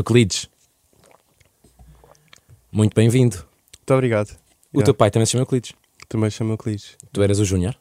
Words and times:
Euclides. 0.00 0.48
Muito 2.72 2.94
bem-vindo. 2.94 3.36
Muito 3.36 3.94
obrigado. 3.94 4.30
O 4.72 4.78
Yeah. 4.78 4.84
teu 4.86 4.94
pai 4.94 5.10
também 5.10 5.26
se 5.26 5.32
chama 5.32 5.42
Euclides. 5.42 5.72
Também 6.08 6.30
chamo 6.30 6.52
Euclides. 6.54 6.96
Tu 7.12 7.22
eras 7.22 7.38
o 7.38 7.44
Júnior? 7.44 7.76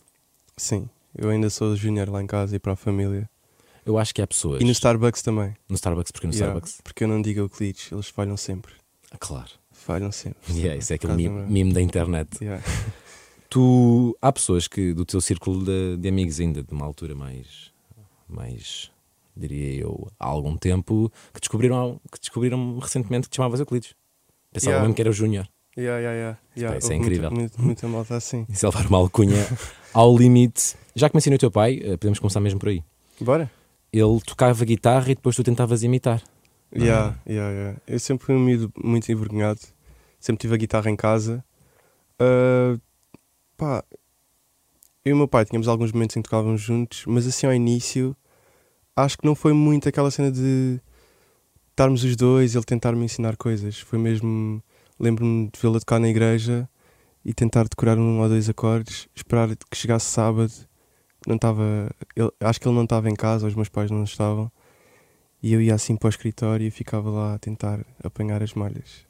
Sim, 0.57 0.89
eu 1.17 1.29
ainda 1.29 1.49
sou 1.49 1.75
júnior 1.77 2.09
lá 2.09 2.21
em 2.21 2.27
casa 2.27 2.55
e 2.55 2.59
para 2.59 2.73
a 2.73 2.75
família. 2.75 3.29
Eu 3.85 3.97
acho 3.97 4.13
que 4.13 4.21
há 4.21 4.27
pessoas. 4.27 4.61
E 4.61 4.65
no 4.65 4.71
Starbucks 4.71 5.21
também. 5.21 5.55
No 5.69 5.75
Starbucks, 5.75 6.11
porque 6.11 6.27
no 6.27 6.33
Yeah, 6.33 6.47
Starbucks. 6.51 6.81
Porque 6.83 7.03
eu 7.05 7.07
não 7.07 7.21
digo 7.21 7.39
Euclides, 7.39 7.89
eles 7.91 8.09
falham 8.09 8.35
sempre. 8.35 8.73
Ah, 9.11 9.17
claro. 9.17 9.49
Falham 9.71 10.11
sempre. 10.11 10.39
Yeah, 10.53 10.75
isso 10.77 10.91
é 10.91 10.97
aquele 10.97 11.29
mime 11.29 11.71
da 11.73 11.81
internet. 11.81 12.29
Yeah. 12.41 12.61
Tu. 13.49 14.15
Há 14.21 14.31
pessoas 14.31 14.67
que 14.67 14.93
do 14.93 15.03
teu 15.05 15.19
círculo 15.19 15.63
de, 15.65 15.97
de 15.97 16.07
amigos 16.07 16.39
ainda, 16.39 16.61
de 16.61 16.71
uma 16.71 16.85
altura 16.85 17.15
mais. 17.15 17.71
mais. 18.27 18.91
Diria 19.39 19.81
eu, 19.81 20.11
há 20.19 20.27
algum 20.27 20.55
tempo, 20.57 21.11
que 21.33 21.39
descobriram, 21.39 21.99
que 22.11 22.19
descobriram 22.19 22.77
recentemente 22.79 23.27
que 23.27 23.31
te 23.31 23.37
chamavas 23.37 23.59
Euclides. 23.59 23.95
Pensavam 24.51 24.73
Yeah. 24.73 24.81
mesmo 24.81 24.95
que 24.95 25.01
era 25.01 25.09
o 25.09 25.13
Júnior. 25.13 25.47
Yeah, 25.77 25.99
yeah, 25.99 26.17
yeah. 26.17 26.39
yeah. 26.57 26.77
isso 26.77 26.91
é 26.91 26.95
incrível. 26.95 27.31
Muita, 27.31 27.61
muita 27.61 27.87
malta 27.87 28.15
assim. 28.15 28.45
E 28.49 28.55
se 28.55 28.65
levar 28.65 28.85
uma 28.87 28.97
alcunha 28.97 29.45
ao 29.93 30.17
limite. 30.17 30.75
Já 30.95 31.09
que 31.09 31.15
mencionei 31.15 31.35
o 31.35 31.39
teu 31.39 31.51
pai, 31.51 31.79
eh, 31.81 31.97
podemos 31.97 32.19
começar 32.19 32.39
mesmo 32.39 32.59
por 32.59 32.69
aí. 32.69 32.83
Bora? 33.21 33.49
Ele 33.93 34.19
tocava 34.25 34.65
guitarra 34.65 35.11
e 35.11 35.15
depois 35.15 35.35
tu 35.35 35.43
tentavas 35.43 35.83
imitar. 35.83 36.21
Não 36.71 36.83
é? 36.83 36.87
Yeah, 36.87 37.19
yeah, 37.27 37.51
yeah. 37.51 37.81
Eu 37.87 37.99
sempre 37.99 38.25
fui 38.25 38.35
um 38.35 38.39
miúdo 38.39 38.71
muito 38.83 39.11
envergonhado. 39.11 39.61
Sempre 40.19 40.41
tive 40.41 40.55
a 40.55 40.57
guitarra 40.57 40.89
em 40.89 40.95
casa. 40.95 41.43
Ah, 42.19 42.77
pá, 43.55 43.83
eu 45.05 45.11
e 45.11 45.13
o 45.13 45.17
meu 45.17 45.27
pai 45.27 45.45
tínhamos 45.45 45.67
alguns 45.67 45.91
momentos 45.91 46.17
em 46.17 46.21
que 46.21 46.29
tocávamos 46.29 46.61
juntos, 46.61 47.05
mas 47.07 47.25
assim 47.25 47.47
ao 47.47 47.53
início 47.53 48.15
acho 49.03 49.17
que 49.17 49.25
não 49.25 49.35
foi 49.35 49.53
muito 49.53 49.87
aquela 49.89 50.11
cena 50.11 50.31
de 50.31 50.79
estarmos 51.71 52.03
os 52.03 52.15
dois, 52.15 52.55
ele 52.55 52.63
tentar 52.63 52.93
me 52.93 53.05
ensinar 53.05 53.37
coisas. 53.37 53.79
Foi 53.79 53.97
mesmo. 53.99 54.61
Lembro-me 54.99 55.49
de 55.49 55.59
vê-lo 55.59 55.79
tocar 55.79 55.99
na 55.99 56.09
igreja 56.09 56.67
e 57.23 57.33
tentar 57.33 57.63
decorar 57.63 57.97
um 57.97 58.19
ou 58.19 58.27
dois 58.27 58.49
acordes, 58.49 59.07
esperar 59.15 59.47
que 59.55 59.77
chegasse 59.77 60.05
sábado. 60.07 60.51
Não 61.25 61.35
estava. 61.35 61.89
Acho 62.41 62.59
que 62.59 62.67
ele 62.67 62.75
não 62.75 62.83
estava 62.83 63.09
em 63.09 63.15
casa, 63.15 63.47
os 63.47 63.55
meus 63.55 63.69
pais 63.69 63.89
não 63.91 64.03
estavam. 64.03 64.51
E 65.41 65.53
eu 65.53 65.61
ia 65.61 65.73
assim 65.73 65.95
para 65.95 66.07
o 66.07 66.09
escritório 66.09 66.67
e 66.67 66.71
ficava 66.71 67.09
lá 67.09 67.35
a 67.35 67.39
tentar 67.39 67.85
apanhar 68.03 68.43
as 68.43 68.53
malhas. 68.53 69.08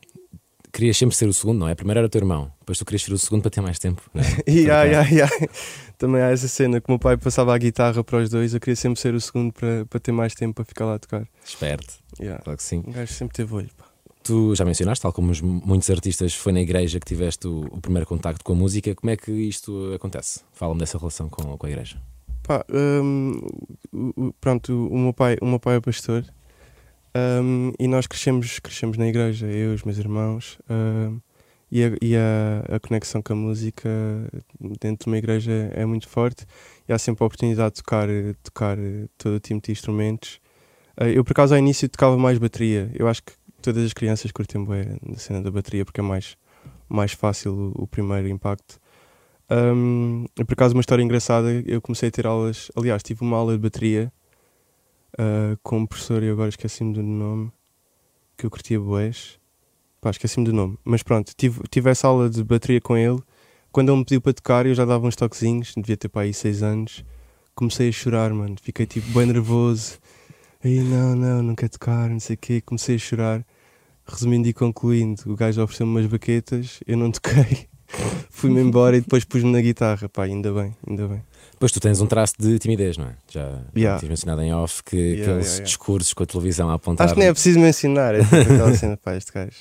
Querias 0.71 0.97
sempre 0.97 1.15
ser 1.15 1.27
o 1.27 1.33
segundo, 1.33 1.59
não 1.59 1.67
é? 1.67 1.73
Primeiro 1.75 1.97
era 1.99 2.05
o 2.07 2.09
teu 2.09 2.19
irmão, 2.19 2.51
depois 2.59 2.77
tu 2.77 2.85
querias 2.85 3.01
ser 3.03 3.11
o 3.11 3.17
segundo 3.17 3.41
para 3.41 3.49
ter 3.51 3.61
mais 3.61 3.79
tempo. 3.79 4.01
Não 4.13 4.21
é? 4.21 4.25
E 4.47 4.69
ai, 4.69 4.93
acaso. 4.95 5.13
ai, 5.15 5.21
ai. 5.21 5.49
Também 5.97 6.21
há 6.21 6.29
essa 6.29 6.47
cena 6.47 6.79
que 6.79 6.87
o 6.87 6.91
meu 6.91 6.99
pai 6.99 7.17
passava 7.17 7.53
a 7.53 7.57
guitarra 7.57 8.03
para 8.03 8.19
os 8.19 8.29
dois, 8.29 8.53
eu 8.53 8.59
queria 8.59 8.75
sempre 8.75 8.99
ser 8.99 9.13
o 9.15 9.19
segundo 9.19 9.51
para, 9.51 9.85
para 9.87 9.99
ter 9.99 10.11
mais 10.11 10.33
tempo 10.35 10.53
para 10.55 10.65
ficar 10.65 10.85
lá 10.85 10.95
a 10.95 10.99
tocar. 10.99 11.27
Esperto, 11.43 11.93
Yeah. 12.19 12.41
claro 12.43 12.57
que 12.57 12.63
sim. 12.63 12.83
Um 12.85 12.91
gajo 12.91 13.11
sempre 13.13 13.35
teve 13.35 13.53
olho. 13.53 13.69
Pá. 13.77 13.85
Tu 14.23 14.53
já 14.55 14.63
mencionaste, 14.63 15.01
tal 15.01 15.11
como 15.13 15.31
os 15.31 15.41
muitos 15.41 15.89
artistas, 15.89 16.33
foi 16.35 16.51
na 16.51 16.59
igreja 16.61 16.99
que 16.99 17.05
tiveste 17.05 17.47
o, 17.47 17.61
o 17.71 17.81
primeiro 17.81 18.05
contacto 18.05 18.43
com 18.43 18.53
a 18.53 18.55
música. 18.55 18.93
Como 18.93 19.09
é 19.09 19.15
que 19.17 19.31
isto 19.31 19.91
acontece? 19.95 20.41
Fala-me 20.53 20.79
dessa 20.79 20.97
relação 20.99 21.27
com, 21.29 21.57
com 21.57 21.65
a 21.65 21.69
igreja. 21.69 21.97
Pá, 22.43 22.63
o- 23.93 24.33
pronto, 24.39 24.87
o 24.87 24.97
meu 24.97 25.13
pai, 25.13 25.37
o 25.41 25.45
meu 25.45 25.59
pai 25.59 25.77
é 25.77 25.79
pastor 25.81 26.23
hum, 27.43 27.71
e 27.79 27.87
nós 27.87 28.07
crescemos, 28.07 28.59
crescemos 28.59 28.97
na 28.97 29.07
igreja, 29.07 29.45
eu 29.47 29.71
e 29.71 29.75
os 29.75 29.83
meus 29.83 29.97
irmãos. 29.97 30.57
e 31.71 31.83
a, 31.83 31.87
e 32.01 32.15
a, 32.15 32.75
a 32.75 32.79
conexão 32.79 33.21
com 33.21 33.33
a 33.33 33.35
música 33.35 33.89
dentro 34.81 35.05
de 35.05 35.07
uma 35.07 35.17
igreja 35.17 35.51
é 35.73 35.85
muito 35.85 36.07
forte 36.07 36.45
e 36.87 36.93
há 36.93 36.97
sempre 36.97 37.23
a 37.23 37.27
oportunidade 37.27 37.75
de 37.75 37.83
tocar, 37.83 38.07
tocar 38.43 38.77
todo 39.17 39.35
o 39.35 39.39
tipo 39.39 39.61
de 39.61 39.71
instrumentos. 39.71 40.39
Eh, 40.99 41.17
eu, 41.17 41.23
por 41.23 41.31
acaso, 41.31 41.53
ao 41.53 41.59
início 41.59 41.87
tocava 41.87 42.17
mais 42.17 42.37
bateria. 42.37 42.91
Eu 42.95 43.07
acho 43.07 43.23
que 43.23 43.33
todas 43.61 43.83
as 43.85 43.93
crianças 43.93 44.31
curtem 44.31 44.63
bem 44.65 44.97
a 45.15 45.19
cena 45.19 45.41
da 45.41 45.51
bateria 45.51 45.85
porque 45.85 46.01
é 46.01 46.03
mais, 46.03 46.37
mais 46.87 47.13
fácil 47.13 47.73
o, 47.77 47.83
o 47.83 47.87
primeiro 47.87 48.27
impacto. 48.27 48.79
Um, 49.51 50.25
por 50.35 50.53
acaso, 50.53 50.75
uma 50.75 50.81
história 50.81 51.03
engraçada: 51.03 51.47
eu 51.65 51.81
comecei 51.81 52.09
a 52.09 52.11
ter 52.11 52.27
aulas. 52.27 52.69
Aliás, 52.75 53.01
tive 53.01 53.21
uma 53.23 53.37
aula 53.37 53.53
de 53.53 53.59
bateria 53.59 54.11
ah, 55.17 55.57
com 55.63 55.79
um 55.79 55.85
professor, 55.85 56.23
e 56.23 56.29
agora 56.29 56.49
esqueci-me 56.49 56.93
do 56.93 57.03
nome, 57.03 57.51
que 58.37 58.45
eu 58.45 58.49
curtia 58.49 58.79
boés. 58.79 59.39
Pá, 60.01 60.11
esqueci-me 60.11 60.45
do 60.45 60.53
nome. 60.53 60.77
Mas 60.83 61.03
pronto, 61.03 61.33
tive, 61.35 61.61
tive 61.69 61.89
essa 61.89 62.07
aula 62.07 62.29
de 62.29 62.43
bateria 62.43 62.79
com 62.79 62.95
ele. 62.95 63.19
Quando 63.71 63.89
ele 63.89 63.97
me 63.99 64.05
pediu 64.05 64.21
para 64.21 64.33
tocar, 64.33 64.65
eu 64.65 64.73
já 64.73 64.85
dava 64.85 65.05
uns 65.05 65.15
toquezinhos, 65.15 65.73
devia 65.75 65.97
ter 65.97 66.09
para 66.09 66.21
aí 66.21 66.33
6 66.33 66.63
anos. 66.63 67.05
Comecei 67.53 67.89
a 67.89 67.91
chorar, 67.91 68.33
mano. 68.33 68.55
Fiquei 68.61 68.85
tipo 68.85 69.07
bem 69.11 69.25
nervoso. 69.27 69.99
Aí, 70.63 70.79
não, 70.79 71.15
não, 71.15 71.43
não 71.43 71.55
quero 71.55 71.71
tocar, 71.71 72.09
não 72.09 72.19
sei 72.19 72.35
o 72.35 72.37
quê. 72.37 72.61
Comecei 72.61 72.95
a 72.95 72.99
chorar. 72.99 73.45
Resumindo 74.05 74.47
e 74.47 74.53
concluindo, 74.53 75.21
o 75.27 75.35
gajo 75.35 75.61
ofereceu-me 75.61 75.91
umas 75.91 76.07
baquetas, 76.07 76.79
eu 76.87 76.97
não 76.97 77.11
toquei. 77.11 77.67
Fui-me 78.31 78.59
embora 78.59 78.97
e 78.97 79.01
depois 79.01 79.23
pus-me 79.23 79.51
na 79.51 79.61
guitarra. 79.61 80.09
Pá, 80.09 80.23
ainda 80.23 80.51
bem, 80.51 80.75
ainda 80.87 81.07
bem. 81.07 81.21
Depois 81.59 81.73
tu 81.73 81.79
tens 81.81 81.99
um 81.99 82.07
traço 82.07 82.35
de 82.39 82.57
timidez, 82.57 82.97
não 82.97 83.07
é? 83.07 83.15
Já 83.29 83.41
Yeah. 83.75 83.99
tinhas 83.99 84.09
mencionado 84.09 84.41
em 84.41 84.53
off 84.53 84.81
que 84.81 84.95
Yeah, 84.95 85.21
aqueles 85.23 85.27
yeah, 85.45 85.49
yeah. 85.55 85.63
discursos 85.65 86.13
com 86.13 86.23
a 86.23 86.25
televisão 86.25 86.69
a 86.69 86.75
apontar. 86.75 87.03
Acho 87.05 87.15
que 87.15 87.19
nem 87.19 87.27
é 87.27 87.33
preciso 87.33 87.59
mencionar. 87.59 88.15
É 88.15 88.23
tipo 88.23 88.35
aquela 88.35 88.73
cena, 88.75 88.95
pá, 88.97 89.15
este 89.17 89.33
gajo. 89.33 89.51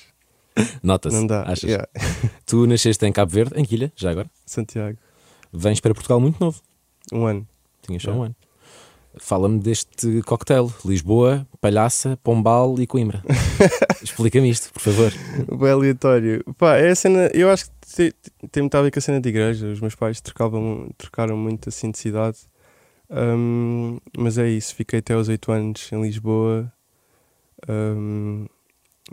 Nota-se. 0.81 1.15
Não 1.15 1.27
dá. 1.27 1.43
Achas? 1.43 1.63
Yeah. 1.63 1.87
Tu 2.45 2.65
nasceste 2.67 3.05
em 3.05 3.11
Cabo 3.11 3.31
Verde, 3.31 3.51
em 3.59 3.65
Quilha, 3.65 3.91
já 3.97 4.11
agora. 4.11 4.29
Santiago, 4.45 4.97
Vens 5.51 5.79
para 5.81 5.93
Portugal 5.93 6.21
muito 6.21 6.39
novo. 6.39 6.61
um 7.11 7.25
ano. 7.25 7.45
Tinhas 7.85 8.01
só 8.01 8.11
um 8.11 8.23
ano. 8.23 8.35
Fala-me 9.17 9.59
deste 9.59 10.21
cocktail: 10.21 10.71
Lisboa, 10.85 11.45
Palhaça, 11.59 12.17
Pombal 12.23 12.75
e 12.79 12.87
Coimbra. 12.87 13.21
Explica-me 14.01 14.49
isto, 14.49 14.71
por 14.71 14.79
favor. 14.81 15.11
Bem 15.59 15.71
aleatório. 15.71 16.43
Pá, 16.57 16.77
é 16.77 16.91
a 16.91 16.95
cena. 16.95 17.29
Eu 17.33 17.49
acho 17.49 17.65
que 17.65 17.71
te- 17.95 18.11
te- 18.11 18.47
tem 18.51 18.63
muito 18.63 18.75
a 18.75 18.81
ver 18.81 18.91
com 18.91 18.99
a 18.99 19.01
cena 19.01 19.19
de 19.21 19.29
igreja. 19.29 19.67
Os 19.67 19.79
meus 19.81 19.95
pais 19.95 20.21
trocavam, 20.21 20.89
trocaram 20.97 21.37
muito 21.37 21.69
assim 21.69 21.91
de 21.91 21.97
cidade. 21.97 22.37
Hum, 23.09 23.97
mas 24.17 24.37
é 24.37 24.47
isso. 24.49 24.75
Fiquei 24.75 24.99
até 24.99 25.13
aos 25.13 25.27
8 25.27 25.51
anos 25.51 25.91
em 25.91 26.01
Lisboa. 26.01 26.71
Hum, 27.67 28.45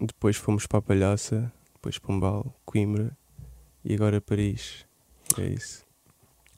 depois 0.01 0.37
fomos 0.37 0.67
para 0.67 0.79
a 0.79 0.83
Palhaça. 0.83 1.51
Depois 1.75 1.99
Pombal, 1.99 2.55
Coimbra. 2.65 3.17
E 3.85 3.95
agora 3.95 4.21
Paris. 4.21 4.85
É 5.39 5.47
isso. 5.47 5.85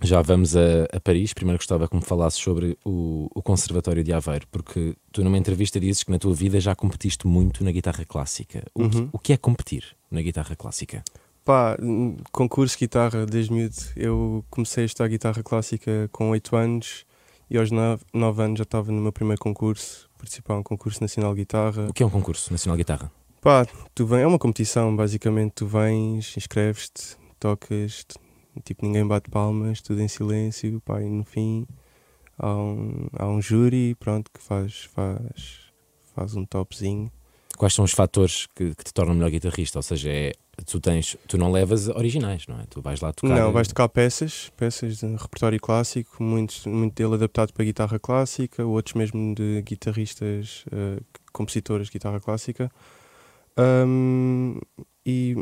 Já 0.00 0.22
vamos 0.22 0.56
a, 0.56 0.84
a 0.92 1.00
Paris. 1.00 1.32
Primeiro 1.34 1.58
gostava 1.58 1.88
que 1.88 1.96
me 1.96 2.02
falasses 2.02 2.40
sobre 2.40 2.78
o, 2.84 3.28
o 3.34 3.42
Conservatório 3.42 4.04
de 4.04 4.12
Aveiro, 4.12 4.46
porque 4.50 4.94
tu 5.12 5.24
numa 5.24 5.36
entrevista 5.38 5.80
dizes 5.80 6.04
que 6.04 6.10
na 6.10 6.18
tua 6.18 6.32
vida 6.34 6.60
já 6.60 6.74
competiste 6.74 7.26
muito 7.26 7.64
na 7.64 7.72
guitarra 7.72 8.04
clássica. 8.04 8.64
O, 8.74 8.88
que, 8.88 8.96
Uhum. 8.96 9.08
o 9.12 9.18
que 9.18 9.32
é 9.32 9.36
competir 9.36 9.96
na 10.10 10.22
guitarra 10.22 10.54
clássica? 10.54 11.02
Pá, 11.48 11.78
concurso 12.30 12.76
de 12.76 12.80
guitarra 12.80 13.24
desde 13.24 13.50
miúdo. 13.50 13.74
Eu 13.96 14.44
comecei 14.50 14.82
a 14.82 14.86
estudar 14.86 15.08
guitarra 15.08 15.42
clássica 15.42 16.06
com 16.12 16.28
8 16.28 16.54
anos 16.54 17.06
e 17.48 17.56
aos 17.56 17.70
9, 17.70 18.04
anos 18.12 18.58
já 18.58 18.64
estava 18.64 18.92
no 18.92 19.00
meu 19.00 19.10
primeiro 19.10 19.40
concurso, 19.40 20.10
participar 20.18 20.58
um 20.58 20.62
concurso 20.62 21.00
nacional 21.00 21.32
de 21.32 21.40
guitarra. 21.40 21.86
O 21.88 21.94
que 21.94 22.02
é 22.02 22.06
um 22.06 22.10
concurso 22.10 22.52
nacional 22.52 22.76
de 22.76 22.82
guitarra? 22.82 23.10
Pá, 23.40 23.66
tu 23.94 24.04
vem, 24.04 24.20
é 24.20 24.26
uma 24.26 24.38
competição, 24.38 24.94
basicamente. 24.94 25.52
Tu 25.52 25.66
vens, 25.66 26.36
inscreves-te, 26.36 27.16
tocas, 27.40 28.04
tipo, 28.62 28.84
ninguém 28.84 29.06
bate 29.06 29.30
palmas, 29.30 29.80
tudo 29.80 30.02
em 30.02 30.08
silêncio. 30.08 30.82
Pá, 30.82 31.00
e 31.00 31.08
no 31.08 31.24
fim 31.24 31.66
há 32.38 32.54
um, 32.54 33.08
há 33.18 33.26
um 33.26 33.40
júri, 33.40 33.94
pronto, 33.94 34.30
que 34.30 34.42
faz, 34.42 34.84
faz, 34.84 35.60
faz 36.14 36.36
um 36.36 36.44
topzinho. 36.44 37.10
Quais 37.58 37.74
são 37.74 37.84
os 37.84 37.90
fatores 37.90 38.46
que, 38.54 38.72
que 38.72 38.84
te 38.84 38.94
tornam 38.94 39.16
melhor 39.16 39.30
guitarrista? 39.30 39.80
Ou 39.80 39.82
seja, 39.82 40.08
é, 40.08 40.32
tu, 40.64 40.78
tens, 40.78 41.16
tu 41.26 41.36
não 41.36 41.50
levas 41.50 41.88
originais, 41.88 42.46
não 42.46 42.60
é? 42.60 42.64
Tu 42.70 42.80
vais 42.80 43.00
lá 43.00 43.12
tocar. 43.12 43.34
Não, 43.34 43.52
vais 43.52 43.66
tocar 43.66 43.88
peças, 43.88 44.48
peças 44.56 44.98
de 44.98 45.06
repertório 45.16 45.58
clássico, 45.60 46.22
muitos, 46.22 46.64
muito 46.66 46.94
dele 46.94 47.14
adaptado 47.14 47.52
para 47.52 47.64
guitarra 47.64 47.98
clássica, 47.98 48.64
outros 48.64 48.94
mesmo 48.94 49.34
de 49.34 49.60
guitarristas, 49.62 50.64
eh, 50.70 51.00
compositores 51.32 51.88
de 51.88 51.94
guitarra 51.94 52.20
clássica. 52.20 52.70
Ahm, 53.56 54.60
e 55.04 55.34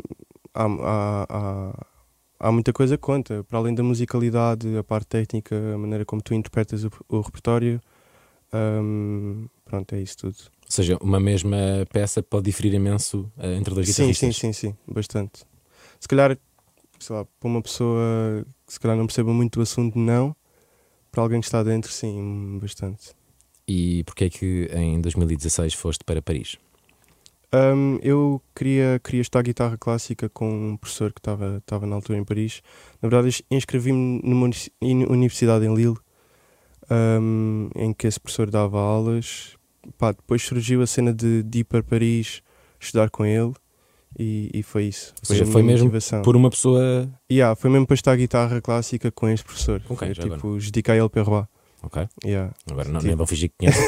há, 0.55 0.65
há, 0.65 1.25
há, 1.29 1.85
há 2.39 2.51
muita 2.51 2.73
coisa 2.73 2.97
que 2.97 3.03
conta, 3.03 3.43
para 3.43 3.59
além 3.59 3.75
da 3.75 3.83
musicalidade, 3.83 4.75
a 4.75 4.83
parte 4.83 5.05
técnica, 5.05 5.55
a 5.55 5.77
maneira 5.77 6.03
como 6.03 6.19
tu 6.23 6.33
interpretas 6.33 6.83
o, 6.83 6.89
o 7.09 7.21
repertório. 7.21 7.79
ahm, 8.51 9.45
pronto, 9.63 9.93
é 9.93 10.01
isso 10.01 10.17
tudo. 10.17 10.56
Ou 10.69 10.71
seja, 10.71 10.97
uma 11.01 11.19
mesma 11.19 11.57
peça 11.91 12.21
pode 12.21 12.45
diferir 12.45 12.73
imenso 12.73 13.31
eh, 13.37 13.55
entre 13.55 13.73
dois 13.73 13.87
Sim, 13.87 13.93
guitarristas. 14.13 14.35
sim, 14.35 14.53
sim, 14.53 14.69
sim, 14.69 14.77
bastante. 14.87 15.45
Se 15.99 16.07
calhar, 16.07 16.37
sei 16.99 17.15
lá, 17.15 17.25
para 17.25 17.47
uma 17.49 17.61
pessoa 17.61 18.45
que 18.65 18.73
se 18.73 18.79
calhar 18.79 18.97
não 18.97 19.07
perceba 19.07 19.33
muito 19.33 19.55
do 19.55 19.61
assunto, 19.61 19.97
não. 19.97 20.35
Para 21.11 21.23
alguém 21.23 21.39
que 21.39 21.47
está 21.47 21.63
dentro, 21.63 21.91
sim, 21.91 22.59
bastante. 22.61 23.15
E 23.67 24.03
porquê 24.03 24.25
é 24.25 24.29
que 24.29 24.69
em 24.73 24.99
2016 25.01 25.73
foste 25.73 26.03
para 26.03 26.21
Paris? 26.21 26.57
Hum, 27.53 27.97
eu 28.03 28.41
queria, 28.53 28.99
queria 29.01 29.21
estudar 29.21 29.41
guitarra 29.41 29.77
clássica 29.77 30.27
com 30.29 30.71
um 30.71 30.77
professor 30.77 31.13
que 31.13 31.19
estava 31.19 31.57
estava 31.57 31.85
na 31.87 31.95
altura 31.95 32.19
em 32.19 32.23
Paris. 32.25 32.61
Na 33.01 33.07
verdade, 33.09 33.43
inscrevi-me 33.49 34.19
numa 34.21 34.49
uni- 34.81 35.05
universidade 35.05 35.65
em 35.65 35.73
Lille, 35.73 35.95
hum, 36.91 37.69
em 37.75 37.93
que 37.93 38.07
esse 38.07 38.19
professor 38.19 38.49
dava 38.49 38.79
aulas 38.79 39.56
pá, 39.97 40.11
depois 40.11 40.41
surgiu 40.43 40.81
a 40.81 40.87
cena 40.87 41.13
de, 41.13 41.43
de 41.43 41.59
ir 41.59 41.63
para 41.63 41.81
Paris 41.83 42.41
estudar 42.79 43.09
com 43.09 43.25
ele 43.25 43.53
e, 44.17 44.49
e 44.53 44.63
foi 44.63 44.85
isso. 44.85 45.13
Ou 45.21 45.25
seja, 45.25 45.45
foi 45.45 45.61
minha 45.61 45.73
mesmo 45.73 45.85
motivação. 45.87 46.21
Por 46.21 46.35
uma 46.35 46.49
pessoa. 46.49 47.09
Yeah, 47.31 47.55
foi 47.55 47.69
mesmo 47.69 47.85
para 47.85 47.95
estudar 47.95 48.15
guitarra 48.15 48.61
clássica 48.61 49.11
com 49.11 49.27
este 49.29 49.45
professor. 49.45 49.81
Quem, 49.81 49.95
Foi, 49.97 50.13
tipo, 50.13 50.59
Judicael 50.59 51.09
Perrois. 51.09 51.45
Ok. 51.83 52.07
Yeah. 52.25 52.51
Agora 52.71 52.89
não, 52.89 52.95
Tipo- 52.99 53.07
nem 53.07 53.15
vou 53.15 53.27
fingir 53.27 53.49
que 53.49 53.55
conheço. 53.59 53.79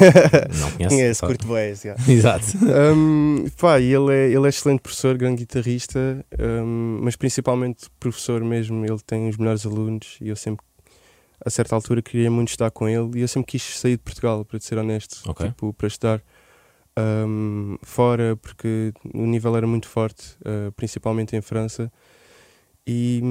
não 0.61 0.71
conheço. 0.71 0.95
Conhece, 0.95 1.19
só- 1.19 1.27
curto 1.27 1.47
boés, 1.47 1.83
yeah. 1.83 2.01
Exato. 2.11 2.45
um, 2.95 3.45
pá, 3.59 3.79
ele 3.81 4.13
é, 4.13 4.27
ele 4.31 4.45
é 4.45 4.49
excelente 4.49 4.79
professor, 4.81 5.17
grande 5.17 5.37
guitarrista, 5.37 6.23
um, 6.39 6.99
mas 7.01 7.15
principalmente 7.15 7.87
professor 7.99 8.43
mesmo. 8.43 8.85
Ele 8.85 8.99
tem 9.05 9.27
os 9.27 9.37
melhores 9.37 9.65
alunos 9.65 10.17
e 10.21 10.29
eu 10.29 10.35
sempre, 10.35 10.63
a 11.45 11.49
certa 11.49 11.75
altura, 11.75 12.01
queria 12.01 12.29
muito 12.29 12.49
estar 12.49 12.69
com 12.71 12.87
ele. 12.87 13.19
E 13.19 13.21
eu 13.21 13.27
sempre 13.27 13.51
quis 13.51 13.63
sair 13.79 13.97
de 13.97 14.03
Portugal, 14.03 14.43
para 14.45 14.59
ser 14.59 14.77
honesto, 14.77 15.29
Ok. 15.29 15.47
tipo, 15.47 15.73
para 15.73 15.87
estudar 15.87 16.21
um, 16.97 17.77
fora, 17.81 18.35
porque 18.37 18.93
o 19.13 19.25
nível 19.25 19.55
era 19.55 19.67
muito 19.67 19.87
forte, 19.87 20.37
uh, 20.41 20.71
principalmente 20.73 21.35
em 21.35 21.41
França. 21.41 21.91
E, 22.85 23.21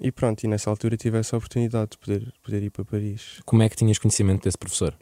e 0.00 0.12
pronto, 0.12 0.44
e 0.44 0.48
nessa 0.48 0.68
altura 0.68 0.96
tive 0.96 1.18
essa 1.18 1.36
oportunidade 1.36 1.92
de 1.92 1.98
poder, 1.98 2.34
poder 2.42 2.62
ir 2.62 2.70
para 2.70 2.84
Paris. 2.84 3.40
Como 3.44 3.62
é 3.62 3.68
que 3.68 3.76
tinhas 3.76 3.98
conhecimento 3.98 4.44
desse 4.44 4.58
professor? 4.58 4.94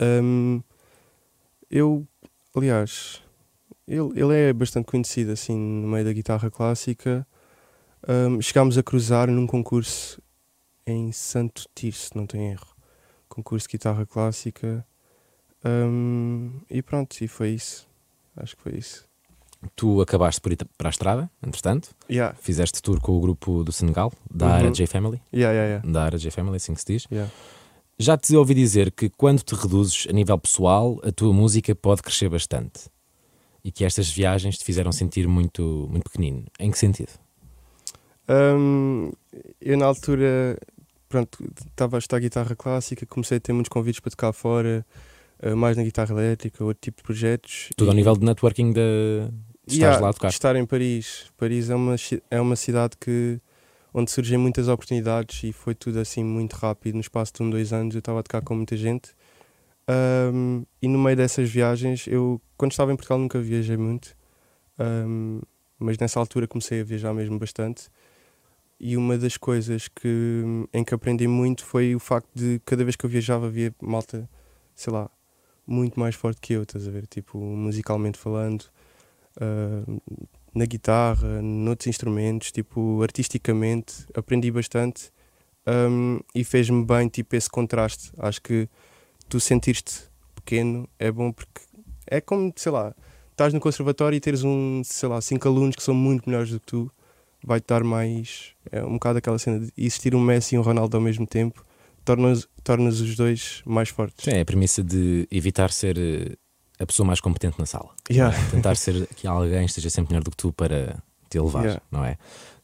Hum, 0.00 0.62
eu, 1.70 2.06
aliás, 2.54 3.22
ele, 3.88 4.20
ele 4.20 4.34
é 4.34 4.52
bastante 4.52 4.86
conhecido 4.86 5.32
assim 5.32 5.56
no 5.56 5.88
meio 5.88 6.04
da 6.04 6.12
guitarra 6.12 6.50
clássica. 6.50 7.26
Hum, 8.06 8.42
chegámos 8.42 8.76
a 8.76 8.82
cruzar 8.82 9.30
num 9.30 9.46
concurso 9.46 10.20
em 10.86 11.12
Santo 11.12 11.66
Tirso, 11.74 12.10
não 12.14 12.26
tenho 12.26 12.52
erro. 12.52 12.66
Concurso 13.28 13.66
de 13.68 13.72
guitarra 13.72 14.04
clássica. 14.06 14.86
Hum, 15.64 16.60
e 16.70 16.82
pronto, 16.82 17.16
e 17.22 17.28
foi 17.28 17.50
isso. 17.50 17.88
Acho 18.36 18.56
que 18.56 18.62
foi 18.62 18.72
isso. 18.76 19.06
Tu 19.74 20.00
acabaste 20.02 20.40
por 20.42 20.52
ir 20.52 20.58
para 20.76 20.88
a 20.88 20.90
estrada, 20.90 21.30
entretanto, 21.42 21.88
Yeah, 22.10 22.36
fizeste 22.38 22.82
tour 22.82 23.00
com 23.00 23.12
o 23.16 23.20
grupo 23.20 23.64
do 23.64 23.72
Senegal, 23.72 24.12
da 24.30 24.44
Uhum. 24.46 24.52
Ara 24.52 24.70
J 24.70 24.86
Family, 24.86 25.22
yeah, 25.32 25.54
yeah, 25.54 25.66
yeah. 25.76 25.90
da 25.92 26.04
Ara 26.04 26.18
J 26.18 26.30
Family, 26.30 26.56
assim 26.56 26.74
que 26.74 26.80
se 26.80 26.86
diz. 26.86 27.06
yeah. 27.10 27.32
Já 27.98 28.16
te 28.18 28.36
ouvi 28.36 28.52
dizer 28.54 28.90
que 28.92 29.08
quando 29.08 29.40
te 29.42 29.54
reduzes 29.54 30.06
a 30.10 30.12
nível 30.12 30.36
pessoal, 30.38 31.00
a 31.02 31.10
tua 31.10 31.32
música 31.32 31.74
pode 31.74 32.02
crescer 32.02 32.28
bastante. 32.28 32.90
E 33.64 33.72
que 33.72 33.84
estas 33.86 34.10
viagens 34.10 34.58
te 34.58 34.64
fizeram 34.64 34.92
sentir 34.92 35.26
muito, 35.26 35.86
muito 35.90 36.10
pequenino. 36.10 36.44
Em 36.58 36.70
que 36.70 36.78
sentido? 36.78 37.12
Hum, 38.28 39.10
eu 39.60 39.78
na 39.78 39.86
altura, 39.86 40.58
pronto, 41.14 41.38
estava 41.70 41.96
a 41.96 41.98
estudar 42.00 42.18
guitarra 42.18 42.56
clássica, 42.56 43.06
comecei 43.06 43.36
a 43.36 43.40
ter 43.40 43.52
muitos 43.52 43.68
convites 43.68 44.00
para 44.00 44.10
tocar 44.10 44.32
fora, 44.32 44.84
eh, 45.40 45.54
mais 45.54 45.76
na 45.76 45.84
guitarra 45.84 46.12
elétrica, 46.12 46.64
outro 46.64 46.80
tipo 46.80 46.96
de 46.96 47.02
projetos. 47.04 47.70
Tudo 47.76 47.90
ao 47.90 47.94
E- 47.94 47.96
nível 47.96 48.16
de 48.16 48.24
networking 48.24 48.72
de, 48.72 48.80
de 49.64 49.74
estares 49.74 50.00
lá 50.00 50.08
a 50.08 50.12
tocar. 50.12 50.28
estar 50.30 50.56
em 50.56 50.66
Paris. 50.66 51.26
Paris 51.36 51.70
é 51.70 51.74
uma, 51.76 51.94
é 52.30 52.40
uma 52.40 52.56
cidade 52.56 52.96
que, 53.00 53.40
onde 53.92 54.10
surgem 54.10 54.36
muitas 54.36 54.66
oportunidades 54.66 55.44
e 55.44 55.52
foi 55.52 55.72
tudo 55.74 56.00
assim 56.00 56.24
muito 56.24 56.54
rápido. 56.54 56.94
No 56.96 57.00
espaço 57.00 57.32
de 57.34 57.42
um, 57.44 57.50
dois 57.50 57.72
anos 57.72 57.94
eu 57.94 58.00
estava 58.00 58.18
a 58.18 58.22
tocar 58.24 58.42
com 58.42 58.56
muita 58.56 58.76
gente. 58.76 59.10
Hum, 60.32 60.64
e 60.82 60.88
no 60.88 60.98
meio 60.98 61.16
dessas 61.16 61.48
viagens, 61.48 62.06
eu, 62.08 62.40
quando 62.56 62.72
estava 62.72 62.92
em 62.92 62.96
Portugal, 62.96 63.18
nunca 63.18 63.40
viajei 63.40 63.76
muito, 63.76 64.16
Hum, 64.78 65.40
mas 65.78 65.96
nessa 65.98 66.18
altura 66.18 66.48
comecei 66.48 66.80
a 66.80 66.84
viajar 66.84 67.12
mesmo 67.14 67.38
bastante. 67.38 67.88
E 68.78 68.96
uma 68.96 69.16
das 69.16 69.36
coisas 69.36 69.88
que, 69.88 70.42
em 70.72 70.84
que 70.84 70.94
aprendi 70.94 71.26
muito 71.26 71.64
foi 71.64 71.94
o 71.94 72.00
facto 72.00 72.28
de 72.34 72.60
cada 72.66 72.84
vez 72.84 72.96
que 72.96 73.06
eu 73.06 73.10
viajava 73.10 73.46
havia 73.46 73.74
malta, 73.80 74.28
sei 74.74 74.92
lá, 74.92 75.10
muito 75.66 75.98
mais 75.98 76.14
forte 76.14 76.40
que 76.40 76.52
eu, 76.52 76.64
estás 76.64 76.86
a 76.86 76.90
ver? 76.90 77.06
Tipo, 77.06 77.38
musicalmente 77.38 78.18
falando, 78.18 78.64
ah, 79.40 79.84
na 80.54 80.66
guitarra, 80.66 81.42
noutros 81.42 81.88
instrumentos, 81.88 82.52
tipo, 82.52 83.02
artisticamente, 83.02 84.06
aprendi 84.14 84.50
bastante 84.50 85.10
um, 85.66 86.20
e 86.34 86.44
fez-me 86.44 86.84
bem, 86.84 87.08
tipo, 87.08 87.34
esse 87.34 87.50
contraste. 87.50 88.12
Acho 88.18 88.40
que 88.40 88.68
tu 89.28 89.40
sentir-te 89.40 90.02
pequeno 90.34 90.88
é 90.98 91.10
bom 91.10 91.32
porque 91.32 91.62
é 92.06 92.20
como, 92.20 92.52
sei 92.54 92.70
lá, 92.70 92.94
estás 93.30 93.52
no 93.52 93.60
conservatório 93.60 94.16
e 94.16 94.20
teres 94.20 94.44
um, 94.44 94.82
sei 94.84 95.08
lá, 95.08 95.20
cinco 95.20 95.48
alunos 95.48 95.74
que 95.74 95.82
são 95.82 95.94
muito 95.94 96.28
melhores 96.28 96.50
do 96.50 96.60
que 96.60 96.66
tu, 96.66 96.90
vai-te 97.44 97.66
dar 97.68 97.84
mais. 97.84 98.52
É 98.72 98.82
um 98.84 98.94
bocado 98.94 99.18
aquela 99.18 99.38
cena 99.38 99.60
de 99.60 99.72
existir 99.76 100.14
um 100.14 100.20
Messi 100.20 100.54
e 100.54 100.58
um 100.58 100.62
Ronaldo 100.62 100.96
ao 100.96 101.02
mesmo 101.02 101.26
tempo, 101.26 101.64
tornas, 102.04 102.48
tornas 102.62 103.00
os 103.00 103.14
dois 103.16 103.62
mais 103.66 103.88
fortes. 103.90 104.24
Sim, 104.24 104.32
é 104.32 104.40
a 104.40 104.44
premissa 104.44 104.82
de 104.82 105.28
evitar 105.30 105.70
ser 105.70 105.98
eh, 105.98 106.36
a 106.78 106.86
pessoa 106.86 107.06
mais 107.06 107.20
competente 107.20 107.58
na 107.58 107.66
sala. 107.66 107.90
Yeah. 108.10 108.36
Tentar 108.50 108.76
ser 108.76 109.06
que 109.14 109.26
alguém 109.26 109.66
esteja 109.66 109.90
sempre 109.90 110.12
melhor 110.12 110.24
do 110.24 110.30
que 110.30 110.36
tu 110.36 110.52
para 110.52 111.02
te 111.28 111.38
elevar, 111.38 111.64
Yeah. 111.64 111.82
não 111.90 112.04
é? 112.04 112.16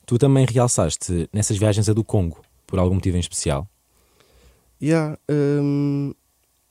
Tu 0.06 0.18
também 0.18 0.44
realçaste 0.46 1.28
nessas 1.32 1.56
viagens 1.56 1.88
a 1.88 1.92
do 1.92 2.02
Congo, 2.02 2.40
por 2.66 2.78
algum 2.78 2.94
motivo 2.94 3.16
em 3.16 3.20
especial. 3.20 3.68
Yeah, 4.82 5.18
hum, 5.30 6.14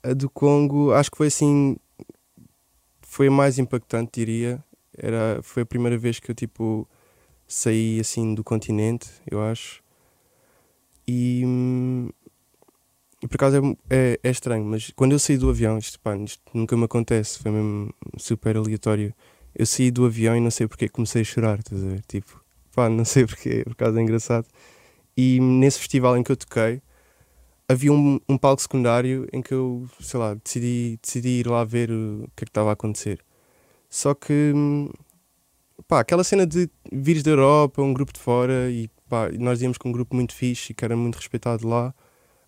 a 0.03 0.13
do 0.13 0.29
Congo 0.29 0.91
acho 0.93 1.11
que 1.11 1.17
foi 1.17 1.27
assim 1.27 1.77
foi 3.01 3.27
a 3.27 3.31
mais 3.31 3.59
impactante 3.59 4.19
diria 4.19 4.63
era 4.97 5.39
foi 5.43 5.63
a 5.63 5.65
primeira 5.65 5.97
vez 5.97 6.19
que 6.19 6.29
eu 6.31 6.35
tipo 6.35 6.87
saí 7.49 7.99
assim 7.99 8.33
do 8.33 8.43
continente 8.43 9.09
eu 9.29 9.41
acho 9.41 9.83
e, 11.07 11.43
e 13.21 13.27
por 13.27 13.35
acaso 13.35 13.57
é, 13.57 14.13
é, 14.13 14.19
é 14.23 14.29
estranho 14.29 14.63
mas 14.63 14.91
quando 14.95 15.11
eu 15.11 15.19
saí 15.19 15.37
do 15.37 15.49
avião 15.49 15.77
isto, 15.77 15.99
pá, 15.99 16.15
isto 16.15 16.41
nunca 16.53 16.77
me 16.77 16.85
acontece 16.85 17.39
foi 17.39 17.51
mesmo 17.51 17.93
super 18.17 18.55
aleatório 18.55 19.13
eu 19.55 19.65
saí 19.65 19.91
do 19.91 20.05
avião 20.05 20.37
e 20.37 20.39
não 20.39 20.51
sei 20.51 20.67
porque 20.67 20.87
comecei 20.87 21.23
a 21.23 21.25
chorar 21.25 21.59
estás 21.59 21.83
a 21.83 21.87
ver? 21.87 22.01
tipo 22.07 22.41
pá, 22.73 22.87
não 22.87 23.03
sei 23.03 23.25
porque 23.25 23.63
por 23.63 23.73
acaso 23.73 23.97
é 23.97 24.01
engraçado 24.01 24.47
e 25.17 25.39
nesse 25.41 25.79
festival 25.79 26.15
em 26.15 26.23
que 26.23 26.31
eu 26.31 26.37
toquei 26.37 26.81
havia 27.69 27.93
um, 27.93 28.19
um 28.27 28.37
palco 28.37 28.61
secundário 28.61 29.27
em 29.31 29.43
que 29.43 29.53
eu, 29.53 29.87
sei 29.99 30.19
lá, 30.19 30.33
decidi, 30.33 30.99
decidi 31.01 31.39
ir 31.41 31.47
lá 31.47 31.63
ver 31.63 31.91
o 31.91 32.27
que 32.35 32.43
é 32.43 32.45
que 32.45 32.49
estava 32.49 32.71
a 32.71 32.73
acontecer. 32.73 33.23
Só 33.87 34.15
que, 34.15 34.51
hum, 34.55 34.89
pá, 35.89 36.01
aquela 36.01 36.23
cena 36.23 36.45
de 36.45 36.69
vires 36.93 37.23
da 37.23 37.31
Europa, 37.31 37.81
um 37.81 37.91
grupo 37.91 38.13
de 38.13 38.19
fora, 38.19 38.69
e 38.69 38.87
pá, 39.09 39.27
nós 39.31 39.59
íamos 39.59 39.77
com 39.79 39.89
um 39.89 39.91
grupo 39.91 40.15
muito 40.15 40.35
fixe 40.35 40.71
e 40.71 40.75
que 40.75 40.85
era 40.85 40.95
muito 40.95 41.15
respeitado 41.15 41.67
lá. 41.67 41.93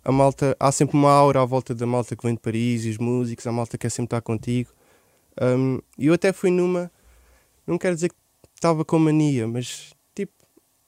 A 0.05 0.11
malta, 0.11 0.55
há 0.59 0.71
sempre 0.71 0.95
uma 0.95 1.11
aura 1.11 1.41
à 1.41 1.45
volta 1.45 1.73
da 1.73 1.85
malta 1.87 2.15
que 2.15 2.23
vem 2.23 2.35
de 2.35 2.39
Paris 2.39 2.85
e 2.85 2.89
os 2.89 2.99
músicos, 2.99 3.45
a 3.47 3.51
malta 3.51 3.79
quer 3.79 3.89
sempre 3.89 4.07
estar 4.07 4.21
contigo. 4.21 4.69
E 5.97 6.05
eu 6.05 6.13
até 6.13 6.31
fui 6.31 6.51
numa, 6.51 6.91
não 7.65 7.79
quero 7.79 7.95
dizer 7.95 8.09
que 8.09 8.15
estava 8.55 8.85
com 8.85 8.99
mania, 8.99 9.47
mas 9.47 9.91
tipo, 10.13 10.33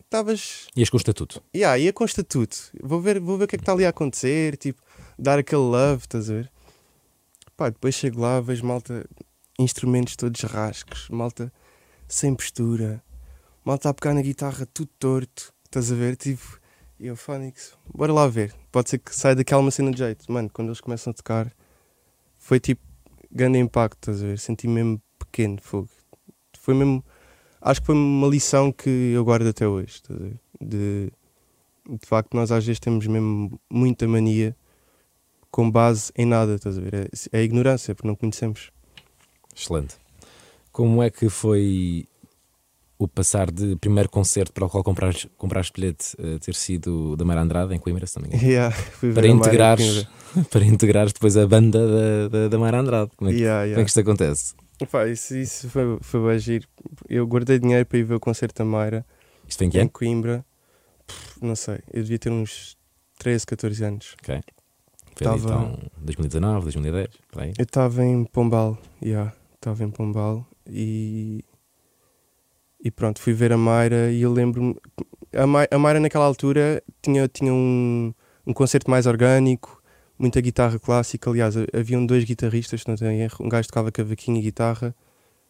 estavas 0.03 0.67
Ias 0.77 0.91
com 0.91 0.98
o 0.98 1.00
estatuto. 1.00 1.43
Yeah, 1.55 1.79
ia 1.79 1.91
com 1.91 2.05
estatuto. 2.05 2.55
Vou 2.83 3.01
ver, 3.01 3.19
vou 3.19 3.36
ver 3.36 3.45
o 3.45 3.48
que 3.48 3.55
é 3.55 3.57
que 3.57 3.63
está 3.63 3.74
ali 3.74 3.83
a 3.83 3.89
acontecer, 3.89 4.57
tipo, 4.57 4.79
dar 5.17 5.39
aquele 5.39 5.62
love, 5.62 6.03
estás 6.03 6.29
a 6.29 6.33
ver? 6.36 6.51
Pá, 7.57 7.69
depois 7.69 7.95
chego 7.95 8.22
lá, 8.22 8.39
vejo 8.39 8.63
malta, 8.63 9.07
instrumentos 9.57 10.15
todos 10.15 10.39
rascos, 10.41 11.10
malta 11.10 11.51
sem 12.13 12.36
postura, 12.36 13.03
malta 13.65 13.89
a 13.89 13.93
pegar 13.93 14.13
na 14.13 14.22
guitarra 14.22 14.67
tudo 14.67 14.89
torto, 15.00 15.53
estás 15.65 15.91
a 15.91 15.96
ver? 15.96 16.15
Tipo, 16.15 16.60
e 17.00 17.08
eu, 17.08 17.15
Phonics, 17.15 17.74
bora 17.93 18.13
lá 18.13 18.27
ver. 18.27 18.53
Pode 18.72 18.89
ser 18.89 19.00
que 19.00 19.15
saia 19.15 19.36
daquela 19.36 19.62
uma 19.62 19.72
cena 19.72 19.91
de 19.91 19.98
jeito. 19.98 20.32
Mano, 20.32 20.50
quando 20.51 20.70
eles 20.70 20.79
começam 20.79 21.12
a 21.12 21.13
tocar, 21.13 21.51
foi 22.38 22.60
tipo, 22.60 22.82
grande 23.32 23.58
impacto, 23.58 23.98
estás 23.98 24.24
a 24.24 24.27
ver? 24.27 24.39
Senti-me 24.39 24.75
mesmo 24.75 25.01
pequeno, 25.17 25.60
fogo. 25.60 25.89
Foi 26.60 26.75
mesmo 26.75 27.03
acho 27.60 27.82
que 27.82 27.88
foi 27.88 27.96
uma 27.96 28.27
lição 28.27 28.72
que 28.72 28.89
eu 28.89 29.25
guardo 29.25 29.48
até 29.48 29.67
hoje. 29.67 29.96
estás 29.96 30.20
a 30.20 30.24
ver? 30.24 30.39
De, 30.62 31.12
de 31.89 32.05
facto, 32.05 32.36
nós 32.36 32.51
às 32.51 32.65
vezes 32.65 32.79
temos 32.79 33.08
mesmo 33.08 33.60
muita 33.70 34.08
mania 34.08 34.55
com 35.50 35.70
base 35.70 36.12
em 36.15 36.25
nada, 36.25 36.55
estás 36.55 36.77
a 36.77 36.82
ver? 36.82 36.93
É, 36.93 37.08
é 37.32 37.39
a 37.39 37.43
ignorância, 37.43 37.96
porque 37.96 38.08
não 38.08 38.15
conhecemos. 38.15 38.72
Excelente. 39.55 40.02
Como 40.74 41.01
é 41.01 41.10
que 41.10 41.30
foi 41.30 42.08
o 42.98 43.08
passar 43.08 43.51
de 43.51 43.75
primeiro 43.77 44.10
concerto 44.10 44.51
para 44.51 44.65
o 44.65 44.70
qual 44.70 44.84
compraste, 44.84 45.30
compraste 45.38 45.72
bilhete 45.74 46.15
a 46.20 46.39
ter 46.39 46.56
sido 46.56 47.15
da 47.15 47.24
Mara 47.24 47.42
Andrade, 47.42 47.74
em 47.75 47.80
Coimbra, 47.80 48.06
se 48.08 48.18
não 48.20 48.24
me 48.27 48.30
engano? 48.36 48.50
Yeah, 48.51 48.75
Para 49.00 49.10
Mara 49.13 49.27
integrares, 49.27 50.08
para 50.50 50.65
integrares 50.65 51.13
depois 51.13 51.38
a 51.38 51.46
banda 51.48 51.80
da, 51.88 52.27
da, 52.27 52.48
da 52.50 52.58
Mara 52.58 52.80
Andrade. 52.80 53.12
Como 53.15 53.30
é 53.30 53.34
que, 53.34 53.39
Yeah, 53.39 53.60
como 53.60 53.65
é 53.65 53.68
yeah. 53.70 53.84
que 53.84 53.89
isto 53.89 54.00
acontece? 54.00 54.56
Pá, 54.92 55.08
isso, 55.08 55.38
isso 55.38 55.70
foi, 55.70 55.98
foi 56.01 56.30
bem 56.30 56.39
giro. 56.39 56.68
Eu 57.08 57.25
guardei 57.27 57.60
dinheiro 57.60 57.86
para 57.86 58.00
ir 58.00 58.03
ver 58.03 58.15
o 58.15 58.20
concerto 58.20 58.56
da 58.58 58.65
Mayra 58.65 59.06
Isto 59.48 59.60
vem 59.60 59.70
que 59.70 59.77
em 59.77 59.82
ano? 59.82 59.89
Coimbra. 59.92 60.44
Pff, 61.06 61.38
Não 61.46 61.56
sei, 61.56 61.80
eu 61.94 62.01
devia 62.01 62.18
ter 62.20 62.32
uns 62.32 62.75
13, 63.20 63.46
14 63.46 63.84
anos. 63.86 64.15
Ok. 64.22 64.42
Foi 65.15 65.25
Tava- 65.27 65.38
então 65.38 65.80
2019, 66.00 66.63
2010, 66.63 67.08
por 67.32 67.44
aí. 67.44 67.53
Eu 67.58 67.63
estava 67.63 68.03
em 68.03 68.25
Pombal, 68.25 68.75
já, 69.01 69.32
estava 69.56 69.84
em 69.84 69.92
Pombal 69.92 70.48
e, 70.70 71.43
e 72.84 72.91
pronto, 72.91 73.22
fui 73.22 73.34
ver 73.34 73.51
a 73.53 73.58
Mayra 73.58 74.12
e 74.12 74.22
eu 74.22 74.32
lembro-me, 74.32 74.75
a, 75.34 75.48
Mai- 75.48 75.67
a 75.72 75.77
Mayra 75.79 76.00
naquela 76.00 76.25
altura 76.25 76.84
tinha, 77.01 77.27
tinha 77.27 77.53
um, 77.53 78.13
um 78.46 78.53
concerto 78.53 78.89
mais 78.91 79.05
orgânico, 79.05 79.82
muita 80.20 80.41
guitarra 80.41 80.77
clássica. 80.79 81.29
Aliás, 81.29 81.55
ha- 81.58 81.65
haviam 81.74 82.05
dois 82.05 82.24
guitarristas, 82.25 82.82
se 82.82 82.88
não 82.88 82.96
tenho 82.96 83.12
erro. 83.22 83.38
Um 83.46 83.50
gajo 83.50 83.67
tocava 83.67 83.91
cavaquinho 83.91 84.38
e 84.38 84.41
guitarra 84.41 84.96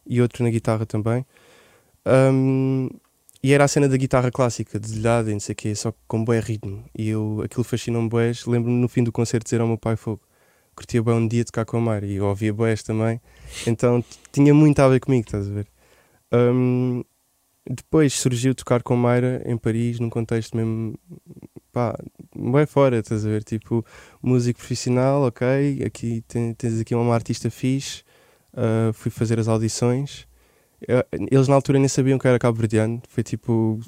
e 0.06 0.22
outro 0.22 0.44
na 0.44 0.50
guitarra 0.50 0.86
também. 0.86 1.26
Um, 2.06 2.90
e 3.42 3.54
era 3.54 3.66
a 3.66 3.68
cena 3.68 3.90
da 3.90 3.98
guitarra 3.98 4.32
clássica, 4.32 4.80
dedilhada 4.80 5.30
e 5.30 5.34
não 5.34 5.40
sei 5.40 5.54
o 5.54 5.56
quê, 5.56 5.76
só 5.76 5.94
com 6.08 6.24
bué 6.24 6.40
ritmo. 6.40 6.86
E 6.98 7.10
eu, 7.10 7.42
aquilo 7.44 7.64
fascinou-me 7.64 8.10
bués. 8.10 8.46
Lembro-me 8.46 8.78
no 8.80 8.88
fim 8.88 9.04
do 9.04 9.12
concerto 9.12 9.46
dizer 9.46 9.62
ao 9.62 9.68
meu 9.68 9.78
pai 9.78 9.96
fogo. 9.98 10.22
Curtia 10.76 11.02
bem 11.04 11.14
um 11.14 11.28
dia 11.28 11.46
tocar 11.46 11.66
com 11.66 11.78
a 11.78 11.82
Mara 11.82 12.06
e 12.06 12.16
eu 12.16 12.26
ouvia 12.26 12.54
bués 12.54 12.82
também. 12.84 13.22
Então 13.68 14.04
tinha 14.32 14.54
muito 14.54 14.80
a 14.80 14.88
ver 14.88 15.00
comigo, 15.00 15.26
estás 15.26 15.48
a 15.48 15.52
ver? 15.54 15.68
Um, 16.34 17.04
depois 17.70 18.14
surgiu 18.14 18.54
tocar 18.56 18.82
com 18.84 18.96
Mayra 18.96 19.42
em 19.46 19.56
Paris, 19.58 20.00
num 20.00 20.10
contexto 20.10 20.58
mesmo, 20.58 20.98
pá, 21.72 21.98
bem 22.36 22.66
fora, 22.66 22.98
estás 23.00 23.26
a 23.26 23.30
ver? 23.30 23.44
Tipo, 23.44 23.86
músico 24.22 24.60
profissional, 24.60 25.22
ok, 25.24 25.82
aqui 25.86 26.22
ten- 26.28 26.54
tens 26.56 26.80
aqui 26.82 26.94
uma 26.96 27.14
artista 27.14 27.50
fixe, 27.50 28.04
ah, 28.54 28.92
fui 28.94 29.10
fazer 29.12 29.40
as 29.40 29.48
audições. 29.48 30.28
Eh, 30.88 31.06
Eles 31.32 31.48
na 31.48 31.56
altura 31.56 31.80
nem 31.80 31.88
sabiam 31.88 32.18
que 32.20 32.26
eu 32.28 32.30
era 32.30 32.40
cabo-verdiano, 32.40 33.02
foi 33.08 33.24
tipo, 33.24 33.80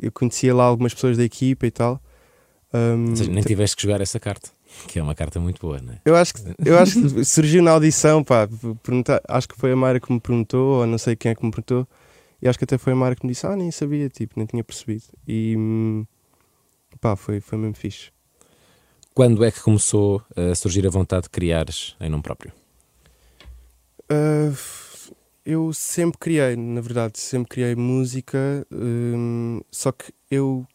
eu 0.00 0.12
conhecia 0.12 0.54
lá 0.54 0.64
algumas 0.64 0.94
pessoas 0.94 1.16
da 1.16 1.24
equipa 1.24 1.66
e 1.66 1.70
tal. 1.70 2.00
Um, 2.72 3.10
Ou 3.10 3.16
seja, 3.16 3.30
nem 3.32 3.42
tiveste 3.42 3.76
que 3.76 3.82
jogar 3.82 4.00
essa 4.00 4.20
carta, 4.20 4.50
que 4.88 4.98
é 4.98 5.02
uma 5.02 5.14
carta 5.14 5.40
muito 5.40 5.60
boa, 5.60 5.80
não 5.80 5.92
é? 5.92 6.00
eu 6.04 6.16
acho 6.16 6.34
que, 6.34 6.42
eu 6.64 6.78
acho 6.78 7.00
que 7.00 7.24
surgiu 7.24 7.62
na 7.62 7.72
audição, 7.72 8.22
pá, 8.22 8.48
perguntar, 8.82 9.20
acho 9.28 9.48
que 9.48 9.56
foi 9.56 9.72
a 9.72 9.76
Mara 9.76 10.00
que 10.00 10.12
me 10.12 10.20
perguntou, 10.20 10.80
ou 10.80 10.86
não 10.86 10.98
sei 10.98 11.16
quem 11.16 11.30
é 11.32 11.34
que 11.34 11.44
me 11.44 11.50
perguntou, 11.50 11.86
e 12.40 12.48
acho 12.48 12.58
que 12.58 12.64
até 12.64 12.78
foi 12.78 12.92
a 12.92 12.96
Mara 12.96 13.16
que 13.16 13.24
me 13.24 13.32
disse, 13.32 13.46
ah, 13.46 13.56
nem 13.56 13.70
sabia, 13.70 14.08
tipo, 14.08 14.34
nem 14.36 14.46
tinha 14.46 14.62
percebido. 14.62 15.04
E 15.26 15.56
pá, 17.00 17.16
foi, 17.16 17.40
foi 17.40 17.58
mesmo 17.58 17.74
fixe. 17.74 18.10
Quando 19.14 19.42
é 19.44 19.50
que 19.50 19.60
começou 19.60 20.22
a 20.36 20.54
surgir 20.54 20.86
a 20.86 20.90
vontade 20.90 21.24
de 21.24 21.30
criares 21.30 21.96
em 22.00 22.10
nome 22.10 22.22
próprio? 22.22 22.52
Ah, 24.10 24.52
eu 25.44 25.72
sempre 25.72 26.18
criei, 26.18 26.56
na 26.56 26.80
verdade, 26.80 27.18
sempre 27.18 27.48
criei 27.48 27.74
música, 27.76 28.66
hum, 28.70 29.60
só 29.70 29.92
que 29.92 30.12
eu 30.30 30.66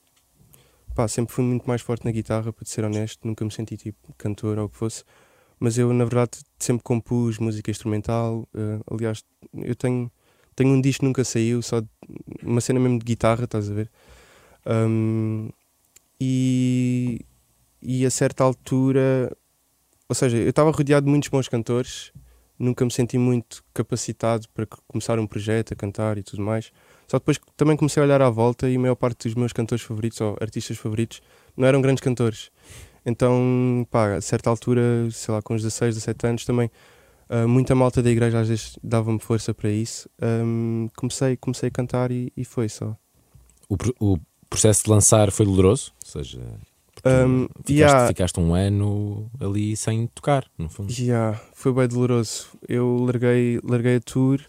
pá, 0.93 1.07
sempre 1.07 1.33
fui 1.33 1.43
muito 1.43 1.65
mais 1.67 1.81
forte 1.81 2.05
na 2.05 2.12
guitarra, 2.12 2.51
para 2.53 2.65
ser 2.65 2.83
honesto, 2.86 3.25
nunca 3.27 3.43
me 3.45 3.51
senti 3.51 3.77
tipo 3.77 4.13
cantor 4.17 4.60
ou 4.60 4.65
o 4.65 4.69
que 4.69 4.77
fosse, 4.77 5.03
mas 5.60 5.77
eu 5.77 5.93
na 5.93 6.05
verdade 6.05 6.39
sempre 6.60 6.83
compus 6.83 7.38
música 7.39 7.71
instrumental. 7.71 8.48
ah, 8.55 8.81
aliás, 8.91 9.24
eu 9.53 9.75
tenho, 9.75 10.12
tenho 10.55 10.71
um 10.71 10.81
disco 10.81 11.01
que 11.01 11.05
nunca 11.07 11.24
saiu, 11.24 11.62
só 11.62 11.79
de- 11.81 11.89
uma 12.43 12.62
cena 12.62 12.79
mesmo 12.79 13.00
de 13.00 13.05
guitarra, 13.05 13.45
estás 13.45 13.69
a 13.69 13.74
ver? 13.74 13.89
Hum, 14.65 15.50
e, 16.19 17.21
e 17.81 18.05
a 18.05 18.12
certa 18.12 18.43
altura, 18.43 19.36
ou 20.10 20.15
seja, 20.15 20.38
eu 20.38 20.50
estava 20.50 20.71
rodeado 20.71 21.05
de 21.05 21.12
muitos 21.12 21.29
bons 21.29 21.48
cantores 21.48 22.12
nunca 22.62 22.86
me 22.86 22.91
senti 22.91 23.17
muito 23.17 23.63
capacitado 23.74 24.48
para 24.50 24.65
começar 24.88 25.17
um 25.19 25.25
projeto, 25.27 25.74
a 25.74 25.75
cantar 25.75 26.17
e 26.17 26.24
tudo 26.24 26.41
mais. 26.43 26.71
Só 27.12 27.20
depois 27.20 27.38
também 27.58 27.75
comecei 27.75 28.01
a 28.01 28.06
olhar 28.06 28.22
à 28.22 28.30
volta 28.30 28.70
e 28.70 28.77
a 28.77 28.80
maior 28.80 28.96
parte 28.96 29.27
dos 29.27 29.36
meus 29.36 29.51
cantores 29.51 29.84
favoritos 29.84 30.22
ou 30.22 30.38
artistas 30.39 30.77
favoritos 30.77 31.22
não 31.58 31.68
eram 31.68 31.82
grandes 31.82 32.01
cantores. 32.01 32.50
Então, 33.06 33.86
pá, 33.91 34.13
a 34.13 34.22
certa 34.22 34.50
altura, 34.50 35.10
sei 35.12 35.34
lá, 35.34 35.41
com 35.41 35.53
os 35.53 35.62
16, 35.62 35.96
17 35.96 36.27
anos 36.27 36.46
também, 36.46 36.72
ah, 37.27 37.46
muita 37.46 37.75
malta 37.75 38.01
da 38.01 38.10
igreja 38.10 38.39
às 38.39 38.48
vezes 38.48 38.80
dava-me 38.82 39.20
força 39.20 39.53
para 39.53 39.70
isso. 39.70 40.10
Ahm, 40.22 40.88
comecei, 40.96 41.36
comecei 41.36 41.68
a 41.68 41.72
cantar 41.72 42.12
e, 42.12 42.32
e 42.38 42.46
foi 42.46 42.70
só. 42.70 42.96
O, 43.68 43.75
o 44.00 44.18
processo 44.50 44.86
de 44.86 44.89
lançar 44.91 45.32
foi 45.32 45.46
doloroso? 45.46 45.91
Ou 46.06 46.10
seja, 46.10 46.39
Um, 47.03 47.48
ficaste, 47.65 47.74
yeah. 47.74 48.08
ficaste 48.08 48.39
um 48.39 48.53
ano 48.53 49.30
ali 49.39 49.75
sem 49.75 50.08
tocar, 50.08 50.46
no 50.58 50.70
fundo. 50.70 50.94
Já, 50.94 51.34
foi 51.53 51.74
bem 51.74 51.88
doloroso. 51.88 52.48
Eu 52.70 53.03
larguei, 53.03 53.60
larguei 53.63 53.96
a 53.96 54.00
tour 54.00 54.39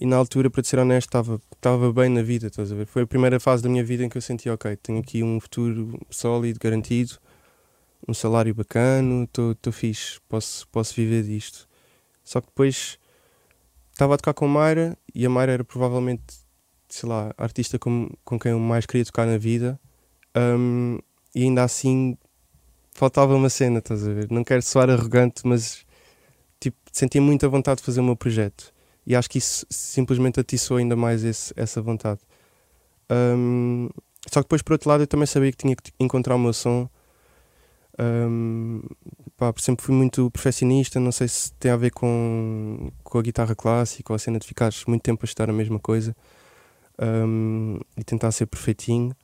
e 0.00 0.06
na 0.06 0.16
altura, 0.16 0.50
para 0.50 0.62
te 0.62 0.68
ser 0.68 0.78
honesto, 0.78 1.08
estava 1.08 1.40
estava 1.54 1.92
bem 1.92 2.08
na 2.08 2.22
vida, 2.22 2.46
estás 2.46 2.72
a 2.72 2.74
ver? 2.74 2.86
Foi 2.86 3.02
a 3.02 3.06
primeira 3.06 3.38
fase 3.38 3.62
da 3.62 3.68
minha 3.68 3.84
vida 3.84 4.04
em 4.04 4.08
que 4.08 4.16
eu 4.16 4.22
senti, 4.22 4.48
ok, 4.48 4.76
tenho 4.76 4.98
aqui 4.98 5.22
um 5.22 5.38
futuro 5.38 6.00
sólido, 6.10 6.58
garantido, 6.58 7.18
um 8.08 8.14
salário 8.14 8.54
bacana, 8.54 9.24
estou 9.24 9.72
fixe, 9.72 10.18
posso, 10.28 10.66
posso 10.68 10.94
viver 10.94 11.22
disto. 11.24 11.68
Só 12.24 12.40
que 12.40 12.46
depois 12.46 12.98
estava 13.92 14.14
a 14.14 14.16
tocar 14.16 14.34
com 14.34 14.48
Mayra 14.48 14.96
e 15.14 15.26
a 15.26 15.30
Mayra 15.30 15.52
era 15.52 15.64
provavelmente, 15.64 16.24
sei 16.88 17.08
lá, 17.08 17.34
a 17.36 17.42
artista 17.42 17.78
com, 17.78 18.08
com 18.24 18.38
quem 18.38 18.52
eu 18.52 18.58
mais 18.58 18.86
queria 18.86 19.04
tocar 19.04 19.26
na 19.26 19.36
vida 19.36 19.78
Hum, 20.36 20.98
e 21.34 21.42
ainda 21.42 21.64
assim 21.64 22.16
faltava 22.92 23.34
uma 23.34 23.50
cena, 23.50 23.78
estás 23.80 24.06
a 24.06 24.12
ver? 24.12 24.30
Não 24.30 24.44
quero 24.44 24.62
soar 24.62 24.90
arrogante, 24.90 25.42
mas 25.44 25.84
tipo, 26.60 26.78
sentia 26.92 27.20
muita 27.20 27.48
vontade 27.48 27.78
de 27.78 27.84
fazer 27.84 28.00
o 28.00 28.04
meu 28.04 28.16
projeto. 28.16 28.72
E 29.06 29.16
acho 29.16 29.28
que 29.28 29.38
isso 29.38 29.66
simplesmente 29.70 30.38
atiçou 30.38 30.76
ainda 30.76 30.96
mais 30.96 31.24
esse, 31.24 31.52
essa 31.56 31.80
vontade. 31.80 32.20
Hum, 33.10 33.88
só 34.30 34.40
que 34.40 34.44
depois, 34.44 34.62
por 34.62 34.72
outro 34.74 34.88
lado, 34.88 35.02
eu 35.02 35.06
também 35.06 35.26
sabia 35.26 35.50
que 35.50 35.58
tinha 35.58 35.74
que 35.74 35.92
encontrar 35.98 36.36
o 36.36 36.38
meu 36.38 36.52
som. 36.52 36.88
Hum, 37.98 38.82
pá, 39.36 39.52
sempre 39.58 39.84
fui 39.84 39.94
muito 39.94 40.30
perfeccionista. 40.30 41.00
Não 41.00 41.12
sei 41.12 41.28
se 41.28 41.52
tem 41.54 41.70
a 41.70 41.76
ver 41.76 41.90
com, 41.90 42.90
com 43.02 43.18
a 43.18 43.22
guitarra 43.22 43.54
clássica 43.54 44.12
ou 44.12 44.16
a 44.16 44.18
cena 44.18 44.38
de 44.38 44.46
ficares 44.46 44.84
muito 44.86 45.02
tempo 45.02 45.24
a 45.24 45.26
estudar 45.26 45.50
a 45.50 45.52
mesma 45.52 45.78
coisa 45.78 46.14
hum, 47.00 47.78
e 47.96 48.04
tentar 48.04 48.30
ser 48.32 48.46
perfeitinho. 48.46 49.14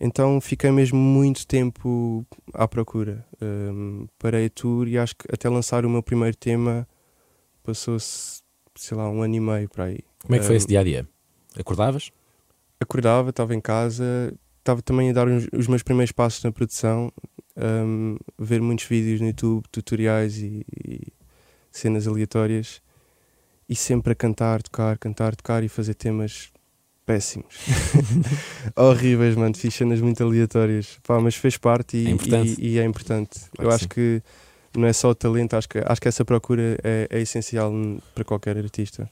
Então 0.00 0.40
fiquei 0.40 0.70
mesmo 0.70 0.98
muito 0.98 1.46
tempo 1.46 2.26
à 2.54 2.66
procura. 2.66 3.24
Um, 3.40 4.06
parei 4.18 4.46
a 4.46 4.50
tour 4.50 4.88
e 4.88 4.98
acho 4.98 5.14
que 5.14 5.26
até 5.30 5.48
lançar 5.48 5.84
o 5.84 5.90
meu 5.90 6.02
primeiro 6.02 6.34
tema 6.36 6.88
passou-se, 7.62 8.42
sei 8.74 8.96
lá, 8.96 9.08
um 9.10 9.22
ano 9.22 9.34
e 9.34 9.40
meio 9.40 9.68
para 9.68 9.84
aí. 9.84 9.98
Como 10.22 10.34
é 10.34 10.38
que 10.38 10.44
foi 10.44 10.54
Um, 10.54 10.58
esse 10.58 10.66
dia 10.66 10.80
a 10.80 10.84
dia? 10.84 11.08
Acordavas? 11.58 12.10
Acordava, 12.80 13.30
estava 13.30 13.54
em 13.54 13.60
casa, 13.60 14.32
estava 14.58 14.80
também 14.82 15.10
a 15.10 15.12
dar 15.12 15.28
uns- 15.28 15.48
os 15.52 15.66
meus 15.66 15.82
primeiros 15.82 16.12
passos 16.12 16.42
na 16.44 16.52
produção, 16.52 17.12
um, 17.56 18.16
ver 18.38 18.60
muitos 18.60 18.84
vídeos 18.86 19.20
no 19.20 19.26
YouTube, 19.26 19.64
tutoriais 19.70 20.38
e, 20.38 20.64
e 20.86 21.00
cenas 21.70 22.06
aleatórias 22.06 22.80
e 23.68 23.76
sempre 23.76 24.12
a 24.12 24.16
cantar, 24.16 24.62
tocar, 24.62 24.96
cantar, 24.98 25.36
tocar 25.36 25.62
e 25.62 25.68
fazer 25.68 25.94
temas 25.94 26.50
péssimos. 27.04 27.54
Horríveis, 28.76 29.34
mano. 29.36 29.54
Fiz 29.54 29.74
cenas 29.74 30.00
muito 30.00 30.22
aleatórias. 30.22 30.98
Pá, 31.02 31.20
mas 31.20 31.34
fez 31.34 31.56
parte 31.56 31.96
e 31.96 32.06
É 32.06 32.10
importante. 32.10 32.56
e- 32.60 32.68
e 32.74 32.78
é 32.78 32.84
importante. 32.84 33.40
Claro 33.56 33.68
Eu 33.70 33.70
acho 33.70 33.84
sim. 33.84 33.88
que 33.88 34.22
não 34.76 34.86
é 34.86 34.92
só 34.92 35.10
o 35.10 35.14
talento, 35.14 35.54
acho 35.54 35.68
que, 35.68 35.78
acho 35.84 36.00
que 36.00 36.08
essa 36.08 36.24
procura 36.24 36.78
é, 36.82 37.08
é 37.10 37.20
essencial 37.20 37.72
para 38.14 38.24
qualquer 38.24 38.56
artista. 38.56 39.10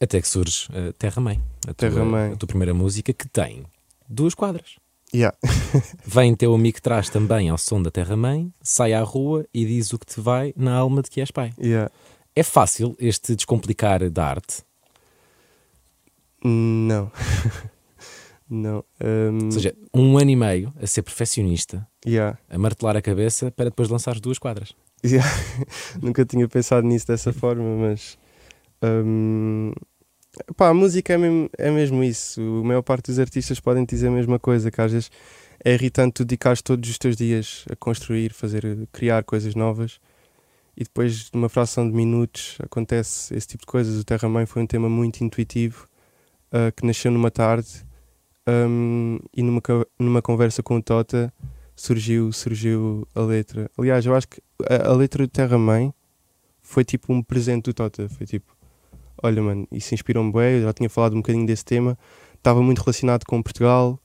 Até 0.00 0.20
que 0.20 0.28
surge 0.28 0.68
a 0.72 0.92
Terra 0.92 1.20
Mãe, 1.20 1.40
a, 1.66 1.74
Terra 1.74 1.94
tua, 1.94 2.04
Mãe. 2.04 2.32
a 2.32 2.36
tua 2.36 2.46
primeira 2.46 2.72
música 2.72 3.12
que 3.12 3.26
tem 3.28 3.64
duas 4.08 4.34
quadras. 4.34 4.76
Yeah. 5.14 5.36
Vem 6.04 6.36
teu 6.36 6.54
amigo 6.54 6.76
que 6.76 6.82
traz 6.82 7.08
também 7.08 7.48
ao 7.48 7.58
som 7.58 7.82
da 7.82 7.90
Terra 7.90 8.16
Mãe, 8.16 8.52
sai 8.62 8.92
à 8.92 9.02
rua 9.02 9.46
e 9.52 9.64
diz 9.64 9.92
o 9.92 9.98
que 9.98 10.06
te 10.06 10.20
vai 10.20 10.52
na 10.56 10.74
alma 10.74 11.02
de 11.02 11.10
que 11.10 11.20
és 11.20 11.30
pai. 11.30 11.52
Yeah. 11.58 11.90
É 12.36 12.42
fácil 12.42 12.94
este 13.00 13.34
descomplicar 13.34 14.08
da 14.10 14.26
arte? 14.26 14.62
Não. 16.44 17.10
não. 18.48 18.84
Um, 19.00 19.46
Ou 19.46 19.52
seja, 19.52 19.74
um 19.92 20.18
ano 20.18 20.30
e 20.30 20.36
meio 20.36 20.72
a 20.80 20.86
ser 20.86 21.02
perfeccionista, 21.02 21.86
yeah. 22.06 22.38
a 22.48 22.58
martelar 22.58 22.96
a 22.96 23.02
cabeça 23.02 23.50
para 23.50 23.66
depois 23.66 23.88
lançar 23.88 24.12
as 24.12 24.20
duas 24.20 24.38
quadras. 24.38 24.74
Nunca 26.02 26.24
tinha 26.24 26.48
pensado 26.48 26.86
nisso 26.86 27.06
dessa 27.06 27.32
forma, 27.32 27.76
mas 27.76 28.18
hum, 28.82 29.72
pá, 30.56 30.68
a 30.68 30.74
música 30.74 31.14
é 31.14 31.18
mesmo, 31.18 31.50
é 31.56 31.70
mesmo 31.70 32.02
isso. 32.02 32.40
A 32.40 32.66
maior 32.66 32.82
parte 32.82 33.06
dos 33.06 33.18
artistas 33.18 33.60
podem 33.60 33.84
dizer 33.84 34.08
a 34.08 34.12
mesma 34.12 34.38
coisa, 34.38 34.70
que 34.70 34.80
às 34.80 34.92
vezes 34.92 35.10
é 35.64 35.74
irritante 35.74 36.14
tu 36.14 36.24
dedicares 36.24 36.62
todos 36.62 36.88
os 36.88 36.98
teus 36.98 37.16
dias 37.16 37.64
a 37.70 37.76
construir, 37.76 38.32
fazer, 38.32 38.64
criar 38.92 39.24
coisas 39.24 39.54
novas 39.54 40.00
e 40.76 40.84
depois 40.84 41.30
numa 41.32 41.48
fração 41.48 41.88
de 41.88 41.94
minutos 41.94 42.56
acontece 42.62 43.34
esse 43.34 43.48
tipo 43.48 43.62
de 43.62 43.66
coisas. 43.66 44.00
O 44.00 44.04
Terra 44.04 44.28
Mãe 44.28 44.46
foi 44.46 44.62
um 44.62 44.66
tema 44.66 44.88
muito 44.88 45.22
intuitivo 45.24 45.88
ah, 46.52 46.70
que 46.70 46.86
nasceu 46.86 47.10
numa 47.10 47.30
tarde 47.30 47.84
hum, 48.48 49.18
e 49.36 49.42
numa, 49.42 49.60
numa 49.98 50.22
conversa 50.22 50.62
com 50.62 50.76
o 50.76 50.82
Tota 50.82 51.32
surgiu, 51.78 52.32
surgiu 52.32 53.06
a 53.14 53.20
letra. 53.20 53.70
Aliás, 53.78 54.04
eu 54.04 54.14
acho 54.14 54.28
que 54.28 54.42
a, 54.68 54.88
a 54.88 54.92
letra 54.94 55.26
do 55.26 55.30
Terra 55.30 55.56
Mãe 55.56 55.94
foi 56.60 56.84
tipo 56.84 57.12
um 57.12 57.22
presente 57.22 57.66
do 57.66 57.74
Tota. 57.74 58.08
Foi 58.08 58.26
tipo, 58.26 58.54
olha, 59.22 59.40
mano, 59.40 59.66
isso 59.70 59.94
inspirou-me 59.94 60.32
bem. 60.32 60.56
Eu 60.56 60.62
já 60.62 60.72
tinha 60.72 60.90
falado 60.90 61.14
um 61.14 61.18
bocadinho 61.18 61.46
desse 61.46 61.64
tema, 61.64 61.96
estava 62.34 62.60
muito 62.60 62.80
relacionado 62.80 63.24
com 63.24 63.40
Portugal 63.42 63.98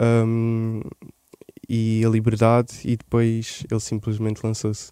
hum, 0.00 0.80
e 1.68 2.02
a 2.04 2.08
liberdade. 2.08 2.72
E 2.84 2.96
depois 2.96 3.64
ele 3.70 3.80
simplesmente 3.80 4.40
lançou-se. 4.42 4.90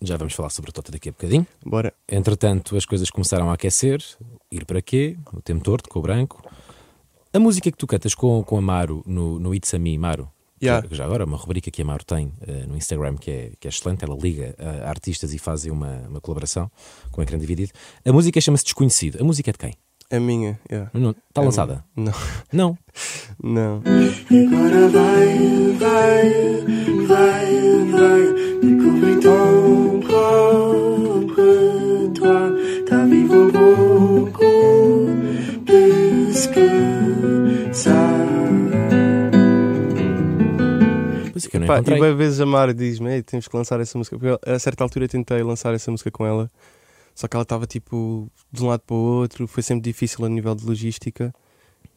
Já 0.00 0.16
vamos 0.16 0.34
falar 0.34 0.50
sobre 0.50 0.70
o 0.70 0.72
Tota 0.72 0.92
daqui 0.92 1.08
a 1.08 1.12
bocadinho. 1.12 1.46
Bora. 1.64 1.92
Entretanto, 2.08 2.76
as 2.76 2.84
coisas 2.84 3.10
começaram 3.10 3.50
a 3.50 3.54
aquecer. 3.54 4.04
Ir 4.52 4.64
para 4.64 4.82
quê? 4.82 5.16
O 5.32 5.40
tempo 5.40 5.64
torto, 5.64 5.88
com 5.88 5.98
o 5.98 6.02
branco. 6.02 6.42
A 7.32 7.38
música 7.38 7.70
que 7.70 7.76
tu 7.76 7.86
cantas 7.86 8.14
com, 8.14 8.42
com 8.44 8.56
a 8.56 8.60
Maru 8.60 9.02
no, 9.06 9.38
no 9.38 9.54
It's 9.54 9.74
a 9.74 9.78
Me, 9.78 9.98
Maru, 9.98 10.30
Yeah. 10.62 10.86
Já 10.90 11.04
agora, 11.04 11.24
uma 11.24 11.36
rubrica 11.36 11.70
que 11.70 11.82
a 11.82 11.84
Mauro 11.84 12.04
tem 12.04 12.32
eh, 12.46 12.64
no 12.66 12.76
Instagram 12.76 13.16
que 13.16 13.30
é, 13.30 13.52
que 13.60 13.68
é 13.68 13.70
excelente. 13.70 14.04
Ela 14.04 14.16
liga 14.16 14.54
eh, 14.58 14.82
artistas 14.84 15.32
e 15.32 15.38
fazem 15.38 15.70
uma, 15.70 16.04
uma 16.08 16.20
colaboração 16.20 16.70
com 17.12 17.20
o 17.20 17.24
ecrã 17.24 17.38
dividido. 17.38 17.72
A 18.04 18.12
música 18.12 18.40
chama-se 18.40 18.64
Desconhecido. 18.64 19.20
A 19.20 19.24
música 19.24 19.50
é 19.50 19.52
de 19.52 19.58
quem? 19.58 19.74
É 20.10 20.18
minha, 20.18 20.58
yeah. 20.70 20.90
Não, 20.94 21.10
está 21.10 21.42
É 21.42 21.44
lançada? 21.44 21.84
minha. 21.94 22.14
Não. 22.52 22.78
Não. 23.42 23.82
Agora 23.84 24.88
vai, 24.88 25.38
vai, 25.78 26.32
vai, 27.06 27.90
vai. 27.92 28.38
Ton 29.20 30.00
propre 30.00 31.07
Pá, 41.68 41.78
e 41.80 42.00
bem 42.00 42.16
vezes 42.16 42.40
a 42.40 42.46
Mara 42.46 42.74
diz-me, 42.74 43.14
"Ei, 43.14 43.22
temos 43.22 43.46
que 43.46 43.56
lançar 43.56 43.78
essa 43.80 43.96
música. 43.96 44.18
Porque 44.18 44.50
a 44.50 44.58
certa 44.58 44.82
altura 44.84 45.04
eu 45.04 45.08
tentei 45.08 45.42
lançar 45.42 45.72
essa 45.74 45.90
música 45.90 46.10
com 46.10 46.26
ela, 46.26 46.50
só 47.14 47.28
que 47.28 47.36
ela 47.36 47.42
estava 47.44 47.66
tipo 47.66 48.30
de 48.52 48.62
um 48.62 48.68
lado 48.68 48.80
para 48.86 48.94
o 48.96 48.98
outro, 48.98 49.46
foi 49.46 49.62
sempre 49.62 49.82
difícil 49.82 50.24
a 50.24 50.28
nível 50.28 50.54
de 50.54 50.64
logística. 50.64 51.32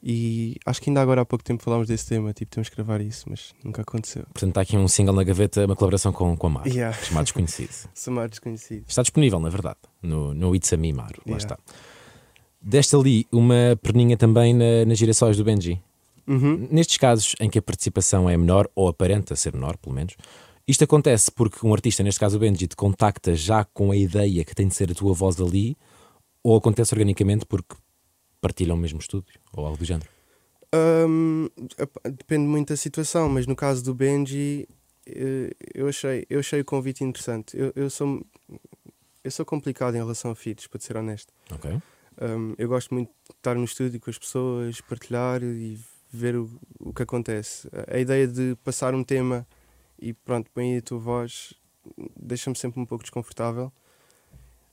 E 0.04 0.56
acho 0.66 0.82
que 0.82 0.90
ainda 0.90 1.00
agora 1.00 1.22
há 1.22 1.26
pouco 1.26 1.44
tempo 1.44 1.62
falámos 1.62 1.88
desse 1.88 2.08
tema, 2.08 2.34
tipo, 2.34 2.52
temos 2.52 2.70
que 2.70 2.76
gravar 2.76 3.02
isso, 3.02 3.26
mas 3.30 3.54
nunca 3.64 3.84
aconteceu. 3.84 4.24
Portanto, 4.34 4.50
está 4.50 4.62
aqui 4.62 4.76
um 4.76 4.88
single 4.88 5.14
na 5.14 5.24
gaveta, 5.24 5.64
uma 5.66 5.76
colaboração 5.76 6.12
com, 6.12 6.36
com 6.36 6.48
a 6.48 6.50
Mar, 6.50 6.68
Yeah. 6.68 6.98
chamado 7.04 7.26
Desconhecido. 7.26 7.70
Samar 7.94 8.28
desconhecido. 8.30 8.84
Está 8.88 9.04
disponível, 9.04 9.40
na 9.40 9.50
verdade, 9.50 9.78
no, 10.02 10.34
no 10.34 10.56
It's 10.56 10.74
a 10.74 10.78
Me, 10.78 10.92
Maro. 10.92 11.22
Lá 11.28 11.38
Yeah. 11.38 11.38
está. 11.38 11.58
Deste 12.60 12.96
ali 12.96 13.28
uma 13.32 13.78
perninha 13.82 14.18
também 14.18 14.54
na, 14.56 14.86
nas 14.88 14.98
girassóis 14.98 15.38
do 15.38 15.44
Benji. 15.44 15.80
Uhum. 16.28 16.68
Nestes 16.72 16.98
casos 16.98 17.36
em 17.40 17.50
que 17.50 17.60
a 17.60 17.62
participação 17.62 18.30
é 18.30 18.38
menor, 18.38 18.70
ou 18.76 18.88
aparenta 18.88 19.36
ser 19.36 19.54
menor, 19.54 19.78
pelo 19.78 19.96
menos, 19.96 20.16
isto 20.68 20.84
acontece 20.84 21.32
porque 21.32 21.66
um 21.66 21.74
artista, 21.74 22.04
neste 22.04 22.20
caso 22.20 22.38
o 22.38 22.40
Benji, 22.40 22.68
te 22.68 22.76
contacta 22.76 23.36
já 23.36 23.66
com 23.66 23.92
a 23.92 23.96
ideia 23.96 24.44
que 24.44 24.56
tem 24.56 24.68
de 24.68 24.76
ser 24.76 24.92
a 24.92 24.96
tua 24.96 25.14
voz 25.14 25.40
ali, 25.40 25.78
ou 26.44 26.56
acontece 26.56 26.94
organicamente 26.94 27.46
porque 27.46 27.76
partilham 28.40 28.76
o 28.76 28.80
mesmo 28.80 29.00
estúdio, 29.00 29.40
ou 29.54 29.66
algo 29.66 29.78
do 29.78 29.86
género. 29.86 30.10
Epá, 31.78 32.10
depende 32.10 32.46
muito 32.46 32.70
da 32.70 32.78
situação, 32.78 33.28
mas 33.28 33.46
no 33.46 33.56
caso 33.56 33.84
do 33.84 33.94
Benji, 33.94 34.68
eh, 35.06 35.52
eu 35.74 35.88
achei, 35.88 36.26
eu 36.30 36.40
achei 36.40 36.62
o 36.62 36.66
convite 36.66 37.04
interessante. 37.04 37.58
Eu, 37.58 37.74
eu 37.76 37.90
sou 37.90 38.26
eu 39.24 39.32
sou 39.32 39.46
complicado 39.46 39.96
em 39.96 40.00
relação 40.00 40.32
a 40.32 40.36
feeds, 40.36 40.68
para 40.68 40.80
ser 40.80 40.98
honesto. 40.98 41.32
Ok? 41.52 41.72
Um, 42.22 42.54
eu 42.58 42.68
gosto 42.68 42.94
muito 42.94 43.10
de 43.10 43.36
estar 43.36 43.56
no 43.56 43.64
estúdio 43.64 44.00
com 44.00 44.10
as 44.10 44.18
pessoas, 44.18 44.82
partilhar 44.82 45.42
e 45.44 45.80
ver 46.12 46.36
o, 46.36 46.50
o 46.80 46.94
que 46.94 47.04
acontece. 47.04 47.70
A, 47.88 47.98
ideia 47.98 48.28
de 48.28 48.56
passar 48.64 48.94
um 48.94 49.04
tema 49.04 49.48
e 50.00 50.14
pronto, 50.14 50.50
põe 50.52 50.74
aí 50.74 50.78
a 50.80 50.82
tua 50.82 51.00
voz 51.00 51.54
deixa-me 52.20 52.56
sempre 52.56 52.80
um 52.80 52.86
pouco 52.86 53.04
desconfortável. 53.04 53.72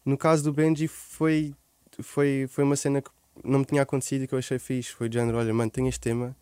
No 0.04 0.16
caso 0.16 0.45
do 0.45 0.52
Benji, 0.52 0.88
foi, 0.88 1.54
foi, 2.00 2.47
foi 2.49 2.64
uma 2.64 2.76
cena 2.76 3.02
que 3.02 3.11
não 3.45 3.61
me 3.61 3.64
tinha 3.64 3.83
acontecido 3.83 4.25
e 4.25 4.26
que 4.26 4.35
eu 4.35 4.38
achei 4.38 4.59
fixe. 4.59 4.92
Foi 4.92 5.09
de 5.09 5.14
género: 5.14 5.38
olha, 5.38 5.52
mano, 5.52 5.71
tenho 5.71 5.88
este 5.88 6.00
tema, 6.00 6.37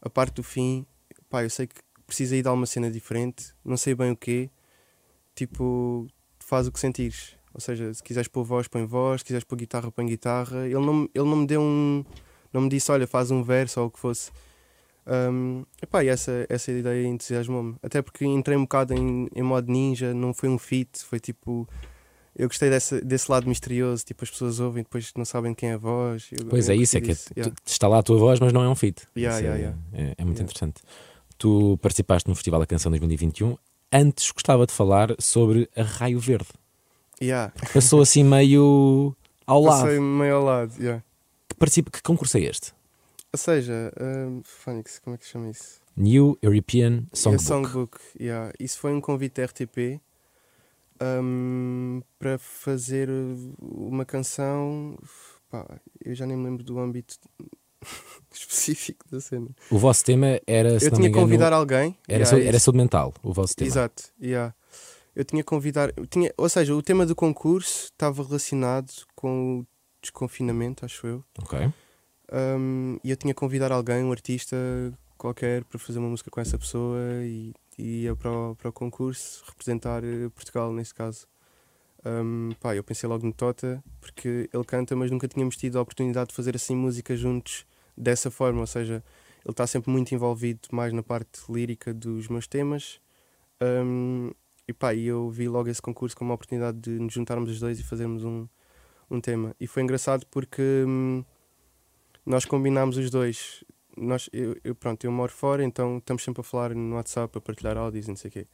a 0.00 0.08
parte 0.08 0.34
do 0.34 0.42
fim, 0.42 0.86
pá, 1.28 1.42
eu 1.42 1.50
sei 1.50 1.66
que 1.66 1.80
precisa 2.06 2.36
ir 2.36 2.42
dar 2.42 2.52
uma 2.52 2.66
cena 2.66 2.90
diferente, 2.90 3.54
não 3.64 3.76
sei 3.76 3.94
bem 3.94 4.10
o 4.10 4.16
quê, 4.16 4.50
tipo, 5.34 6.06
faz 6.38 6.66
o 6.66 6.72
que 6.72 6.80
sentires. 6.80 7.36
Ou 7.54 7.60
seja, 7.60 7.92
se 7.92 8.02
quiseres 8.02 8.28
pôr 8.28 8.44
voz, 8.44 8.66
põe 8.66 8.84
voz, 8.86 9.20
se 9.20 9.26
quiseres 9.26 9.44
pôr 9.44 9.56
guitarra, 9.56 9.90
põe 9.90 10.06
guitarra. 10.06 10.66
Ele 10.66 10.80
não, 10.80 11.08
ele 11.14 11.24
não 11.24 11.36
me 11.36 11.46
deu 11.46 11.60
um. 11.60 12.04
Não 12.52 12.60
me 12.62 12.68
disse, 12.68 12.90
olha, 12.92 13.06
faz 13.06 13.30
um 13.30 13.42
verso 13.42 13.80
ou 13.80 13.86
o 13.86 13.90
que 13.90 13.98
fosse. 13.98 14.30
Um, 15.06 15.64
epá, 15.82 16.04
e 16.04 16.08
essa, 16.08 16.46
essa 16.48 16.70
ideia 16.70 17.06
entusiasmou-me. 17.06 17.74
Até 17.82 18.00
porque 18.02 18.24
entrei 18.24 18.56
um 18.56 18.62
bocado 18.62 18.94
em, 18.94 19.28
em 19.34 19.42
modo 19.42 19.70
ninja, 19.70 20.14
não 20.14 20.32
foi 20.32 20.48
um 20.48 20.58
feat, 20.58 21.02
foi 21.04 21.18
tipo. 21.18 21.68
Eu 22.34 22.48
gostei 22.48 22.70
dessa, 22.70 22.98
desse 23.00 23.30
lado 23.30 23.46
misterioso, 23.46 24.04
tipo, 24.06 24.24
as 24.24 24.30
pessoas 24.30 24.58
ouvem 24.58 24.80
e 24.80 24.84
depois 24.84 25.12
não 25.16 25.24
sabem 25.24 25.52
quem 25.52 25.70
é 25.70 25.74
a 25.74 25.76
voz. 25.78 26.28
Eu- 26.32 26.46
Pois 26.46 26.68
eu 26.68 26.74
é, 26.74 26.78
isso 26.78 26.96
é 26.96 27.00
que 27.00 27.10
é- 27.12 27.16
yeah. 27.36 27.54
está 27.66 27.86
lá 27.88 27.98
a 27.98 28.02
tua 28.02 28.16
voz, 28.16 28.40
mas 28.40 28.52
não 28.54 28.62
é 28.62 28.68
um 28.68 28.74
feat. 28.74 29.02
Yeah, 29.16 29.38
é, 29.38 29.42
yeah, 29.58 29.78
é- 29.92 30.14
é 30.16 30.24
muito 30.24 30.38
Yeah. 30.38 30.42
interessante. 30.44 30.80
Tu 31.36 31.78
participaste 31.82 32.26
no 32.28 32.34
Festival 32.34 32.60
da 32.60 32.66
Canção 32.66 32.90
2021. 32.90 33.56
Antes 33.92 34.30
gostava 34.30 34.66
de 34.66 34.72
falar 34.72 35.14
sobre 35.18 35.68
a 35.76 35.82
Raio 35.82 36.18
Verde. 36.20 36.48
Passou 37.74 38.00
assim 38.00 38.24
meio 38.24 39.14
ao 39.46 39.60
lado. 39.60 39.82
Passei 39.82 40.00
meio 40.00 40.36
ao 40.36 40.44
lado, 40.44 40.72
yeah. 40.80 41.02
Que, 41.62 41.66
participa, 41.66 41.90
que 41.92 42.02
concurso 42.02 42.36
é 42.38 42.40
este? 42.40 42.72
Ou 43.32 43.38
seja, 43.38 43.92
um, 44.00 44.42
como 45.04 45.14
é 45.14 45.16
que 45.16 45.24
se 45.24 45.30
chama 45.30 45.48
isso? 45.48 45.80
New 45.96 46.36
European 46.42 47.04
Songbook. 47.12 47.44
É 47.44 47.46
Songbook, 47.46 47.98
yeah. 48.20 48.52
Isso 48.58 48.80
foi 48.80 48.92
um 48.92 49.00
convite 49.00 49.40
da 49.40 49.44
RTP 49.44 50.00
um, 51.00 52.02
para 52.18 52.36
fazer 52.36 53.08
uma 53.60 54.04
canção. 54.04 54.98
Pá, 55.48 55.64
eu 56.04 56.12
já 56.16 56.26
nem 56.26 56.36
me 56.36 56.46
lembro 56.46 56.64
do 56.64 56.80
âmbito 56.80 57.14
específico 58.34 59.06
da 59.08 59.20
cena. 59.20 59.50
O 59.70 59.78
vosso 59.78 60.04
tema 60.04 60.40
era, 60.44 60.70
eu 60.70 60.90
tinha 60.90 61.10
que 61.10 61.14
convidar 61.14 61.52
alguém. 61.52 61.96
era, 62.08 62.24
yeah, 62.24 62.26
saúde, 62.26 62.46
era 62.48 62.58
saúde 62.58 62.78
mental, 62.78 63.14
o 63.22 63.32
vosso 63.32 63.54
tema. 63.54 63.68
Exato, 63.68 64.02
yeah. 64.20 64.52
Eu 65.14 65.24
tinha 65.24 65.44
convidar. 65.44 65.92
eu 65.96 66.06
Tinha, 66.06 66.32
ou 66.36 66.48
seja, 66.48 66.74
o 66.74 66.82
tema 66.82 67.06
do 67.06 67.14
concurso 67.14 67.84
estava 67.84 68.20
relacionado 68.24 68.90
com 69.14 69.60
o 69.60 69.66
desconfinamento, 70.02 70.84
acho 70.84 71.06
eu. 71.06 71.24
Ok. 71.38 71.72
Um, 72.32 72.98
e 73.04 73.10
eu 73.10 73.16
tinha 73.16 73.32
que 73.32 73.40
convidar 73.40 73.72
alguém, 73.72 74.02
um 74.02 74.10
artista 74.10 74.56
qualquer, 75.16 75.64
para 75.64 75.78
fazer 75.78 75.98
uma 75.98 76.08
música 76.08 76.30
com 76.30 76.40
essa 76.40 76.58
pessoa 76.58 76.98
e, 77.22 77.54
e 77.78 78.02
ia 78.02 78.16
para 78.16 78.30
o, 78.30 78.56
para 78.56 78.68
o 78.70 78.72
concurso 78.72 79.44
representar 79.46 80.02
eh, 80.02 80.28
Portugal, 80.34 80.72
neste 80.72 80.94
caso. 80.94 81.28
Um, 82.04 82.50
pá, 82.60 82.74
eu 82.74 82.82
pensei 82.82 83.08
logo 83.08 83.24
no 83.24 83.32
Tota, 83.32 83.82
porque 84.00 84.50
ele 84.52 84.64
canta, 84.64 84.96
mas 84.96 85.10
nunca 85.10 85.28
tínhamos 85.28 85.56
tido 85.56 85.78
a 85.78 85.82
oportunidade 85.82 86.30
de 86.30 86.34
fazer 86.34 86.56
assim 86.56 86.74
música 86.74 87.14
juntos 87.14 87.64
dessa 87.96 88.30
forma. 88.30 88.60
Ou 88.60 88.66
seja, 88.66 89.04
ele 89.44 89.52
está 89.52 89.66
sempre 89.66 89.90
muito 89.90 90.12
envolvido 90.12 90.60
mais 90.72 90.92
na 90.92 91.02
parte 91.02 91.40
lírica 91.48 91.94
dos 91.94 92.26
meus 92.28 92.46
temas. 92.48 93.00
Um, 93.62 94.32
e 94.66 94.72
pá, 94.72 94.94
eu 94.94 95.30
vi 95.30 95.48
logo 95.48 95.68
esse 95.68 95.80
concurso 95.80 96.16
como 96.16 96.30
uma 96.30 96.34
oportunidade 96.34 96.78
de 96.78 96.90
nos 96.90 97.12
juntarmos 97.12 97.50
os 97.50 97.60
dois 97.60 97.78
e 97.78 97.84
fazermos 97.84 98.24
um, 98.24 98.48
um 99.14 99.20
tema. 99.20 99.54
E 99.60 99.66
foi 99.66 99.82
engraçado 99.82 100.26
porque. 100.30 100.62
hum, 100.86 101.24
nós 102.24 102.44
combinámos 102.44 102.96
os 102.96 103.10
dois. 103.10 103.64
Nós, 103.96 104.28
eu, 104.32 104.56
eu- 104.64 104.74
pronto, 104.74 105.04
eu 105.04 105.12
moro 105.12 105.30
fora, 105.32 105.62
então 105.64 105.98
estamos 105.98 106.22
sempre 106.24 106.40
a 106.40 106.44
falar 106.44 106.74
no 106.74 106.94
WhatsApp, 106.96 107.36
a 107.36 107.40
partilhar 107.40 107.76
áudios 107.76 108.06
e 108.06 108.08
não 108.08 108.16
sei 108.16 108.28
o 108.28 108.32
quê. 108.32 108.46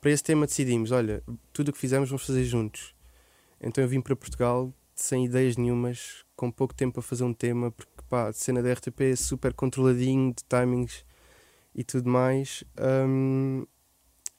Para 0.00 0.10
esse 0.10 0.22
tema 0.22 0.46
decidimos, 0.46 0.90
olha, 0.90 1.22
tudo 1.52 1.68
o 1.68 1.72
que 1.72 1.78
fizemos 1.78 2.08
vamos 2.10 2.26
fazer 2.26 2.44
juntos. 2.44 2.94
Então 3.60 3.82
eu 3.82 3.88
vim 3.88 4.00
para 4.00 4.16
Portugal 4.16 4.72
sem 4.94 5.24
ideias 5.24 5.56
nenhumas, 5.56 6.24
com 6.36 6.50
pouco 6.50 6.74
tempo 6.74 6.94
para 6.94 7.02
fazer 7.02 7.24
um 7.24 7.32
tema, 7.32 7.70
porque 7.70 7.90
pá, 8.08 8.28
a 8.28 8.32
cena 8.32 8.62
da 8.62 8.70
RTP 8.70 9.12
é 9.12 9.16
super 9.16 9.54
controladinho 9.54 10.34
de 10.34 10.44
timings 10.44 11.04
e 11.74 11.84
tudo 11.84 12.08
mais. 12.10 12.64
Hum, 13.08 13.64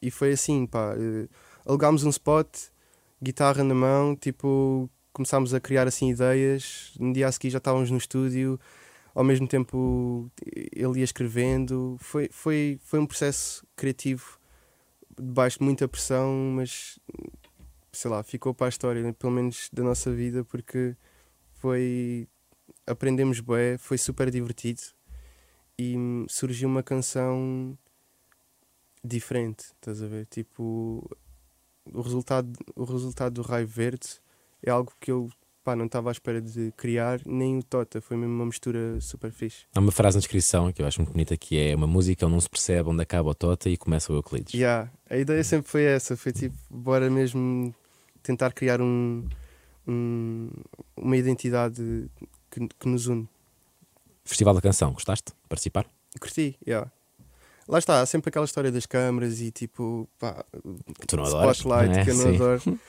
e 0.02 0.12
foi 0.12 0.34
assim, 0.34 0.66
pá, 0.68 0.94
eh, 0.98 1.28
alugámos 1.66 2.04
um 2.04 2.10
spot, 2.10 2.48
guitarra 3.22 3.64
na 3.64 3.74
mão, 3.74 4.16
tipo, 4.16 4.90
começámos 5.14 5.54
a 5.54 5.60
criar 5.60 5.88
assim 5.88 6.10
ideias. 6.10 6.94
No 7.00 7.14
dia 7.14 7.28
a 7.28 7.32
seguir 7.32 7.52
já 7.52 7.60
estávamos 7.60 7.90
no 7.92 7.98
estúdio, 7.98 8.60
ao 9.14 9.24
mesmo 9.24 9.48
tempo 9.48 10.30
ele 10.46 11.00
ia 11.00 11.04
escrevendo. 11.04 11.96
Foi, 12.00 12.30
foi, 12.32 12.80
foi 12.84 13.00
um 13.00 13.06
processo 13.06 13.66
criativo 13.76 14.40
debaixo 15.18 15.60
de 15.60 15.66
muita 15.66 15.88
pressão, 15.88 16.34
mas 16.56 17.00
sei 17.92 18.10
lá, 18.10 18.24
ficou 18.24 18.54
para 18.54 18.68
a 18.68 18.70
história, 18.70 19.14
pelo 19.14 19.32
menos 19.32 19.70
da 19.72 19.84
nossa 19.84 20.12
vida, 20.12 20.44
porque 20.44 20.96
foi. 21.54 22.28
Aprendemos 22.86 23.40
bué, 23.40 23.78
foi 23.78 23.98
super 23.98 24.30
divertido 24.30 24.82
e 25.78 25.96
hum, 25.98 26.26
surgiu 26.28 26.68
uma 26.68 26.84
canção 26.84 27.78
diferente, 29.04 29.66
estás 29.76 30.02
a 30.02 30.08
ver? 30.08 30.26
Tipo, 30.26 31.10
o 31.86 32.02
resultado, 32.02 32.52
o 32.76 32.84
resultado 32.84 33.36
do 33.36 33.42
Raio 33.42 33.68
Verde 33.68 34.22
é 34.64 34.72
algo 34.72 34.92
que 35.00 35.12
eu 35.12 35.30
pá, 35.64 35.76
não 35.76 35.86
estava 35.86 36.10
à 36.10 36.12
espera 36.12 36.42
de 36.42 36.74
criar, 36.76 37.22
nem 37.26 37.58
o 37.60 37.64
Tota, 37.64 38.02
foi 38.02 38.18
mesmo 38.18 38.34
uma 38.34 38.46
mistura 38.46 39.00
super 39.00 39.32
fixe. 39.32 39.66
Há 39.74 39.80
uma 39.80 39.92
frase 39.94 40.18
na 40.18 40.20
descrição 40.20 40.72
que 40.74 40.82
eu 40.82 40.86
acho 40.86 41.00
muito 41.00 41.12
bonita 41.14 41.38
que 41.38 41.58
é 41.58 41.76
uma 41.76 41.88
música 41.88 42.26
onde 42.26 42.34
não 42.34 42.42
se 42.42 42.50
percebe 42.50 42.90
onde 42.90 43.02
acaba 43.02 43.30
o 43.30 43.34
Tota 43.36 43.70
e 43.70 43.78
começa 43.78 44.12
o 44.12 44.16
Euclides. 44.18 44.54
Yeah, 44.54 44.92
a 45.10 45.18
ideia 45.18 45.44
sempre 45.44 45.70
foi 45.72 45.84
essa, 45.84 46.18
foi 46.18 46.32
tipo, 46.34 46.56
bora 46.70 47.10
mesmo 47.10 47.74
tentar 48.22 48.52
criar 48.54 48.82
um, 48.82 49.26
um- 49.88 50.50
uma 50.98 51.16
identidade 51.18 52.10
que, 52.52 52.68
que 52.80 52.88
nos 52.88 53.08
une. 53.08 53.28
Festival 54.26 54.54
da 54.54 54.62
Canção, 54.62 54.92
gostaste 54.94 55.32
de 55.32 55.48
participar? 55.50 55.86
Curti, 56.20 56.58
yeah. 56.68 56.90
Lá 57.68 57.80
está, 57.80 58.02
há 58.02 58.06
sempre 58.06 58.30
aquela 58.30 58.46
história 58.46 58.72
das 58.72 58.86
câmaras 58.86 59.40
e 59.40 59.50
tipo, 59.52 60.08
pá, 60.20 60.44
Que 61.00 61.08
tu 61.08 61.16
não 61.18 61.24
adoras, 61.26 61.58
spotlight 61.58 61.90
não 61.94 62.00
é? 62.00 62.04
que 62.04 62.10
eu 62.12 62.16
não 62.16 62.24
Sim. 62.24 62.36
adoro. 62.36 62.62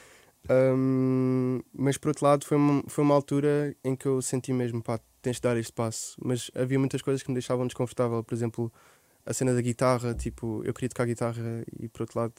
Um, 0.51 1.61
mas 1.73 1.97
por 1.97 2.09
outro 2.09 2.27
lado, 2.27 2.45
foi 2.45 2.57
uma, 2.57 2.83
foi 2.87 3.03
uma 3.05 3.15
altura 3.15 3.75
em 3.83 3.97
que 3.97 4.07
eu 4.07 4.21
senti 4.21 4.53
mesmo, 4.53 4.83
pá, 4.83 5.01
tens 5.23 5.37
de 5.37 5.43
dar 5.43 5.57
este 5.57 5.73
passo. 5.73 6.17
Mas 6.23 6.51
havia 6.55 6.79
muitas 6.79 7.03
coisas 7.03 7.23
que 7.23 7.31
me 7.31 7.35
deixavam 7.35 7.67
desconfortável, 7.67 8.23
por 8.23 8.35
exemplo, 8.35 8.73
a 9.25 9.33
cena 9.33 9.55
da 9.55 9.61
guitarra, 9.61 10.15
tipo, 10.15 10.63
eu 10.65 10.75
queria 10.75 10.89
tocar 10.89 11.07
guitarra 11.07 11.65
e 11.79 11.89
por 11.89 12.03
outro 12.03 12.21
lado, 12.21 12.35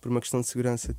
por 0.00 0.10
uma 0.10 0.20
questão 0.20 0.40
de 0.40 0.46
segurança, 0.46 0.96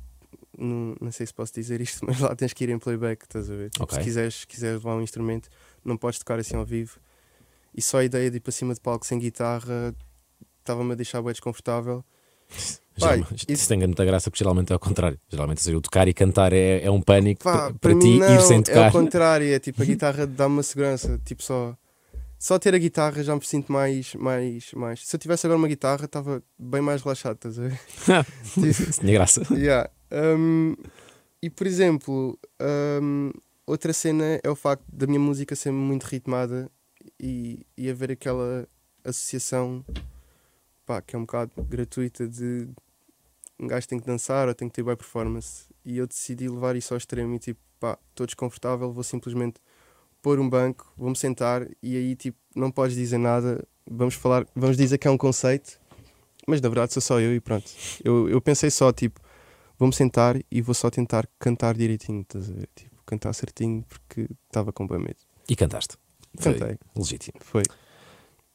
não, 0.56 0.94
não 1.00 1.10
sei 1.10 1.26
se 1.26 1.34
posso 1.34 1.52
dizer 1.52 1.80
isto, 1.80 2.04
mas 2.06 2.20
lá 2.20 2.34
tens 2.36 2.52
que 2.52 2.64
ir 2.64 2.70
em 2.70 2.78
playback, 2.78 3.24
estás 3.24 3.50
a 3.50 3.54
ver? 3.56 3.70
Tipo, 3.70 3.84
Ok. 3.84 3.98
Se 3.98 4.04
quiseres, 4.04 4.44
quiseres 4.44 4.76
levar 4.76 4.96
um 4.96 5.02
instrumento, 5.02 5.48
não 5.84 5.96
podes 5.96 6.18
tocar 6.18 6.38
assim 6.38 6.56
ao 6.56 6.64
vivo. 6.64 6.98
E 7.74 7.82
só 7.82 7.98
a 7.98 8.04
ideia 8.04 8.30
de 8.30 8.36
ir 8.36 8.40
para 8.40 8.52
cima 8.52 8.74
de 8.74 8.80
palco 8.80 9.06
sem 9.06 9.18
guitarra 9.18 9.94
estava-me 10.58 10.92
a 10.92 10.94
deixar 10.94 11.22
bem 11.22 11.32
desconfortável. 11.32 12.04
Pai, 12.98 13.24
isso- 13.48 13.66
tem 13.68 13.78
muita 13.78 14.04
graça, 14.04 14.30
porque 14.30 14.44
geralmente 14.44 14.70
é 14.70 14.74
ao 14.74 14.78
contrário. 14.78 15.18
Geralmente, 15.28 15.62
seja, 15.62 15.76
o 15.76 15.80
tocar 15.80 16.06
e 16.06 16.12
cantar 16.12 16.52
é, 16.52 16.82
é 16.84 16.90
um 16.90 17.00
pânico 17.00 17.42
Pá, 17.44 17.72
para, 17.80 17.98
ti 17.98 18.18
não, 18.18 18.34
ir 18.34 18.40
sem 18.42 18.58
É 18.58 18.62
tocar. 18.62 18.86
ao 18.86 18.92
contrário, 18.92 19.46
é 19.52 19.58
tipo 19.58 19.82
a 19.82 19.86
guitarra 19.86 20.26
dá-me 20.26 20.56
uma 20.56 20.62
segurança. 20.62 21.18
Tipo, 21.24 21.42
só, 21.42 21.74
só 22.38 22.58
ter 22.58 22.74
a 22.74 22.78
guitarra 22.78 23.22
já 23.24 23.34
me 23.34 23.42
sinto 23.44 23.72
mais, 23.72 24.14
mais, 24.16 24.72
mais. 24.74 25.06
Se 25.06 25.16
eu 25.16 25.20
tivesse 25.20 25.46
agora 25.46 25.56
uma 25.56 25.68
guitarra, 25.68 26.04
estava 26.04 26.42
bem 26.58 26.82
mais 26.82 27.00
relaxado, 27.02 27.36
estás 27.36 27.58
a 27.58 27.62
ver? 27.62 27.80
Tipo, 28.52 28.92
tinha 29.00 29.12
graça. 29.14 29.42
Yeah. 29.54 29.88
Um, 30.12 30.76
e 31.42 31.48
por 31.48 31.66
exemplo, 31.66 32.38
um, 33.02 33.30
outra 33.66 33.94
cena 33.94 34.38
é 34.44 34.50
o 34.50 34.54
facto 34.56 34.84
da 34.92 35.06
minha 35.06 35.20
música 35.20 35.56
ser 35.56 35.70
muito 35.70 36.02
ritmada 36.04 36.70
e, 37.18 37.64
e 37.78 37.88
haver 37.88 38.10
aquela 38.12 38.68
associação 39.02 39.82
pá, 40.90 41.00
que 41.00 41.14
é 41.14 41.18
um 41.18 41.22
bocado 41.22 41.52
gratuita 41.68 42.26
de 42.26 42.68
um 43.60 43.68
gajo 43.68 43.86
tem 43.86 44.00
que 44.00 44.06
dançar 44.06 44.48
ou 44.48 44.54
tem 44.54 44.68
que 44.68 44.74
ter 44.74 44.82
boa 44.82 44.96
performance. 44.96 45.66
E 45.84 45.98
eu 45.98 46.06
decidi 46.06 46.48
levar 46.48 46.74
isso 46.74 46.92
ao 46.92 46.98
extremo 46.98 47.32
e 47.32 47.38
tipo, 47.38 47.60
pá, 47.78 47.96
estou 48.08 48.26
desconfortável, 48.26 48.92
vou 48.92 49.04
simplesmente 49.04 49.60
pôr 50.20 50.40
um 50.40 50.50
banco, 50.50 50.92
vou-me 50.96 51.14
sentar 51.16 51.64
e 51.80 51.96
aí 51.96 52.16
tipo, 52.16 52.36
não 52.56 52.72
podes 52.72 52.96
dizer 52.96 53.18
nada, 53.18 53.64
vamos 53.88 54.14
falar, 54.14 54.44
vamos 54.52 54.76
dizer 54.76 54.98
que 54.98 55.06
é 55.06 55.10
um 55.12 55.16
conceito, 55.16 55.80
mas 56.44 56.60
na 56.60 56.68
verdade 56.68 56.92
sou 56.92 57.00
só 57.00 57.20
eu 57.20 57.32
e 57.36 57.40
pronto. 57.40 57.70
Eu, 58.02 58.28
eu 58.28 58.40
pensei 58.40 58.68
só, 58.68 58.92
tipo, 58.92 59.20
vou-me 59.78 59.94
sentar 59.94 60.40
e 60.50 60.60
vou 60.60 60.74
só 60.74 60.90
tentar 60.90 61.28
cantar 61.38 61.76
direitinho, 61.76 62.22
estás 62.22 62.50
a 62.50 62.52
ver? 62.52 62.68
Tipo, 62.74 62.96
cantar 63.06 63.32
certinho 63.32 63.84
porque 63.88 64.26
estava 64.46 64.72
com 64.72 64.88
bem 64.88 64.98
medo. 64.98 65.20
E 65.48 65.54
cantaste. 65.54 65.96
Foi 66.36 66.52
Cantei, 66.52 66.78
legítimo. 66.96 67.38
foi. 67.40 67.62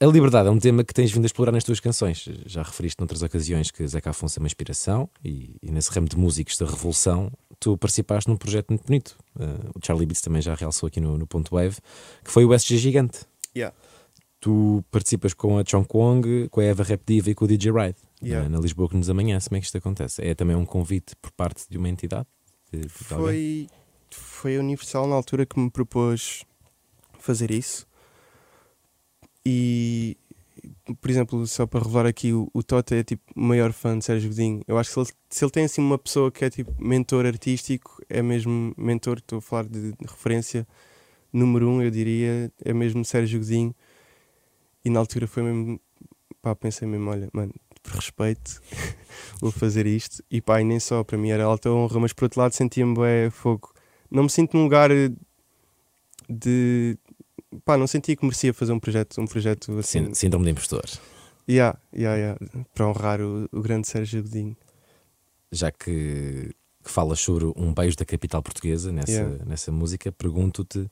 A 0.02 0.06
liberdade 0.06 0.50
é 0.50 0.52
um 0.52 0.60
tema 0.60 0.84
que 0.84 0.94
tens 0.94 1.10
vindo 1.12 1.24
a 1.24 1.26
explorar 1.26 1.54
nas 1.54 1.64
tuas 1.64 1.80
canções. 1.80 2.28
Já 2.46 2.62
referiste 2.64 3.00
noutras 3.00 3.22
ocasiões 3.22 3.72
que 3.72 3.88
Zeca 3.88 4.10
Afonso 4.10 4.38
é 4.38 4.42
uma 4.42 4.48
inspiração 4.48 5.10
e, 5.24 5.56
e 5.64 5.72
nesse 5.72 5.90
ramo 5.90 6.10
de 6.10 6.18
músicos 6.18 6.58
da 6.58 6.66
Revolução 6.66 7.32
tu 7.62 7.78
participaste 7.78 8.30
num 8.30 8.36
projeto 8.36 8.70
muito 8.72 8.86
bonito. 8.86 9.16
Uh, 9.38 9.72
o 9.74 9.80
Charlie 9.86 10.06
Beats 10.06 10.22
também 10.22 10.42
já 10.42 10.54
realçou 10.54 10.88
aqui 10.88 11.00
no, 11.00 11.18
no 11.18 11.26
Ponto 11.26 11.56
Wave, 11.56 11.78
que 12.24 12.30
foi 12.30 12.44
o 12.44 12.54
SG 12.54 12.78
Gigante. 12.78 13.20
Yeah. 13.56 13.74
Tu 14.42 14.84
participas 14.92 15.34
com 15.34 15.58
a 15.58 15.64
Chong 15.66 15.88
Kwong, 15.88 16.50
com 16.50 16.60
a 16.60 16.64
Eva 16.66 16.84
Rap 16.84 17.02
Diva 17.08 17.30
e 17.30 17.36
com 17.36 17.46
o 17.46 17.48
DJ 17.48 17.72
Ride 17.72 17.96
Yeah. 18.22 18.48
uh, 18.48 18.50
na 18.52 18.60
Lisboa 18.60 18.90
que 18.90 18.98
nos 18.98 19.10
amanhece. 19.10 19.48
Como 19.48 19.58
é 19.58 19.62
que 19.62 19.66
isto 19.66 19.78
acontece? 19.78 20.22
É 20.22 20.36
também 20.36 20.58
um 20.58 20.66
convite 20.66 21.16
por 21.22 21.32
parte 21.32 21.64
de 21.70 21.78
uma 21.78 21.88
entidade? 21.88 22.28
De- 22.70 22.82
de 22.82 23.14
alguém? 23.14 23.26
Foi, 23.26 23.68
foi 24.12 24.58
a 24.58 24.60
Universal 24.60 25.08
na 25.08 25.16
altura 25.16 25.46
que 25.46 25.58
me 25.58 25.70
propôs 25.70 26.44
fazer 27.18 27.50
isso. 27.50 27.88
E, 29.46 30.18
por 31.00 31.10
exemplo, 31.12 31.46
só 31.48 31.66
para 31.68 31.84
revelar 31.84 32.08
aqui, 32.08 32.34
o, 32.34 32.50
o 32.54 32.64
Tota 32.64 32.96
é 32.96 33.04
tipo 33.04 33.24
o 33.36 33.42
maior 33.42 33.72
fã 33.72 33.98
de 33.98 34.06
Sérgio 34.06 34.30
Godinho. 34.30 34.62
Eu 34.68 34.78
acho 34.78 34.90
que 34.90 34.94
se 34.94 35.00
ele, 35.00 35.10
se 35.30 35.46
ele 35.46 35.52
tem 35.52 35.66
assim 35.66 35.82
uma 35.82 35.98
pessoa 35.98 36.32
que 36.32 36.46
é 36.46 36.50
tipo 36.50 36.74
mentor 36.80 37.26
artístico, 37.26 38.02
é 38.10 38.22
mesmo 38.22 38.74
mentor, 38.78 39.18
estou 39.18 39.40
a 39.40 39.42
falar 39.42 39.66
de, 39.66 39.92
de 39.92 40.06
referência 40.08 40.68
número 41.32 41.70
um, 41.70 41.82
eu 41.82 41.92
diria, 41.92 42.52
é 42.64 42.74
mesmo 42.74 43.04
Sérgio 43.04 43.40
Godinho. 43.40 43.76
E 44.84 44.90
na 44.90 45.00
altura 45.00 45.28
foi 45.28 45.44
mesmo, 45.44 45.80
pá, 46.42 46.56
pensei 46.56 46.88
mesmo, 46.88 47.10
olha, 47.10 47.30
mano, 47.34 47.54
por 47.84 47.94
respeito, 47.94 48.62
vou 49.42 49.52
fazer 49.52 49.86
isto. 49.86 50.24
E 50.32 50.42
pá, 50.42 50.62
e 50.62 50.64
nem 50.64 50.80
só, 50.80 51.04
para 51.04 51.18
mim 51.18 51.30
era 51.30 51.44
alta 51.44 51.70
honra, 51.70 52.00
mas 52.00 52.14
por 52.14 52.26
outro 52.26 52.40
lado 52.40 52.54
sentia-me 52.54 52.96
bem 52.96 53.30
fogo. 53.30 53.74
Não 54.10 54.24
me 54.24 54.30
sinto 54.30 54.56
num 54.56 54.64
lugar 54.64 54.90
de. 56.30 56.98
Pá, 57.64 57.78
não 57.78 57.88
sentia 57.88 58.16
que 58.16 58.24
merecia 58.26 58.54
fazer 58.54 58.72
um 58.74 58.80
projeto, 58.80 59.20
um 59.22 59.26
projeto 59.28 59.78
assim. 59.80 60.06
Sínd- 60.06 60.16
Síndrome 60.16 60.46
de 60.46 60.52
impostor. 60.52 60.84
Yeah, 61.48 61.78
yeah, 61.96 62.18
yeah, 62.18 62.66
para 62.74 62.88
honrar 62.88 63.22
o, 63.22 63.48
o 63.52 63.62
grande 63.62 63.88
Sérgio 63.88 64.24
Godinho. 64.24 64.58
já 65.52 65.72
que, 65.72 66.52
que 66.84 66.90
falas 66.92 67.20
sobre 67.20 67.46
um 67.56 67.72
beijo 67.74 67.96
da 67.96 68.04
capital 68.06 68.42
portuguesa 68.42 68.92
nessa, 68.92 69.12
Yeah. 69.12 69.46
nessa 69.46 69.72
música, 69.72 70.12
pergunto-te 70.12 70.90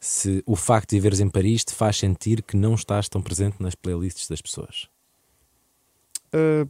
se 0.00 0.42
o 0.44 0.56
facto 0.56 0.90
de 0.90 0.96
viveres 0.96 1.20
em 1.20 1.28
Paris 1.30 1.64
te 1.64 1.72
faz 1.72 1.96
sentir 1.96 2.42
que 2.42 2.56
não 2.56 2.74
estás 2.74 3.08
tão 3.08 3.22
presente 3.22 3.62
nas 3.62 3.74
playlists 3.74 4.28
das 4.28 4.42
pessoas. 4.42 4.88
Ah, 6.32 6.66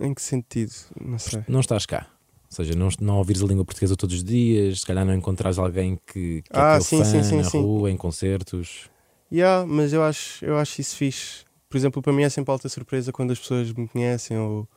em 0.00 0.12
que 0.14 0.22
sentido? 0.22 0.72
Não 1.00 1.18
sei. 1.18 1.44
Não 1.46 1.60
estás 1.60 1.84
cá. 1.86 2.06
Ou 2.50 2.56
seja, 2.56 2.74
não, 2.74 2.88
não 3.00 3.18
ouvires 3.18 3.42
a 3.42 3.46
língua 3.46 3.64
portuguesa 3.64 3.96
todos 3.96 4.16
os 4.16 4.24
dias, 4.24 4.80
se 4.80 4.86
calhar 4.86 5.04
não 5.04 5.14
encontrares 5.14 5.58
alguém 5.58 5.98
que, 6.06 6.42
que 6.42 6.48
Ah, 6.50 6.76
é 6.76 6.80
sim, 6.80 6.98
fã 6.98 7.04
sim, 7.04 7.22
sim, 7.22 7.42
na 7.42 7.48
sim. 7.48 7.60
rua, 7.60 7.90
em 7.90 7.96
concertos. 7.96 8.88
Yeah, 9.32 9.66
mas 9.66 9.92
eu 9.92 10.02
acho, 10.02 10.44
eu 10.44 10.56
acho 10.56 10.80
isso 10.80 10.96
fixe. 10.96 11.44
Por 11.68 11.76
exemplo, 11.76 12.00
para 12.00 12.12
mim 12.12 12.22
é 12.22 12.28
sempre 12.28 12.52
alta 12.52 12.68
surpresa 12.68 13.12
quando 13.12 13.32
as 13.32 13.38
pessoas 13.38 13.72
me 13.72 13.88
conhecem 13.88 14.38
ou, 14.38 14.68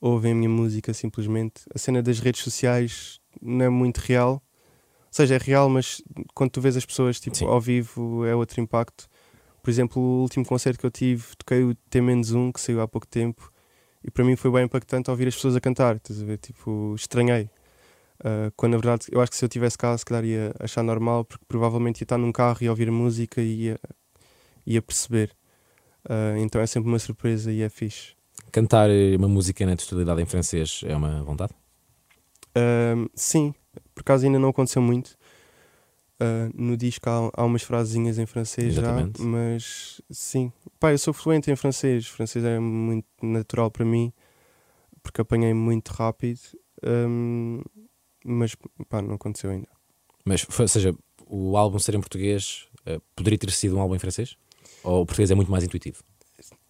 ou 0.00 0.12
ouvem 0.12 0.32
a 0.32 0.34
minha 0.34 0.48
música 0.48 0.94
simplesmente. 0.94 1.62
A 1.74 1.78
cena 1.78 2.02
das 2.02 2.18
redes 2.18 2.42
sociais 2.42 3.20
não 3.40 3.64
é 3.64 3.68
muito 3.68 3.98
real. 3.98 4.32
Ou 4.32 5.12
seja, 5.12 5.34
é 5.34 5.38
real, 5.38 5.68
mas 5.68 6.02
quando 6.34 6.50
tu 6.50 6.60
vês 6.60 6.76
as 6.76 6.86
pessoas 6.86 7.20
tipo, 7.20 7.36
Sim. 7.36 7.46
ao 7.46 7.60
vivo 7.60 8.24
é 8.24 8.34
outro 8.34 8.60
impacto. 8.60 9.06
Por 9.62 9.70
exemplo, 9.70 10.00
o 10.00 10.22
último 10.22 10.46
concerto 10.46 10.78
que 10.80 10.86
eu 10.86 10.90
tive, 10.90 11.24
toquei 11.36 11.62
o 11.62 11.74
T-1, 11.74 12.52
que 12.52 12.60
saiu 12.60 12.80
há 12.80 12.88
pouco 12.88 13.06
tempo, 13.06 13.52
e 14.04 14.10
para 14.10 14.24
mim 14.24 14.36
foi 14.36 14.50
bem 14.50 14.64
impactante 14.64 15.10
ouvir 15.10 15.28
as 15.28 15.34
pessoas 15.34 15.56
a 15.56 15.60
cantar. 15.60 15.96
Estás 15.96 16.22
a 16.22 16.24
ver? 16.24 16.38
Tipo, 16.38 16.94
estranhei. 16.96 17.50
Ah, 18.22 18.52
quando 18.56 18.72
na 18.72 18.78
verdade 18.78 19.06
eu 19.10 19.20
acho 19.20 19.30
que 19.30 19.36
se 19.36 19.44
eu 19.44 19.48
tivesse 19.48 19.78
cá, 19.78 19.96
se 19.96 20.04
calhar 20.04 20.24
ia 20.24 20.54
achar 20.58 20.82
normal, 20.82 21.24
porque 21.24 21.44
provavelmente 21.48 22.00
ia 22.00 22.04
estar 22.04 22.18
num 22.18 22.32
carro 22.32 22.58
e 22.60 22.68
ouvir 22.68 22.90
música 22.90 23.40
e 23.40 23.64
ia, 23.64 23.80
ia 24.66 24.82
perceber. 24.82 25.30
Ah, 26.08 26.34
então 26.38 26.60
é 26.60 26.66
sempre 26.66 26.88
uma 26.88 26.98
surpresa 26.98 27.52
e 27.52 27.62
é 27.62 27.68
fixe. 27.68 28.14
Cantar 28.52 28.90
eh, 28.90 29.16
uma 29.16 29.28
música 29.28 29.64
na 29.64 29.76
totalidade 29.76 30.20
em 30.22 30.26
francês 30.26 30.82
é 30.84 30.96
uma 30.96 31.22
vontade? 31.22 31.52
Ahm, 32.54 33.06
sim, 33.14 33.54
por 33.94 34.00
acaso 34.00 34.26
ainda 34.26 34.38
não 34.38 34.48
aconteceu 34.48 34.82
muito. 34.82 35.16
Ah, 36.20 36.50
no 36.54 36.76
disco 36.76 37.08
há, 37.08 37.30
há 37.34 37.44
umas 37.44 37.62
frasezinhas 37.62 38.18
em 38.18 38.26
francês 38.26 38.74
Exatamente. 38.74 39.18
já, 39.18 39.24
mas 39.24 40.02
sim. 40.10 40.52
Pá, 40.78 40.92
eu 40.92 40.98
sou 40.98 41.14
fluente 41.14 41.50
em 41.50 41.56
francês. 41.56 42.06
francês 42.06 42.44
é 42.44 42.58
muito 42.58 43.06
natural 43.22 43.70
para 43.70 43.86
mim, 43.86 44.12
porque 45.02 45.22
apanhei 45.22 45.54
muito 45.54 45.88
rápido. 45.88 46.40
Ahm, 46.84 47.62
mas 48.22 48.54
pá, 48.88 49.00
não 49.00 49.14
aconteceu 49.14 49.50
ainda. 49.50 49.68
Mas, 50.24 50.46
ou 50.58 50.68
seja, 50.68 50.94
o 51.26 51.56
álbum 51.56 51.78
ser 51.78 51.94
em 51.94 52.00
português 52.00 52.68
eh, 52.84 53.00
poderia 53.16 53.38
ter 53.38 53.50
sido 53.50 53.76
um 53.76 53.80
álbum 53.80 53.94
em 53.94 53.98
francês? 53.98 54.36
Ou 54.84 55.02
o 55.02 55.06
português 55.06 55.30
é 55.30 55.34
muito 55.34 55.50
mais 55.50 55.64
intuitivo? 55.64 56.02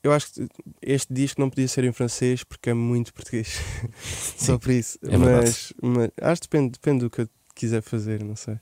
Eu 0.02 0.12
acho 0.12 0.32
que 0.32 0.48
este 0.80 1.12
disco 1.12 1.40
não 1.40 1.50
podia 1.50 1.66
ser 1.66 1.84
em 1.84 1.92
francês 1.92 2.44
porque 2.44 2.70
é 2.70 2.74
muito 2.74 3.12
português. 3.12 3.58
Só 4.38 4.56
por 4.58 4.70
isso. 4.70 4.96
é 5.02 5.16
mas, 5.16 5.72
mas 5.82 6.10
acho 6.20 6.42
que 6.42 6.48
depende, 6.48 6.70
depende 6.70 7.00
do 7.00 7.10
que 7.10 7.22
eu 7.22 7.28
quiser 7.54 7.82
fazer, 7.82 8.22
não 8.22 8.36
sei. 8.36 8.58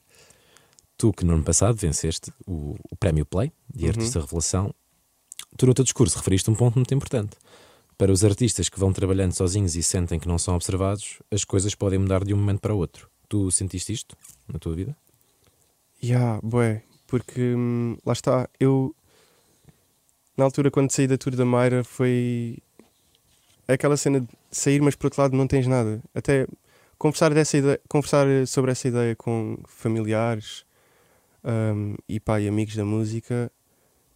Tu, 0.99 1.13
que 1.13 1.25
no 1.25 1.35
ano 1.35 1.45
passado 1.45 1.77
venceste 1.77 2.33
o, 2.45 2.77
o 2.91 2.97
Prémio 2.97 3.25
Play 3.25 3.53
de 3.73 3.85
Uhum. 3.85 3.91
Artista 3.91 4.21
Revelação, 4.21 4.75
tu 5.57 5.65
no 5.67 5.73
teu 5.73 5.85
discurso 5.85 6.19
referiste 6.19 6.51
um 6.51 6.55
ponto 6.55 6.75
muito 6.75 6.93
importante. 6.93 7.37
Para 7.97 8.13
os 8.13 8.25
artistas 8.25 8.69
que 8.69 8.79
vão 8.79 8.93
trabalhando 8.93 9.33
sozinhos 9.33 9.77
e 9.77 9.83
sentem 9.83 10.19
que 10.19 10.27
não 10.27 10.39
são 10.39 10.57
observados, 10.57 11.21
as 11.31 11.45
coisas 11.45 11.75
podem 11.75 12.01
mudar 12.01 12.25
de 12.25 12.35
um 12.35 12.37
momento 12.37 12.61
para 12.61 12.75
o 12.75 12.79
outro. 12.79 13.09
Tu 13.29 13.51
sentiste 13.53 13.93
isto 13.93 14.17
na 14.47 14.59
tua 14.59 14.75
vida? 14.75 14.97
Ya, 16.03 16.41
bué, 16.43 16.83
porque 17.07 17.55
hum, 17.55 17.97
lá 18.05 18.13
está, 18.13 18.49
eu 18.59 18.95
na 20.37 20.45
altura 20.45 20.71
quando 20.71 20.91
saí 20.93 21.07
da 21.07 21.19
tour 21.19 21.35
da 21.35 21.45
Mayra 21.45 21.83
foi 21.83 22.59
aquela 23.67 23.97
cena 23.97 24.21
de 24.21 24.29
sair, 24.51 24.81
mas 24.81 24.95
por 24.95 25.07
outro 25.07 25.23
lado 25.23 25.37
não 25.37 25.47
tens 25.47 25.67
nada. 25.67 26.01
Até 26.15 26.47
conversar, 26.97 27.35
dessa 27.35 27.57
ideia, 27.57 27.81
conversar 27.89 28.27
sobre 28.47 28.71
essa 28.71 28.89
ideia 28.89 29.17
com 29.17 29.59
familiares 29.67 30.65
hum, 31.45 31.95
e 32.09 32.19
pá, 32.21 32.41
e 32.41 32.49
amigos 32.49 32.75
da 32.75 32.85
música 32.85 33.51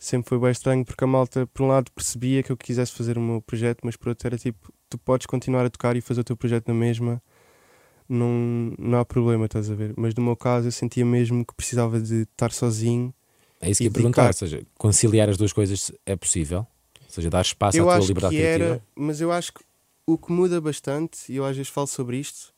sempre 0.03 0.29
foi 0.29 0.39
bem 0.39 0.51
estranho 0.51 0.85
porque 0.85 1.05
a 1.05 1.07
malta, 1.07 1.47
por 1.47 1.63
um 1.63 1.69
lado, 1.69 1.91
percebia 1.93 2.43
que 2.43 2.51
eu 2.51 2.57
quisesse 2.57 2.93
fazer 2.93 3.17
o 3.17 3.21
meu 3.21 3.41
projeto, 3.41 3.81
mas 3.85 3.97
por 3.97 4.09
outro 4.09 4.27
era 4.27 4.37
tipo, 4.37 4.73
tu 4.89 4.99
podes 4.99 5.27
continuar 5.27 5.65
a 5.65 5.71
tocar 5.71 5.97
e 5.97 6.01
fazer 6.01 6.23
o 6.23 6.25
teu 6.25 6.37
projeto 6.37 6.67
na 6.67 6.75
mesma, 6.75 7.23
não, 8.09 8.75
não 8.79 8.99
há 8.99 9.05
problema, 9.05 9.47
estás 9.47 9.71
a 9.71 9.75
ver? 9.75 9.95
Mas 9.97 10.13
no 10.15 10.25
meu 10.25 10.37
caso 10.37 10.67
eu 10.67 10.73
sentia 10.73 11.05
mesmo 11.05 11.47
que 11.47 11.55
precisava 11.55 12.01
de 12.01 12.23
estar 12.23 12.51
sozinho. 12.51 13.15
É 13.61 13.71
isso 13.71 13.79
que 13.79 13.85
ia 13.85 13.91
perguntar. 13.93 14.27
Ou 14.27 14.33
seja, 14.33 14.63
conciliar 14.77 15.29
as 15.29 15.37
duas 15.37 15.53
coisas 15.53 15.93
é 16.05 16.17
possível? 16.17 16.67
Ou 17.01 17.11
seja, 17.11 17.31
dar 17.31 17.43
espaço 17.43 17.79
eu 17.79 17.89
à 17.89 17.97
tua 17.99 18.07
liberdade 18.07 18.35
que 18.35 18.43
criativa? 18.43 18.65
era, 18.65 18.83
mas 18.97 19.21
eu 19.21 19.31
acho 19.31 19.53
que 19.53 19.61
o 20.05 20.19
que 20.19 20.33
muda 20.33 20.61
bastante, 20.61 21.33
e 21.33 21.37
eu 21.37 21.45
às 21.45 21.57
vezes 21.57 21.71
falo 21.71 21.87
sobre 21.87 22.19
isto, 22.19 22.53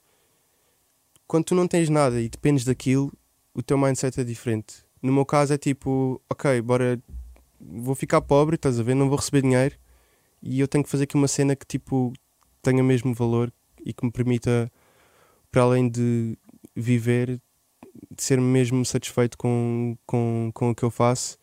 quando 1.27 1.45
tu 1.45 1.55
não 1.55 1.69
tens 1.69 1.91
nada 1.91 2.21
e 2.23 2.29
dependes 2.29 2.65
daquilo, 2.65 3.13
o 3.55 3.63
teu 3.63 3.79
mindset 3.79 4.21
é 4.21 4.25
diferente. 4.25 4.85
No 5.01 5.13
meu 5.13 5.25
caso 5.25 5.55
é 5.55 5.59
tipo, 5.59 6.21
ok, 6.29 6.61
bora, 6.61 7.01
vou 7.61 7.95
ficar 7.95 8.21
pobre, 8.21 8.57
estás 8.57 8.81
a 8.81 8.83
ver, 8.83 8.95
não 8.95 9.09
vou 9.09 9.19
receber 9.19 9.43
dinheiro 9.43 9.77
e 10.43 10.61
eu 10.61 10.69
tenho 10.69 10.85
que 10.85 10.91
fazer 10.91 11.05
aqui 11.05 11.15
uma 11.15 11.29
cena 11.29 11.57
que 11.57 11.67
tipo 11.67 12.13
tenha 12.63 12.83
mesmo 12.83 13.15
valor 13.15 13.53
e 13.85 13.93
que 13.93 14.05
me 14.05 14.11
permita, 14.11 14.71
para 15.51 15.63
além 15.63 15.89
de 15.89 16.37
viver, 16.75 17.41
de 18.11 18.23
ser 18.23 18.41
mesmo 18.41 18.85
satisfeito 18.85 19.37
com, 19.39 19.97
com, 20.07 20.51
com 20.55 20.71
o 20.71 20.75
que 20.75 20.83
eu 20.83 20.91
faço. 20.91 21.39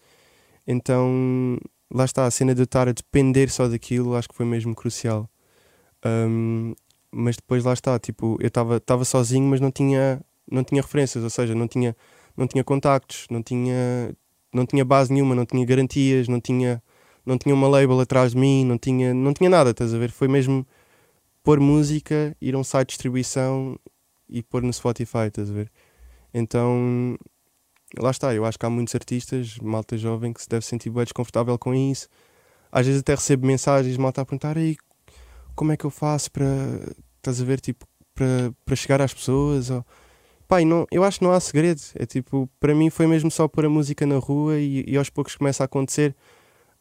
Então, 0.68 1.58
lá 1.94 2.06
está, 2.06 2.26
a 2.26 2.32
cena 2.32 2.54
de 2.56 2.62
eu 2.62 2.66
estar 2.66 2.88
a 2.88 2.92
depender 2.92 3.50
só 3.50 3.68
daquilo, 3.68 4.16
acho 4.16 4.30
que 4.30 4.36
foi 4.36 4.46
mesmo 4.46 4.76
crucial. 4.76 5.30
Um, 6.06 6.74
mas 7.12 7.36
depois 7.36 7.64
lá 7.64 7.74
está, 7.74 8.00
tipo, 8.00 8.38
eu 8.40 8.48
estava 8.48 9.06
sozinho, 9.06 9.46
mas 9.48 9.60
não 9.60 9.72
tinha, 9.72 10.22
não 10.50 10.64
tinha 10.64 10.82
referências, 10.82 11.24
ou 11.24 11.30
seja, 11.30 11.56
não 11.56 11.68
tinha, 11.68 11.96
não 12.36 12.48
tinha 12.48 12.64
contactos, 12.64 13.28
não 13.30 13.42
tinha, 13.42 14.16
não 14.54 14.66
tinha 14.66 14.86
base 14.86 15.12
nenhuma, 15.12 15.36
não 15.36 15.46
tinha 15.46 15.66
garantias, 15.66 16.28
não 16.28 16.40
tinha, 16.40 16.82
não 17.26 17.38
tinha 17.38 17.54
uma 17.54 17.68
label 17.68 18.00
atrás 18.00 18.32
de 18.32 18.38
mim, 18.38 18.66
não 18.66 18.78
tinha, 18.78 19.14
não 19.14 19.34
tinha 19.34 19.50
nada, 19.50 19.72
estás 19.72 19.94
a 19.94 19.98
ver? 19.98 20.12
Foi 20.12 20.28
mesmo 20.28 20.66
pôr 21.44 21.60
música, 21.60 22.36
ir 22.42 22.56
a 22.56 22.58
um 22.58 22.64
site 22.64 22.90
de 22.90 22.92
distribuição 22.94 23.78
e 24.30 24.42
pôr 24.42 24.62
no 24.62 24.72
Spotify, 24.72 25.28
estás 25.28 25.50
a 25.50 25.54
ver? 25.54 25.72
Então, 26.34 27.18
lá 28.00 28.12
está, 28.12 28.34
eu 28.34 28.46
acho 28.46 28.58
que 28.58 28.66
há 28.66 28.70
muitos 28.70 28.96
artistas, 28.96 29.58
malta 29.60 29.98
jovem, 29.98 30.34
que 30.34 30.42
se 30.42 30.50
deve 30.50 30.66
sentir 30.66 30.90
bem 30.90 31.04
desconfortável 31.04 31.58
com 31.58 31.74
isso. 31.74 32.08
Às 32.72 32.86
vezes 32.86 33.02
até 33.02 33.16
recebo 33.16 33.46
mensagens, 33.46 33.98
malta 33.98 34.22
a 34.22 34.26
perguntar 34.26 34.58
aí 34.58 34.78
como 35.56 35.72
é 35.72 35.78
que 35.78 35.86
eu 35.86 35.90
faço 35.90 36.32
para, 36.32 36.46
estás 37.18 37.42
a 37.42 37.46
ver, 37.46 37.60
tipo, 37.60 37.86
para, 38.16 38.54
para 38.66 38.76
chegar 38.76 39.02
às 39.02 39.14
pessoas? 39.14 39.70
Ou... 39.70 39.86
Pai, 40.52 40.66
não, 40.66 40.86
eu 40.92 41.06
acho 41.06 41.20
que 41.20 41.24
não 41.24 41.32
há 41.32 41.40
segredo. 41.40 41.80
É 41.96 42.06
tipo, 42.06 42.50
para 42.60 42.76
mim 42.76 42.90
foi 42.90 43.08
mesmo 43.08 43.32
só 43.32 43.48
pôr 43.48 43.68
a 43.68 43.70
música 43.70 44.06
na 44.06 44.18
rua 44.18 44.60
e, 44.60 44.84
e 44.86 44.98
aos 44.98 45.10
poucos 45.10 45.34
começa 45.34 45.64
a 45.64 45.66
acontecer. 45.66 46.14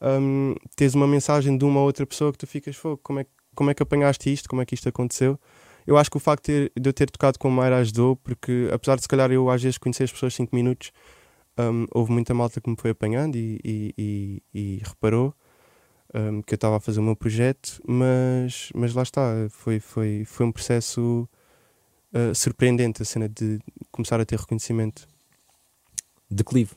Um, 0.01 0.55
tens 0.75 0.93
uma 0.93 1.07
mensagem 1.07 1.57
de 1.57 1.63
uma 1.63 1.79
ou 1.79 1.85
outra 1.85 2.05
pessoa 2.05 2.33
que 2.33 2.37
tu 2.37 2.45
ficas, 2.45 2.75
fogo, 2.75 2.99
como 3.01 3.21
é, 3.21 3.25
como 3.55 3.69
é 3.71 3.73
que 3.73 3.81
apanhaste 3.81 4.29
isto? 4.29 4.49
Como 4.49 4.61
é 4.61 4.65
que 4.65 4.75
isto 4.75 4.89
aconteceu? 4.89 5.39
Eu 5.87 5.97
acho 5.97 6.11
que 6.11 6.17
o 6.17 6.19
facto 6.19 6.47
de, 6.47 6.69
de 6.77 6.89
eu 6.89 6.91
ter 6.91 7.09
tocado 7.09 7.39
com 7.39 7.47
o 7.47 7.51
Mayra 7.51 7.77
ajudou, 7.77 8.17
porque 8.17 8.67
apesar 8.73 8.97
de 8.97 9.03
se 9.03 9.07
calhar 9.07 9.31
eu 9.31 9.49
às 9.49 9.63
vezes 9.63 9.77
conhecer 9.77 10.03
as 10.03 10.11
pessoas 10.11 10.33
5 10.33 10.53
minutos, 10.53 10.91
um, 11.57 11.85
houve 11.93 12.11
muita 12.11 12.33
malta 12.33 12.59
que 12.59 12.69
me 12.69 12.75
foi 12.77 12.91
apanhando 12.91 13.37
e, 13.37 13.57
e, 13.63 13.93
e, 13.97 14.43
e 14.53 14.81
reparou 14.83 15.33
um, 16.13 16.41
que 16.41 16.53
eu 16.53 16.57
estava 16.57 16.75
a 16.75 16.79
fazer 16.81 16.99
o 16.99 17.03
meu 17.03 17.15
projeto, 17.15 17.81
mas, 17.87 18.69
mas 18.75 18.93
lá 18.93 19.03
está, 19.03 19.47
foi, 19.49 19.79
foi, 19.79 20.25
foi 20.25 20.45
um 20.45 20.51
processo 20.51 21.25
uh, 22.13 22.35
surpreendente 22.35 23.01
a 23.01 23.05
cena 23.05 23.27
de 23.27 23.59
começar 23.91 24.19
a 24.19 24.25
ter 24.25 24.39
reconhecimento. 24.39 25.07
Declive, 26.29 26.71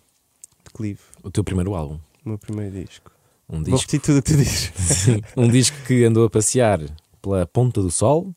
Declive, 0.65 1.01
o 1.23 1.31
teu 1.31 1.45
primeiro 1.45 1.75
álbum. 1.75 1.99
o 2.25 2.29
meu 2.31 2.39
primeiro 2.39 2.85
disco. 2.85 3.13
Um 3.49 3.63
Vou 3.63 3.65
disco, 3.65 3.93
repetir 3.93 4.01
tudo 4.01 4.19
o 4.19 4.23
que 4.23 4.33
tu 4.33 4.37
dizes. 4.39 4.73
Sim, 4.75 5.21
um 5.37 5.49
disco 5.49 5.77
que 5.87 6.05
andou 6.05 6.25
a 6.25 6.31
passear 6.31 6.81
pela 7.21 7.47
Ponta 7.47 7.81
do 7.83 7.91
Sol, 7.91 8.35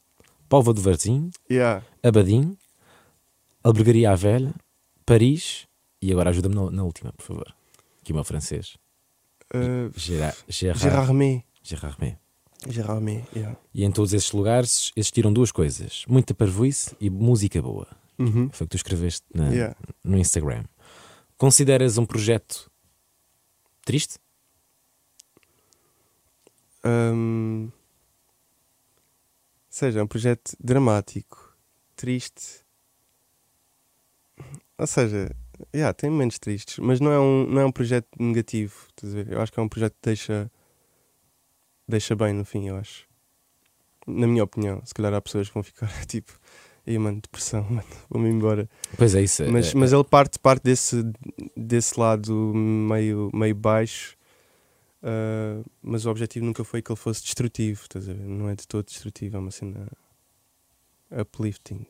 Póvoa 0.49 0.73
do 0.73 0.81
Varzim, 0.81 1.31
yeah. 1.49 1.83
Abadim, 2.03 2.57
Albergaria 3.63 4.12
à 4.12 4.15
Velha, 4.15 4.53
Paris 5.05 5.67
e 6.01 6.12
agora 6.12 6.29
ajuda-me 6.29 6.55
na, 6.55 6.71
na 6.71 6.83
última, 6.83 7.12
por 7.13 7.23
favor. 7.23 7.55
Aqui 8.01 8.12
o 8.12 8.15
meu 8.15 8.23
francês. 8.23 8.77
Uh, 9.53 9.91
Gerard, 9.97 10.38
Gerard, 10.47 10.81
Gérard 10.81 11.13
May. 11.13 11.43
Gerard. 11.63 12.17
May, 13.02 13.24
yeah. 13.36 13.58
E 13.74 13.84
em 13.84 13.91
todos 13.91 14.13
esses 14.13 14.32
lugares 14.32 14.91
existiram 14.96 15.32
duas 15.32 15.52
coisas: 15.52 16.04
muita 16.08 16.34
parvoíce 16.34 16.96
e 17.00 17.10
música 17.10 17.62
boa. 17.62 17.88
Uhum. 18.17 18.50
Foi 18.52 18.65
o 18.65 18.67
que 18.67 18.72
tu 18.72 18.78
escreveste 18.78 19.24
na- 19.34 19.50
Yeah. 19.50 19.76
no 20.04 20.17
Instagram. 20.17 20.63
Consideras 21.38 21.98
um 22.00 22.06
projeto 22.06 22.70
triste? 23.86 24.17
Um, 26.84 27.70
seja, 29.70 30.00
é 30.00 30.04
um 30.04 30.08
projeto 30.08 30.56
dramático, 30.60 31.56
triste. 31.96 32.65
Ou 34.78 34.88
seja, 34.88 35.30
yeah, 35.76 35.93
tem 35.93 36.10
momentos 36.10 36.39
tristes, 36.39 36.78
mas 36.80 37.00
não 37.00 37.12
é 37.12 37.20
um, 37.20 37.46
não 37.48 37.62
é 37.62 37.65
um 37.65 37.72
projeto 37.72 38.08
negativo. 38.20 38.74
Eu 39.30 39.41
acho 39.41 39.52
que 39.52 39.60
é 39.60 39.63
um 39.63 39.70
projeto 39.70 39.93
que 39.93 40.00
deixa, 40.10 40.52
deixa 41.88 42.15
bem 42.15 42.34
no 42.34 42.43
fim, 42.45 42.67
eu 42.67 42.76
acho. 42.78 43.06
Na 44.06 44.26
minha 44.28 44.43
opinião, 44.43 44.82
se 44.86 44.93
calhar 44.93 45.13
há 45.13 45.21
pessoas 45.21 45.47
que 45.47 45.54
vão 45.54 45.63
ficar 45.63 45.89
tipo, 46.08 46.32
aí 46.86 46.97
mano, 46.97 47.19
depressão, 47.21 47.63
mano, 47.69 47.84
vou-me 48.10 48.30
embora. 48.30 48.69
Pois 48.97 49.13
é, 49.15 49.21
isso. 49.21 49.43
Mas, 49.52 49.73
é- 49.73 49.78
mas 49.78 49.91
ele 49.93 50.04
parte, 50.04 50.39
parte 50.39 50.63
desse, 50.63 51.04
desse 51.56 52.00
lado 52.00 52.34
meio, 52.56 53.30
meio 53.34 53.56
baixo. 53.56 54.15
ah, 55.04 55.62
mas 55.82 56.06
o 56.06 56.10
objetivo 56.10 56.45
nunca 56.45 56.63
foi 56.63 56.82
que 56.82 56.91
ele 56.91 56.97
fosse 57.00 57.21
destrutivo, 57.23 57.82
estás 57.82 58.08
a 58.10 58.13
ver? 58.13 58.23
Não 58.26 58.50
é 58.50 58.56
de 58.56 58.67
todo 58.67 58.86
destrutivo, 58.86 59.36
é 59.38 59.39
uma 59.39 59.52
cena 59.52 59.88
uplifting. 61.12 61.86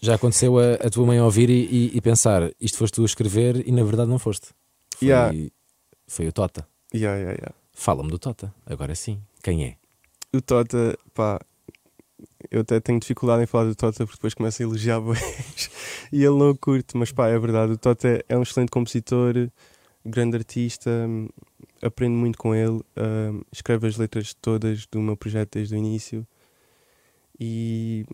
Já 0.00 0.14
aconteceu 0.14 0.58
a, 0.58 0.74
a 0.74 0.90
tua 0.90 1.04
mãe 1.06 1.20
ouvir 1.20 1.50
e, 1.50 1.64
e- 1.64 1.96
e 1.96 2.00
pensar 2.00 2.50
isto 2.60 2.78
foste 2.78 2.94
tu 2.94 3.02
a 3.02 3.06
escrever 3.06 3.66
e 3.66 3.72
na 3.72 3.82
verdade 3.82 4.08
não 4.08 4.18
foste. 4.18 4.48
Foi, 4.96 5.08
Yeah. 5.08 5.32
foi 6.06 6.28
o 6.28 6.32
Tota. 6.32 6.66
Yeah, 6.94 7.18
yeah, 7.18 7.32
yeah. 7.38 7.54
Fala-me 7.80 8.10
do 8.10 8.18
Tota, 8.18 8.52
agora 8.66 8.92
sim. 8.96 9.22
Quem 9.40 9.64
é? 9.64 9.76
O 10.36 10.42
Tota, 10.42 10.98
pá, 11.14 11.40
eu 12.50 12.62
até 12.62 12.80
tenho 12.80 12.98
dificuldade 12.98 13.44
em 13.44 13.46
falar 13.46 13.66
do 13.66 13.74
Tota 13.76 14.04
porque 14.04 14.16
depois 14.18 14.34
começo 14.34 14.60
a 14.60 14.64
elogiar 14.64 14.98
boés 15.00 15.70
e 16.12 16.16
ele 16.24 16.36
não 16.36 16.56
curte, 16.56 16.96
mas 16.96 17.12
pá, 17.12 17.28
é 17.28 17.38
verdade. 17.38 17.72
O 17.74 17.78
Tota 17.78 18.22
é 18.28 18.36
um 18.36 18.42
excelente 18.42 18.70
compositor, 18.70 19.48
grande 20.04 20.36
artista, 20.36 20.90
aprendo 21.80 22.16
muito 22.16 22.36
com 22.36 22.52
ele, 22.52 22.80
hum, 22.96 23.42
escreve 23.52 23.86
as 23.86 23.96
letras 23.96 24.34
todas 24.34 24.84
do 24.86 25.00
meu 25.00 25.16
projeto 25.16 25.52
desde 25.52 25.76
o 25.76 25.78
início 25.78 26.26
e 27.38 28.04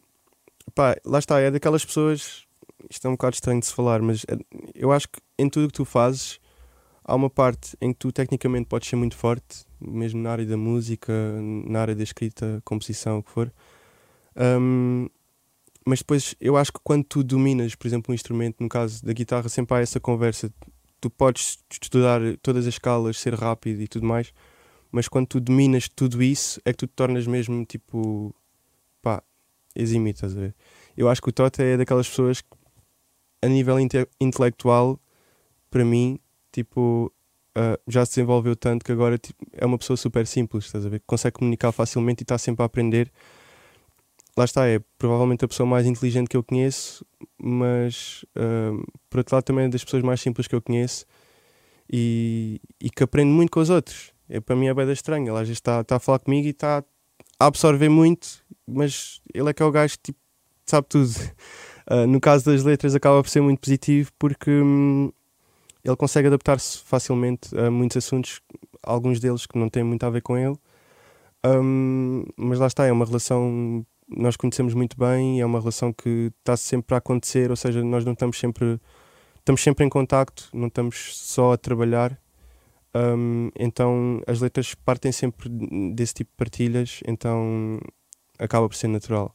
pá, 0.74 0.94
lá 1.06 1.18
está, 1.18 1.40
é 1.40 1.50
daquelas 1.50 1.84
pessoas. 1.86 2.44
Isto 2.90 3.06
é 3.06 3.08
um 3.08 3.14
bocado 3.14 3.34
estranho 3.34 3.60
de 3.60 3.66
se 3.66 3.72
falar, 3.72 4.02
mas 4.02 4.24
é- 4.28 4.36
eu 4.74 4.92
acho 4.92 5.08
que 5.08 5.18
em 5.38 5.48
tudo 5.48 5.68
que 5.68 5.72
tu 5.74 5.86
fazes 5.86 6.38
há 7.04 7.14
uma 7.14 7.28
parte 7.28 7.76
em 7.80 7.92
que 7.92 7.98
tu 7.98 8.10
tecnicamente 8.10 8.66
podes 8.66 8.88
ser 8.88 8.96
muito 8.96 9.16
forte, 9.16 9.64
mesmo 9.80 10.22
na 10.22 10.30
área 10.30 10.46
da 10.46 10.56
música, 10.56 11.12
na 11.66 11.80
área 11.80 11.94
da 11.94 12.02
escrita, 12.02 12.62
composição, 12.64 13.18
o 13.18 13.22
que 13.22 13.30
for. 13.30 13.52
Um, 14.36 15.08
mas 15.86 15.98
depois 15.98 16.34
eu 16.40 16.56
acho 16.56 16.72
que 16.72 16.80
quando 16.82 17.04
tu 17.04 17.22
dominas, 17.22 17.74
por 17.74 17.86
exemplo, 17.86 18.10
um 18.10 18.14
instrumento, 18.14 18.56
no 18.62 18.68
caso 18.68 19.04
da 19.04 19.12
guitarra, 19.12 19.48
sempre 19.48 19.76
há 19.76 19.80
essa 19.80 20.00
conversa. 20.00 20.50
Tu 21.00 21.10
podes 21.10 21.58
estudar 21.70 22.20
todas 22.40 22.66
as 22.66 22.74
escalas, 22.74 23.18
ser 23.18 23.34
rápido 23.34 23.82
e 23.82 23.86
tudo 23.86 24.06
mais, 24.06 24.32
mas 24.90 25.06
quando 25.06 25.26
tu 25.26 25.38
dominas 25.40 25.86
tudo 25.86 26.22
isso, 26.22 26.58
é 26.64 26.72
que 26.72 26.78
tu 26.78 26.86
te 26.86 26.94
tornas 26.94 27.26
mesmo 27.26 27.62
tipo 27.66 28.34
pá, 29.02 29.22
exime, 29.74 30.10
estás 30.10 30.34
a 30.34 30.40
ver? 30.40 30.54
Eu 30.96 31.10
acho 31.10 31.20
que 31.20 31.28
o 31.28 31.32
Tota 31.32 31.62
é 31.62 31.76
daquelas 31.76 32.08
pessoas 32.08 32.40
que, 32.40 32.48
a 33.42 33.48
nível 33.48 33.78
inte- 33.78 34.08
intelectual, 34.18 34.98
para 35.70 35.84
mim, 35.84 36.18
tipo, 36.54 37.12
ah, 37.54 37.78
já 37.86 38.04
se 38.04 38.12
desenvolveu 38.12 38.56
tanto 38.56 38.84
que 38.84 38.92
agora 38.92 39.18
tipo, 39.18 39.44
é 39.52 39.64
uma 39.64 39.78
pessoa 39.78 39.96
super 39.96 40.26
simples, 40.26 40.66
estás 40.66 40.84
a 40.86 40.88
ver? 40.88 41.02
Consegue 41.06 41.34
comunicar 41.34 41.72
facilmente 41.72 42.22
e 42.22 42.24
está 42.24 42.38
sempre 42.38 42.62
a 42.62 42.66
aprender. 42.66 43.12
Lá 44.36 44.44
está, 44.44 44.66
é 44.66 44.80
provavelmente 44.98 45.44
a 45.44 45.48
pessoa 45.48 45.66
mais 45.66 45.86
inteligente 45.86 46.28
que 46.28 46.36
eu 46.36 46.42
conheço, 46.42 47.06
mas 47.38 48.24
ah, 48.36 48.72
por 49.10 49.18
outro 49.18 49.36
lado 49.36 49.44
também 49.44 49.66
é 49.66 49.68
das 49.68 49.84
pessoas 49.84 50.02
mais 50.02 50.20
simples 50.20 50.46
que 50.46 50.54
eu 50.54 50.62
conheço 50.62 51.06
e, 51.92 52.60
e 52.80 52.90
que 52.90 53.02
aprende 53.02 53.30
muito 53.30 53.50
com 53.50 53.60
os 53.60 53.70
outros. 53.70 54.12
É, 54.28 54.40
para 54.40 54.56
mim 54.56 54.66
é 54.66 54.74
bem 54.74 54.90
estranho. 54.90 55.24
Ele 55.24 55.38
às 55.38 55.48
vezes 55.48 55.58
está 55.58 55.84
a 55.88 55.98
falar 55.98 56.18
comigo 56.18 56.46
e 56.46 56.50
está 56.50 56.84
a 57.38 57.46
absorver 57.46 57.88
muito, 57.88 58.26
mas 58.66 59.20
ele 59.32 59.50
é 59.50 59.52
que 59.52 59.62
é 59.62 59.66
o 59.66 59.70
gajo 59.70 59.94
que 59.96 60.12
tipo, 60.12 60.18
sabe 60.66 60.86
tudo. 60.88 61.10
Ah, 61.86 62.06
no 62.06 62.18
caso 62.18 62.46
das 62.46 62.64
letras, 62.64 62.94
acaba 62.94 63.22
por 63.22 63.28
ser 63.28 63.42
muito 63.42 63.60
positivo 63.60 64.10
porque 64.18 64.50
hum, 64.50 65.12
ele 65.84 65.96
consegue 65.96 66.28
adaptar-se 66.28 66.78
facilmente 66.78 67.56
a 67.58 67.70
muitos 67.70 67.96
assuntos, 67.98 68.40
alguns 68.82 69.20
deles 69.20 69.46
que 69.46 69.58
não 69.58 69.68
têm 69.68 69.84
muito 69.84 70.04
a 70.04 70.10
ver 70.10 70.22
com 70.22 70.36
ele. 70.36 70.56
Hum, 71.46 72.24
mas 72.36 72.58
lá 72.58 72.66
está, 72.66 72.86
é 72.86 72.92
uma 72.92 73.04
relação. 73.04 73.84
Nós 74.08 74.36
conhecemos 74.36 74.72
muito 74.72 74.96
bem, 74.98 75.40
é 75.40 75.46
uma 75.46 75.58
relação 75.58 75.92
que 75.92 76.32
está 76.38 76.56
sempre 76.56 76.94
a 76.94 76.98
acontecer, 76.98 77.50
ou 77.50 77.56
seja, 77.56 77.84
nós 77.84 78.04
não 78.04 78.14
estamos 78.14 78.38
sempre. 78.38 78.80
Estamos 79.38 79.62
sempre 79.62 79.84
em 79.84 79.90
contacto, 79.90 80.48
não 80.54 80.68
estamos 80.68 81.18
só 81.18 81.52
a 81.52 81.58
trabalhar. 81.58 82.18
Hum, 82.94 83.50
então 83.58 84.22
as 84.26 84.40
letras 84.40 84.74
partem 84.74 85.12
sempre 85.12 85.50
desse 85.94 86.14
tipo 86.14 86.30
de 86.30 86.36
partilhas, 86.36 87.00
então 87.06 87.78
acaba 88.38 88.66
por 88.68 88.74
ser 88.74 88.88
natural. 88.88 89.30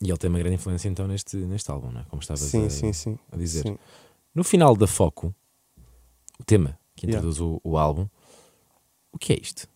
E 0.00 0.08
ele 0.08 0.18
tem 0.18 0.30
uma 0.30 0.38
grande 0.38 0.56
influência 0.56 0.88
então 0.88 1.06
neste, 1.06 1.36
neste 1.36 1.70
álbum, 1.70 1.92
não 1.92 2.00
é? 2.00 2.04
Como 2.04 2.20
estavas 2.20 2.42
Sim, 2.42 2.66
a, 2.66 2.70
sim, 2.70 2.92
sim. 2.92 3.18
a 3.30 3.36
dizer. 3.36 3.62
sim. 3.62 3.78
No 4.34 4.44
final 4.44 4.76
da 4.76 4.86
Foco, 4.86 5.34
o 6.38 6.44
tema 6.44 6.78
que 6.94 7.06
Yeah. 7.06 7.18
introduz 7.18 7.40
o, 7.40 7.60
o 7.64 7.76
álbum, 7.78 8.06
o 9.12 9.18
que 9.18 9.32
é 9.32 9.36
isto? 9.40 9.68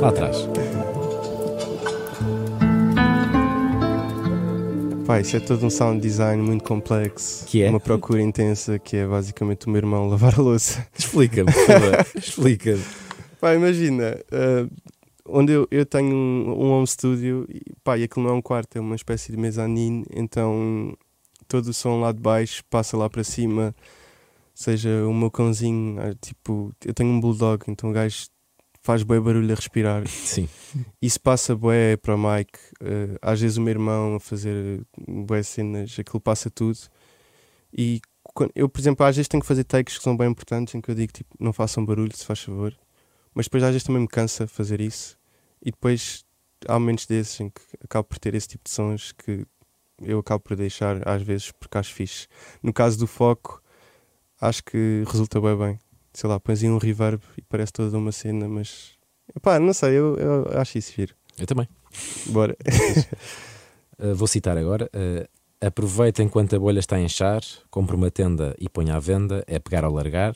Lá 0.00 0.08
atrás. 0.08 0.36
Pá, 5.06 5.20
isso 5.20 5.36
é 5.36 5.40
todo 5.40 5.66
um 5.66 5.70
sound 5.70 6.00
design 6.00 6.42
muito 6.42 6.64
complexo. 6.64 7.44
Que 7.46 7.62
é? 7.62 7.70
Uma 7.70 7.80
procura 7.80 8.22
intensa 8.22 8.78
que 8.78 8.96
é 8.96 9.06
basicamente 9.06 9.66
o 9.66 9.70
meu 9.70 9.78
irmão 9.78 10.06
lavar 10.08 10.38
a 10.38 10.42
louça. 10.42 10.86
Explica-me. 10.96 11.50
Explica-me. 12.14 12.82
Pá, 13.40 13.54
imagina, 13.54 14.18
eh, 14.30 14.66
onde 15.32 15.52
eu, 15.52 15.66
eu 15.70 15.84
tenho 15.86 16.14
um, 16.14 16.50
um 16.64 16.70
home 16.72 16.86
studio 16.86 17.46
e, 17.48 17.60
pá, 17.84 17.96
e 17.98 18.04
aquilo 18.04 18.24
não 18.26 18.32
é 18.34 18.36
um 18.36 18.42
quarto, 18.42 18.76
é 18.76 18.80
uma 18.80 18.96
espécie 18.96 19.30
de 19.32 19.38
mezanine, 19.38 20.04
então 20.14 20.96
todo 21.48 21.66
o 21.68 21.72
som 21.74 22.00
lá 22.00 22.12
de 22.12 22.20
baixo 22.20 22.62
passa 22.70 22.96
lá 22.96 23.08
para 23.10 23.24
cima, 23.24 23.74
seja 24.54 25.06
o 25.06 25.12
meu 25.14 25.30
cãozinho, 25.30 26.00
ah, 26.00 26.14
tipo, 26.20 26.72
eu 26.84 26.92
tenho 26.94 27.10
um 27.10 27.20
bulldog, 27.20 27.64
então 27.68 27.90
o 27.90 27.92
gajo 27.92 28.26
faz 28.82 29.02
bem 29.02 29.20
barulho 29.20 29.52
a 29.52 29.54
respirar. 29.54 30.06
Sim. 30.08 30.48
Isso 31.02 31.20
passa 31.20 31.54
bué 31.54 31.96
para 31.96 32.14
o 32.14 32.18
Mike, 32.18 32.58
eh, 32.82 33.18
às 33.20 33.40
vezes 33.40 33.56
o 33.56 33.60
meu 33.60 33.70
irmão 33.72 34.14
a 34.16 34.20
fazer 34.20 34.82
bué 35.06 35.42
cenas, 35.42 35.96
aquilo 35.98 36.20
passa 36.20 36.48
tudo. 36.50 36.78
E 37.76 38.00
quan- 38.34 38.48
eu, 38.54 38.68
por 38.68 38.80
exemplo, 38.80 39.04
às 39.04 39.16
vezes 39.16 39.28
tenho 39.28 39.40
que 39.42 39.46
fazer 39.46 39.64
takes 39.64 39.98
que 39.98 40.02
são 40.04 40.16
bem 40.16 40.28
importantes 40.30 40.74
em 40.74 40.80
que 40.80 40.90
eu 40.90 40.94
digo 40.94 41.12
tipo, 41.12 41.34
não 41.38 41.52
façam 41.52 41.84
barulho, 41.84 42.16
se 42.16 42.24
faz 42.24 42.40
favor. 42.40 42.74
Mas 43.34 43.46
depois 43.46 43.62
às 43.62 43.70
vezes 43.70 43.84
também 43.84 44.02
me 44.02 44.08
cansa 44.08 44.46
fazer 44.46 44.80
isso. 44.80 45.16
E 45.62 45.70
depois 45.70 46.24
há 46.66 46.78
momentos 46.78 47.06
desses 47.06 47.38
em 47.40 47.50
que 47.50 47.60
acabo 47.84 48.04
por 48.04 48.18
ter 48.18 48.34
esse 48.34 48.48
tipo 48.48 48.64
de 48.64 48.70
sons 48.70 49.12
que 49.12 49.46
eu 50.02 50.18
acabo 50.18 50.40
por 50.40 50.56
deixar 50.56 51.06
às 51.06 51.22
vezes 51.22 51.52
porque 51.52 51.78
acho 51.78 51.92
fixe. 51.92 52.26
No 52.62 52.72
caso 52.72 52.98
do 52.98 53.06
foco, 53.06 53.62
acho 54.40 54.64
que 54.64 55.04
resulta 55.06 55.40
bem 55.40 55.56
bem. 55.56 55.78
Sei 56.12 56.28
lá, 56.28 56.40
pões 56.40 56.62
aí 56.62 56.68
um 56.68 56.78
reverb 56.78 57.22
e 57.36 57.42
parece 57.42 57.72
toda 57.72 57.96
uma 57.96 58.12
cena, 58.12 58.48
mas 58.48 58.98
pá, 59.42 59.58
não 59.60 59.72
sei, 59.72 59.92
eu, 59.92 60.16
eu 60.16 60.58
acho 60.58 60.78
isso 60.78 60.92
giro. 60.92 61.14
Eu 61.38 61.46
também. 61.46 61.68
Bora. 62.26 62.56
Uh, 63.98 64.14
vou 64.16 64.26
citar 64.26 64.56
agora. 64.58 64.90
uh, 64.94 65.39
aproveita 65.60 66.22
enquanto 66.22 66.56
a 66.56 66.58
bolha 66.58 66.78
está 66.78 66.96
a 66.96 67.00
inchar, 67.00 67.42
compra 67.70 67.96
uma 67.96 68.10
tenda 68.10 68.54
e 68.58 68.68
põe 68.68 68.90
à 68.90 68.98
venda, 68.98 69.44
é 69.46 69.58
pegar 69.58 69.84
ou 69.84 69.92
largar. 69.94 70.34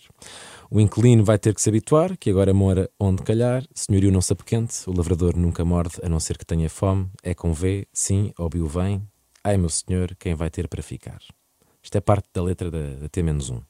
O 0.71 0.81
inquilino 0.81 1.25
vai 1.25 1.39
ter 1.39 1.55
que 1.55 1.63
se 1.63 1.69
habituar, 1.69 2.17
que 2.17 2.31
agora 2.31 2.53
mora 2.53 2.91
onde 2.99 3.23
calhar. 3.23 3.65
Senhorio 3.75 4.11
não 4.13 4.21
se 4.21 4.33
apoquente, 4.33 4.75
o 4.89 4.97
lavrador 4.97 5.37
nunca 5.37 5.65
morde, 5.65 5.97
a 6.03 6.09
não 6.09 6.19
ser 6.21 6.37
que 6.37 6.45
tenha 6.45 6.69
fome. 6.69 7.09
É 7.23 7.35
com 7.35 7.53
V, 7.53 7.87
sim, 7.93 8.33
óbvio 8.39 8.67
vem. 8.67 9.03
Ai 9.43 9.57
meu 9.57 9.69
senhor, 9.69 10.15
quem 10.19 10.35
vai 10.35 10.51
ter 10.51 10.69
para 10.69 10.83
ficar? 10.83 11.21
Isto 11.83 11.97
é 11.97 12.01
parte 12.01 12.29
da 12.33 12.43
letra 12.43 12.71
da, 12.71 12.95
da 12.97 13.09
T-1. 13.09 13.63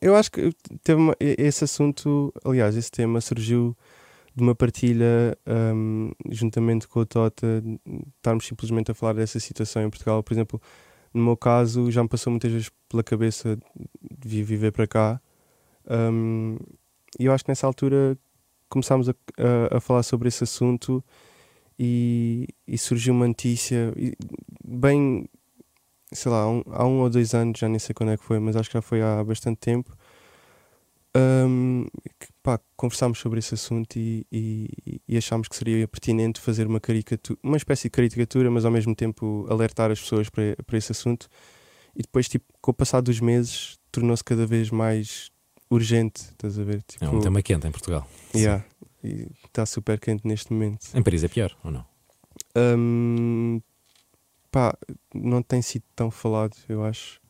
Eu 0.00 0.14
acho 0.14 0.30
que 0.30 0.50
e- 1.20 1.34
esse 1.38 1.64
assunto, 1.64 2.32
aliás, 2.44 2.76
esse 2.76 2.90
tema 2.90 3.20
surgiu 3.20 3.76
de 4.34 4.42
uma 4.42 4.54
partilha 4.54 5.36
hum, 5.74 6.10
juntamente 6.30 6.88
com 6.88 7.00
o 7.00 7.06
Tota, 7.06 7.62
estarmos 8.16 8.46
simplesmente 8.46 8.90
a 8.90 8.94
falar 8.94 9.14
dessa 9.14 9.38
situação 9.40 9.82
em 9.84 9.90
Portugal. 9.90 10.22
Por 10.22 10.32
exemplo, 10.34 10.60
no 11.14 11.22
meu 11.24 11.36
caso, 11.36 11.90
já 11.90 12.02
me 12.02 12.08
passou 12.08 12.30
muitas 12.32 12.52
vezes 12.52 12.70
pela 12.88 13.02
cabeça 13.04 13.58
de 14.02 14.42
viver 14.42 14.72
para 14.72 14.86
cá. 14.86 15.20
Hum, 15.90 16.56
e 17.18 17.26
eu 17.26 17.32
acho 17.32 17.44
que 17.44 17.50
nessa 17.50 17.66
altura 17.66 18.18
começámos 18.68 19.08
a, 19.08 19.12
a- 19.38 19.78
a 19.78 19.80
falar 19.80 20.02
sobre 20.02 20.28
esse 20.28 20.44
assunto 20.44 21.04
e, 21.78 22.48
e 22.66 22.78
surgiu 22.78 23.14
uma 23.14 23.28
notícia 23.28 23.92
bem 24.64 25.28
sei 26.12 26.30
lá, 26.30 26.48
um, 26.48 26.62
há 26.70 26.86
um 26.86 27.00
ou 27.00 27.10
dois 27.10 27.34
anos, 27.34 27.58
já 27.58 27.68
nem 27.68 27.78
sei 27.78 27.94
quando 27.94 28.12
é 28.12 28.16
que 28.16 28.24
foi, 28.24 28.38
mas 28.38 28.56
acho 28.56 28.68
que 28.70 28.74
já 28.78 28.82
foi 28.82 29.02
há 29.02 29.22
bastante 29.24 29.58
tempo. 29.58 29.96
Hum, 31.16 31.86
que, 32.18 32.26
pá, 32.42 32.60
conversámos 32.76 33.18
sobre 33.18 33.38
esse 33.38 33.54
assunto 33.54 33.96
e, 33.96 34.26
e, 34.30 35.00
e 35.08 35.16
achámos 35.16 35.48
que 35.48 35.56
seria 35.56 35.86
pertinente 35.86 36.40
fazer 36.40 36.66
uma 36.66 36.80
caricatura, 36.80 37.38
uma 37.42 37.56
espécie 37.56 37.84
de 37.84 37.90
caricatura, 37.90 38.50
mas 38.50 38.64
ao 38.64 38.70
mesmo 38.70 38.94
tempo 38.94 39.46
alertar 39.48 39.90
as 39.90 40.00
pessoas 40.00 40.28
para, 40.28 40.56
para 40.66 40.78
esse 40.78 40.92
assunto. 40.92 41.28
E 41.96 42.02
depois, 42.02 42.28
tipo, 42.28 42.44
com 42.60 42.70
o 42.72 42.74
passar 42.74 43.00
dos 43.00 43.20
meses, 43.20 43.78
tornou-se 43.92 44.24
cada 44.24 44.46
vez 44.46 44.70
mais 44.70 45.30
urgente, 45.70 46.22
estás 46.22 46.58
a 46.58 46.64
ver? 46.64 46.82
Tipo, 46.82 47.04
É 47.04 47.08
um 47.08 47.20
tema 47.20 47.40
quente 47.42 47.66
em 47.66 47.70
Portugal. 47.70 48.08
yeah, 48.34 48.64
e 49.02 49.28
está 49.46 49.64
super 49.64 49.98
quente 50.00 50.26
neste 50.26 50.52
momento. 50.52 50.86
Em 50.94 51.02
Paris 51.02 51.22
é 51.22 51.28
pior, 51.28 51.56
ou 51.62 51.70
não? 51.70 51.84
Hum, 52.56 53.60
pá, 54.50 54.76
não 55.14 55.42
tem 55.42 55.62
sido 55.62 55.84
tão 55.94 56.10
falado, 56.10 56.56
eu 56.68 56.84
acho. 56.84 57.20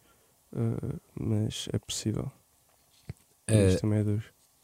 Uh, 0.53 1.01
mas 1.18 1.68
é 1.73 1.79
possível. 1.79 2.31
Uh, 3.50 3.68
Isto 3.68 3.80
também 3.83 3.98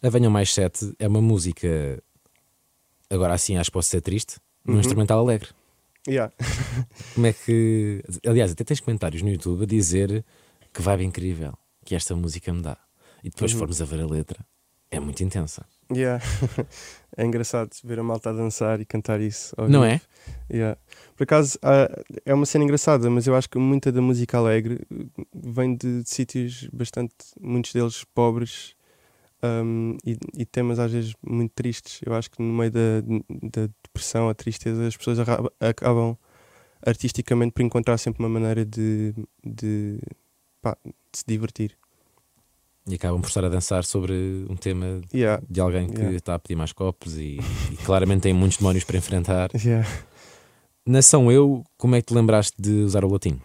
é 0.03 0.11
Venham 0.11 0.31
Mais 0.31 0.53
Sete 0.55 0.95
é 0.99 1.07
uma 1.07 1.21
música, 1.21 2.03
agora 3.11 3.35
assim 3.35 3.57
acho 3.57 3.71
que 3.71 3.75
posso 3.75 3.89
ser 3.91 4.01
triste, 4.01 4.37
num 4.65 4.75
Uhum. 4.75 4.81
instrumental 4.81 5.19
alegre. 5.19 5.49
Yeah. 6.09 6.33
Como 7.15 7.27
é 7.27 7.33
que. 7.35 8.03
Aliás, 8.27 8.53
até 8.53 8.65
tens 8.65 8.81
comentários 8.81 9.21
no 9.23 9.29
YouTube 9.29 9.65
a 9.65 9.67
dizer 9.67 10.25
que 10.73 10.81
vibe 10.81 11.05
incrível 11.05 11.53
que 11.85 11.95
esta 11.95 12.15
música 12.17 12.53
me 12.53 12.63
dá. 12.63 12.79
E 13.23 13.29
depois 13.29 13.53
Uhum. 13.53 13.59
formos 13.59 13.83
a 13.83 13.85
ver 13.85 14.01
a 14.01 14.07
letra, 14.07 14.39
é 14.91 14.99
muito 14.99 15.23
intensa. 15.23 15.67
Yeah. 15.93 16.25
é 17.21 17.27
engraçado 17.27 17.71
ver 17.85 17.99
a 17.99 18.03
malta 18.03 18.31
a 18.31 18.33
dançar 18.33 18.81
e 18.81 18.85
cantar 18.87 19.21
isso. 19.21 19.55
Não 19.59 19.83
vivo. 19.83 19.85
é? 19.85 20.01
Yeah. 20.51 20.79
Por 21.17 21.25
acaso 21.25 21.59
é 22.25 22.33
uma 22.33 22.47
cena 22.47 22.65
engraçada, 22.65 23.11
mas 23.11 23.27
eu 23.27 23.35
acho 23.35 23.49
que 23.49 23.59
muita 23.59 23.93
da 23.93 24.01
música 24.01 24.39
alegre 24.39 24.81
uh, 24.91 25.27
vem 25.35 25.77
de, 25.77 26.03
de 26.03 26.09
sítios 26.09 26.67
bastante, 26.73 27.15
muitos 27.39 27.75
deles 27.75 28.05
pobres 28.15 28.75
um, 29.43 29.99
e, 30.05 30.17
e 30.35 30.47
temas 30.47 30.79
às 30.79 30.91
vezes 30.91 31.15
muito 31.23 31.53
tristes. 31.53 32.01
Eu 32.05 32.15
acho 32.15 32.31
que 32.31 32.41
no 32.41 32.53
meio 32.55 32.71
da, 32.71 33.03
da 33.43 33.69
depressão, 33.83 34.31
a 34.31 34.35
tristeza, 34.35 34.87
as 34.87 34.97
pessoas 34.97 35.19
acabam 35.61 36.17
artisticamente 36.85 37.53
por 37.53 37.63
encontrar 37.63 37.99
sempre 37.99 38.23
uma 38.23 38.31
maneira 38.31 38.65
de, 38.65 39.15
de, 39.45 39.99
pá, 40.63 40.75
de 40.85 41.19
se 41.19 41.25
divertir. 41.27 41.77
E 42.91 42.95
acabam 42.97 43.21
por 43.21 43.29
estar 43.29 43.45
a 43.45 43.49
dançar 43.49 43.85
sobre 43.85 44.45
um 44.49 44.57
tema 44.57 45.01
Yeah. 45.15 45.43
de 45.49 45.61
alguém 45.61 45.89
que 45.89 45.97
Yeah. 45.99 46.17
está 46.17 46.35
a 46.35 46.39
pedir 46.39 46.57
mais 46.57 46.73
copos 46.73 47.17
e, 47.17 47.39
e 47.73 47.77
claramente 47.85 48.23
tem 48.23 48.35
muitos 48.35 48.59
demónios 48.59 48.85
para 48.85 48.99
enfrentar. 48.99 49.51
Yeah. 49.55 49.89
Nação 50.85 51.31
Eu, 51.31 51.65
como 51.79 51.95
é 51.95 52.01
que 52.01 52.09
te 52.09 52.15
lembraste 52.15 52.61
de 52.61 52.83
usar 52.83 53.05
o 53.05 53.09
latim? 53.13 53.41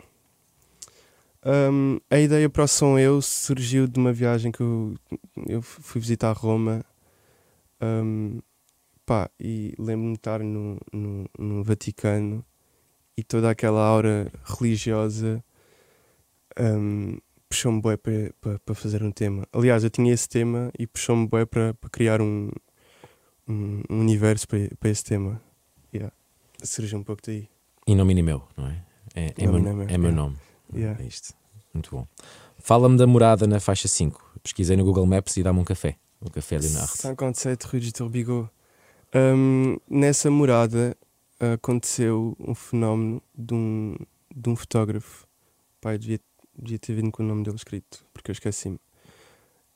Um, 1.46 2.00
a 2.10 2.18
ideia 2.20 2.50
para 2.50 2.64
o 2.64 2.68
Som 2.68 2.98
Eu 2.98 3.22
surgiu 3.22 3.86
de 3.88 4.00
uma 4.00 4.12
viagem 4.12 4.52
que 4.52 4.62
eu, 4.62 4.96
eu 5.48 5.62
fui 5.62 6.02
visitar 6.02 6.34
Roma 6.34 6.84
um, 7.80 8.40
pá, 9.06 9.30
e 9.40 9.76
lembro-me 9.78 10.14
de 10.14 10.18
estar 10.18 10.40
no, 10.40 10.80
no, 10.92 11.30
no 11.38 11.64
Vaticano 11.64 12.44
e 13.16 13.24
toda 13.24 13.52
aquela 13.52 13.86
aura 13.86 14.32
religiosa 14.44 15.44
um, 16.60 17.18
puxou-me 17.50 17.82
bué 17.82 17.98
para, 17.98 18.76
fazer 18.76 19.04
um 19.04 19.12
tema. 19.12 19.48
Aliás, 19.52 19.84
eu 19.84 19.90
tinha 19.90 20.14
esse 20.14 20.28
tema 20.28 20.72
e 20.78 20.88
puxou-me 20.88 21.28
bué 21.28 21.46
para, 21.46 21.76
criar 21.92 22.22
um, 22.22 22.50
um, 23.48 23.82
um 23.90 24.00
universo 24.00 24.48
para, 24.48 24.90
esse 24.90 25.04
tema. 25.04 25.42
Yeah. 25.94 26.14
Surgiu 26.64 27.00
um 27.00 27.04
pouco 27.04 27.22
daí. 27.26 27.48
E 27.88 27.96
nome 27.96 28.22
meu, 28.22 28.44
não 28.58 28.68
é? 28.68 28.84
É, 29.16 29.34
é, 29.38 29.46
Nome 29.46 29.62
meu, 29.62 29.74
não 29.74 29.82
é 29.82 29.86
meu, 29.86 29.96
é 29.96 29.98
meu 29.98 30.12
nome. 30.12 30.38
Yeah. 30.74 31.02
É 31.02 31.08
isto. 31.08 31.34
Muito 31.74 31.92
bom. 31.92 32.08
Fala-me 32.58 32.98
da 32.98 33.06
morada 33.06 33.46
na 33.46 33.60
faixa 33.60 33.88
5. 33.88 34.40
Pesquisei 34.42 34.76
no 34.76 34.84
Google 34.84 35.06
Maps 35.06 35.38
e 35.38 35.44
dá-me 35.44 35.60
um 35.60 35.64
café. 35.64 35.96
O 36.20 36.30
café 36.30 36.58
de 36.58 36.70
Narte. 36.70 36.98
57 36.98 37.68
Rue 37.68 37.80
du 37.80 37.94
Turbigo. 37.94 38.50
Um, 39.14 39.78
nessa 39.90 40.32
morada 40.32 40.98
aconteceu 41.54 42.36
um 42.40 42.56
fenómeno 42.56 43.22
de 43.38 43.54
um, 43.54 43.96
de 44.36 44.50
um 44.50 44.56
fotógrafo. 44.56 45.28
Pai, 45.80 45.98
devia, 45.98 46.20
devia 46.58 46.80
ter 46.80 46.94
vindo 46.94 47.12
com 47.12 47.24
o 47.24 47.26
nome 47.26 47.44
dele 47.44 47.56
escrito, 47.56 48.06
porque 48.14 48.32
eu 48.32 48.34
esqueci-me. 48.34 48.80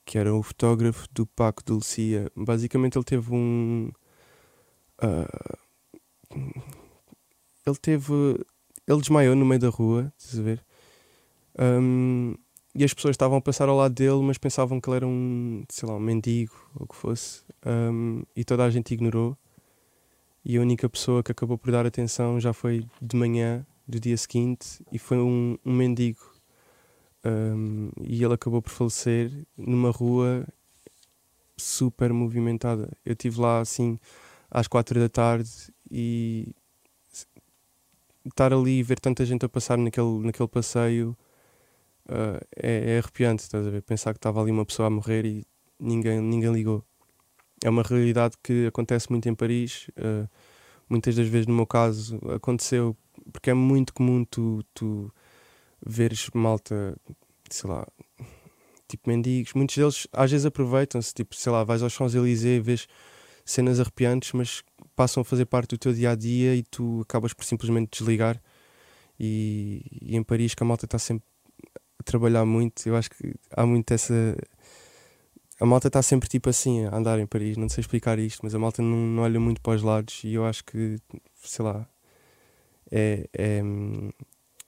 Que 0.06 0.18
era 0.18 0.34
o 0.34 0.42
fotógrafo 0.42 1.08
do 1.14 1.26
Paco 1.26 1.64
de 1.64 1.72
Lucia. 1.72 2.32
Basicamente, 2.36 2.98
ele 2.98 3.06
teve 3.06 3.34
um. 3.34 3.92
ah, 5.00 5.58
ele 7.66 7.78
teve. 7.82 8.14
Ele 8.88 9.00
desmaiou 9.00 9.36
no 9.36 9.46
meio 9.46 9.62
da 9.62 9.70
rua, 9.70 10.12
estás 10.18 10.40
a 10.40 10.42
ver? 10.42 10.66
Um, 11.60 12.36
e 12.74 12.84
as 12.84 12.94
pessoas 12.94 13.14
estavam 13.14 13.38
a 13.38 13.42
passar 13.42 13.70
ao 13.70 13.78
lado 13.78 13.94
dele, 13.94 14.22
mas 14.22 14.38
pensavam 14.38 14.80
que 14.80 14.90
ele 14.90 14.98
era 14.98 15.08
um, 15.08 15.64
sei 15.70 15.88
lá, 15.88 15.96
um 15.96 16.00
mendigo 16.00 16.54
ou 16.76 16.86
o 16.86 16.88
que 16.88 16.96
fosse. 16.96 17.44
Um, 17.66 18.24
e 18.36 18.44
toda 18.44 18.64
a 18.64 18.70
gente 18.70 18.94
ignorou. 18.94 19.38
E 20.44 20.58
a 20.58 20.62
única 20.62 20.88
pessoa 20.88 21.22
que 21.22 21.32
acabou 21.32 21.58
por 21.58 21.72
dar 21.72 21.86
atenção 21.86 22.40
já 22.40 22.54
foi 22.54 22.86
de 23.02 23.16
manhã 23.16 23.66
do 23.88 24.00
dia 24.00 24.16
seguinte 24.16 24.84
e 24.92 24.98
foi 24.98 25.18
um, 25.18 25.58
um 25.66 25.74
mendigo. 25.74 26.39
Um, 27.26 27.90
e 28.02 28.24
ele 28.24 28.34
acabou 28.34 28.62
por 28.62 28.72
falecer 28.72 29.46
numa 29.58 29.92
rua 29.92 30.48
super 31.58 32.14
movimentada. 32.14 32.92
Eu 33.06 33.14
estive 33.14 33.40
lá 33.40 33.60
assim 33.60 34.00
às 34.50 34.68
quatro 34.68 35.00
da 35.00 35.10
tarde 35.10 35.50
e 35.92 36.54
estar 38.26 38.54
ali 38.54 38.80
e 38.80 38.84
ver 38.84 39.00
tanta 39.00 39.26
gente 39.26 39.46
a 39.46 39.50
passar 39.50 39.78
naquele, 39.78 40.20
naquele 40.20 40.48
passeio 40.48 41.18
ah, 42.10 42.40
é, 42.56 42.96
é 42.96 43.00
arrepiante, 43.00 43.44
estás 43.44 43.66
a 43.66 43.70
ver? 43.70 43.82
Pensar 43.84 44.14
que 44.14 44.18
estava 44.18 44.42
ali 44.42 44.52
uma 44.52 44.66
pessoa 44.66 44.88
a 44.88 44.90
morrer 44.90 45.26
e 45.26 45.46
ninguém, 45.80 46.20
ninguém 46.20 46.52
ligou. 46.52 46.84
É 47.64 47.70
uma 47.70 47.84
realidade 47.84 48.36
que 48.42 48.68
acontece 48.68 49.10
muito 49.12 49.30
em 49.30 49.36
Paris. 49.36 49.90
ah, 49.98 50.28
muitas 50.90 51.16
das 51.16 51.28
vezes, 51.28 51.48
no 51.48 51.54
meu 51.54 51.68
caso, 51.68 52.20
aconteceu 52.34 52.98
porque 53.32 53.52
é 53.52 53.54
muito 53.54 53.94
comum 53.94 54.26
tu, 54.26 54.64
tu 54.74 55.14
veres 55.86 56.30
malta, 56.34 56.96
sei 57.50 57.70
lá, 57.70 57.88
tipo 58.88 59.10
mendigos. 59.10 59.54
Muitos 59.54 59.78
deles 59.78 60.08
às 60.12 60.32
vezes 60.32 60.46
aproveitam-se, 60.46 61.14
tipo, 61.14 61.36
sei 61.36 61.52
lá, 61.52 61.64
vais 61.64 61.82
aos 61.82 61.94
Champs-Élysées, 61.94 62.64
vês 62.64 62.88
cenas 63.46 63.80
arrepiantes, 63.80 64.32
mas 64.34 64.64
passam 64.96 65.22
a 65.22 65.26
fazer 65.26 65.46
parte 65.46 65.70
do 65.70 65.78
teu 65.78 65.94
dia 65.94 66.12
a 66.12 66.16
dia 66.16 66.56
e 66.56 66.64
tu 66.64 67.02
acabas 67.02 67.34
por 67.34 67.46
simplesmente 67.46 67.98
desligar. 67.98 68.42
E, 69.20 69.82
e 70.02 70.16
em 70.16 70.24
Paris, 70.24 70.54
que 70.54 70.64
a 70.64 70.66
malta 70.66 70.86
está 70.86 71.00
sempre 71.00 71.26
a 72.00 72.04
trabalhar 72.04 72.46
muito, 72.46 72.88
eu 72.88 72.96
acho 72.96 73.10
que 73.10 73.36
há 73.52 73.66
muito 73.66 73.94
essa. 73.94 74.14
A 75.60 75.66
malta 75.66 75.88
está 75.88 76.02
sempre 76.02 76.30
tipo 76.30 76.50
assim 76.50 76.86
a 76.86 76.96
andar 76.96 77.20
em 77.20 77.28
Paris, 77.28 77.58
não 77.58 77.68
sei 77.68 77.82
explicar 77.82 78.18
isto, 78.18 78.40
mas 78.44 78.56
a 78.56 78.60
malta 78.60 78.82
não, 78.82 78.98
não 78.98 79.24
olha 79.24 79.40
muito 79.40 79.62
para 79.62 79.76
os 79.76 79.84
lados 79.84 80.22
e 80.24 80.34
eu 80.34 80.46
acho 80.46 80.64
que, 80.64 80.98
sei 81.36 81.66
lá, 81.66 81.86
é, 82.92 83.28
é, 83.34 83.62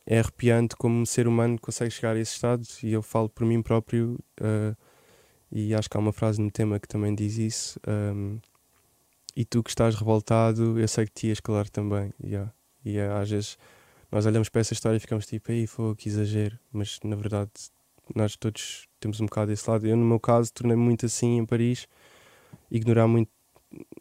é 0.06 0.20
arrepiante 0.20 0.76
como 0.76 1.00
um 1.00 1.06
ser 1.06 1.28
humano 1.28 1.60
consegue 1.60 1.92
chegar 1.92 2.16
a 2.16 2.20
esse 2.20 2.34
estado 2.34 2.66
e 2.84 2.92
eu 2.92 3.02
falo 3.02 3.30
por 3.30 3.46
mim 3.46 3.62
próprio 3.62 4.20
uh, 4.42 4.76
e 5.52 5.76
acho 5.76 5.90
que 5.90 5.98
há 5.98 6.00
uma 6.00 6.14
frase 6.14 6.42
no 6.42 6.50
tema 6.50 6.80
que 6.80 6.88
também 6.88 7.14
diz 7.14 7.38
isso 7.38 7.80
um, 7.88 8.40
e 9.36 9.46
tu 9.46 9.62
que 9.64 9.70
estás 9.70 9.96
revoltado 9.96 10.80
eu 10.80 10.88
sei 10.88 11.06
que 11.06 11.12
te 11.14 11.28
ias 11.28 11.40
calar 11.40 11.70
também. 11.70 12.14
Yeah. 12.24 12.52
e 12.84 12.98
uh, 12.98 13.14
às 13.14 13.30
vezes 13.30 13.58
nós 14.12 14.26
olhamos 14.26 14.50
para 14.50 14.60
essa 14.60 14.74
história 14.74 14.98
e 14.98 15.00
ficamos 15.00 15.26
tipo 15.26 15.52
aí 15.52 15.66
foi 15.66 15.96
que 15.96 16.10
exagero. 16.10 16.60
Mas 16.72 17.00
na 17.04 17.16
verdade 17.16 17.50
nós 18.14 18.36
todos 18.36 18.88
temos 19.00 19.22
um 19.22 19.26
bocado 19.26 19.52
desse 19.52 19.70
lado. 19.70 19.88
Eu 19.88 19.96
no 19.96 20.06
meu 20.06 20.20
caso 20.20 20.52
tornei-me 20.54 20.84
muito 20.84 21.06
assim 21.06 21.38
em 21.38 21.46
Paris 21.46 21.88
ignorar 22.70 23.08
muito, 23.08 23.32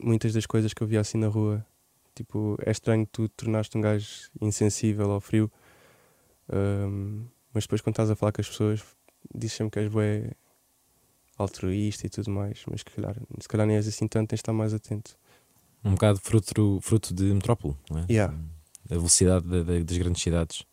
muitas 0.03 0.32
das 0.32 0.46
coisas 0.46 0.74
que 0.74 0.82
eu 0.82 0.86
via 0.86 1.01
assim 1.01 1.18
na 1.18 1.28
rua. 1.28 1.64
Tipo 2.14 2.59
é 2.64 2.72
estranho 2.72 3.07
tu 3.07 3.28
te 3.28 3.34
tornaste 3.36 3.78
um 3.78 3.80
gajo 3.80 4.09
insensível 4.40 5.12
ao 5.12 5.20
frio 5.20 5.51
um, 6.53 7.24
mas 7.53 7.64
depois 7.64 7.80
quando 7.80 7.94
estás 7.94 8.11
a 8.11 8.16
falar 8.16 8.32
com 8.32 8.40
as 8.40 8.48
pessoas 8.48 8.82
dizes 9.34 9.57
sempre 9.57 9.72
que 9.72 9.78
és 9.80 9.88
bué 9.92 10.32
altruísta 11.36 12.07
e 12.07 12.11
tudo 12.11 12.30
mais, 12.30 12.62
mas 12.70 12.82
que 12.82 12.92
calhar, 12.92 13.16
se 13.40 13.48
calhar 13.48 13.66
nem 13.66 13.76
és 13.76 13.88
assim 13.88 14.07
tanto, 14.07 14.28
tens 14.28 14.38
de 14.38 14.42
estar 14.42 14.53
mais 14.53 14.74
atento. 14.74 15.16
Um 15.84 15.92
bocado 15.92 16.18
fruto, 16.20 16.78
fruto 16.82 17.14
de 17.14 17.24
metrópole, 17.32 17.74
não 17.90 18.01
é? 18.01 18.07
Yeah. 18.11 18.34
A 18.90 18.94
velocidade 18.94 19.46
da- 19.46 19.62
da- 19.62 19.78
das 19.82 19.96
grandes 19.96 20.22
cidades. 20.22 20.64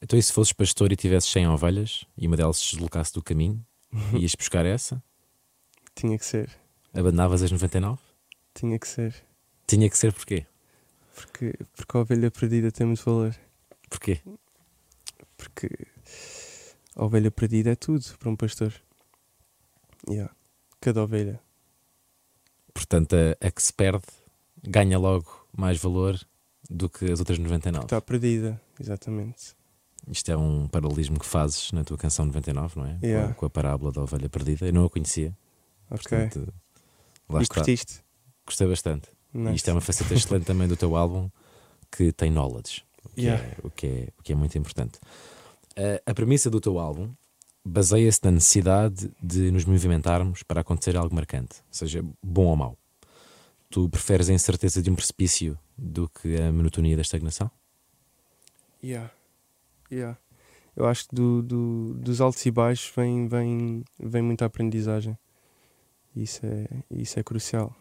Então, 0.00 0.18
e 0.18 0.22
se 0.22 0.32
fosses 0.32 0.52
pastor 0.52 0.92
e 0.92 0.96
tivesses 0.96 1.30
100 1.30 1.48
ovelhas 1.48 2.04
e 2.16 2.26
uma 2.26 2.36
delas 2.36 2.58
se 2.58 2.72
deslocasse 2.72 3.12
do 3.12 3.22
caminho, 3.22 3.64
ias 4.12 4.34
buscar 4.34 4.64
essa? 4.66 5.02
Tinha 5.94 6.18
que 6.18 6.24
ser, 6.26 6.50
Abandonavas 6.92 7.42
as 7.42 7.50
99? 7.50 8.00
tinha 8.52 8.78
que 8.78 8.86
ser, 8.86 9.14
Tinha 9.66 9.88
que 9.90 9.98
ser 9.98 10.12
porquê? 10.12 10.46
porque, 11.16 11.54
porque 11.76 11.96
a 11.96 12.00
ovelha 12.00 12.30
perdida 12.30 12.70
tem 12.70 12.86
muito 12.86 13.04
valor, 13.04 13.34
Porquê? 13.88 14.20
Porque 15.48 15.68
a 16.96 17.04
ovelha 17.04 17.30
perdida 17.30 17.70
é 17.70 17.74
tudo 17.76 18.04
para 18.18 18.30
um 18.30 18.36
pastor. 18.36 18.72
Yeah. 20.08 20.32
Cada 20.80 21.02
ovelha. 21.02 21.40
Portanto, 22.72 23.14
a, 23.14 23.46
a 23.46 23.50
que 23.50 23.62
se 23.62 23.72
perde 23.72 24.04
ganha 24.62 24.98
logo 24.98 25.46
mais 25.56 25.78
valor 25.78 26.18
do 26.68 26.88
que 26.88 27.10
as 27.10 27.18
outras 27.20 27.38
99. 27.38 27.84
Está 27.84 28.00
perdida, 28.00 28.60
exatamente. 28.80 29.54
Isto 30.08 30.30
é 30.32 30.36
um 30.36 30.66
paralelismo 30.68 31.18
que 31.18 31.26
fazes 31.26 31.72
na 31.72 31.82
tua 31.84 31.96
canção 31.96 32.26
99, 32.26 32.78
não 32.78 32.86
é? 32.86 32.90
Com 32.90 32.96
a- 32.96 33.06
Yeah. 33.08 33.34
Com, 33.34 33.46
a 33.46 33.50
parábola 33.50 33.92
da 33.92 34.02
ovelha 34.02 34.28
perdida. 34.28 34.66
Eu 34.66 34.72
não 34.72 34.84
a 34.84 34.90
conhecia. 34.90 35.36
Ok. 35.90 36.02
Portanto, 36.18 36.52
lá 37.28 37.40
e 37.40 37.42
está. 37.42 37.54
curtiste? 37.54 38.02
Gostei 38.46 38.66
bastante. 38.66 39.08
E 39.32 39.38
Nice. 39.38 39.56
isto 39.56 39.70
é 39.70 39.72
uma 39.72 39.80
faceta 39.80 40.12
excelente 40.14 40.44
também 40.44 40.68
do 40.68 40.76
teu 40.76 40.94
álbum 40.96 41.30
que 41.90 42.12
tem 42.12 42.30
knowledge, 42.30 42.84
o 43.04 43.08
que, 43.10 43.22
Yeah. 43.22 43.42
é, 43.44 43.56
o 43.62 43.70
que, 43.70 43.86
é, 43.86 44.08
o 44.18 44.22
que 44.22 44.32
é 44.32 44.34
muito 44.36 44.56
importante. 44.58 44.98
A, 45.76 46.10
a 46.10 46.14
premissa 46.14 46.48
do 46.50 46.60
teu 46.60 46.78
álbum 46.78 47.10
baseia-se 47.64 48.20
na 48.24 48.30
necessidade 48.30 49.10
de 49.22 49.50
nos 49.50 49.64
movimentarmos 49.64 50.42
para 50.42 50.60
acontecer 50.60 50.96
algo 50.96 51.14
marcante, 51.14 51.56
seja 51.70 52.04
bom 52.22 52.46
ou 52.46 52.56
mau. 52.56 52.78
Tu 53.70 53.88
preferes 53.88 54.28
a 54.28 54.32
incerteza 54.32 54.82
de 54.82 54.90
um 54.90 54.94
precipício 54.94 55.58
do 55.76 56.08
que 56.08 56.36
a 56.40 56.52
monotonia 56.52 56.94
da 56.94 57.02
estagnação? 57.02 57.50
Yeah. 58.82 59.10
Yeah. 59.90 60.18
Eu 60.76 60.86
acho 60.86 61.08
que 61.08 61.14
do, 61.14 61.42
do- 61.42 61.94
dos 61.94 62.20
altos 62.20 62.44
e 62.46 62.50
baixos 62.50 62.92
vem, 62.94 63.26
vem, 63.28 63.84
vem 63.98 64.22
muita 64.22 64.44
aprendizagem. 64.44 65.16
Isso 66.14 66.40
é, 66.44 66.68
isso 66.90 67.18
é 67.18 67.22
crucial. 67.22 67.74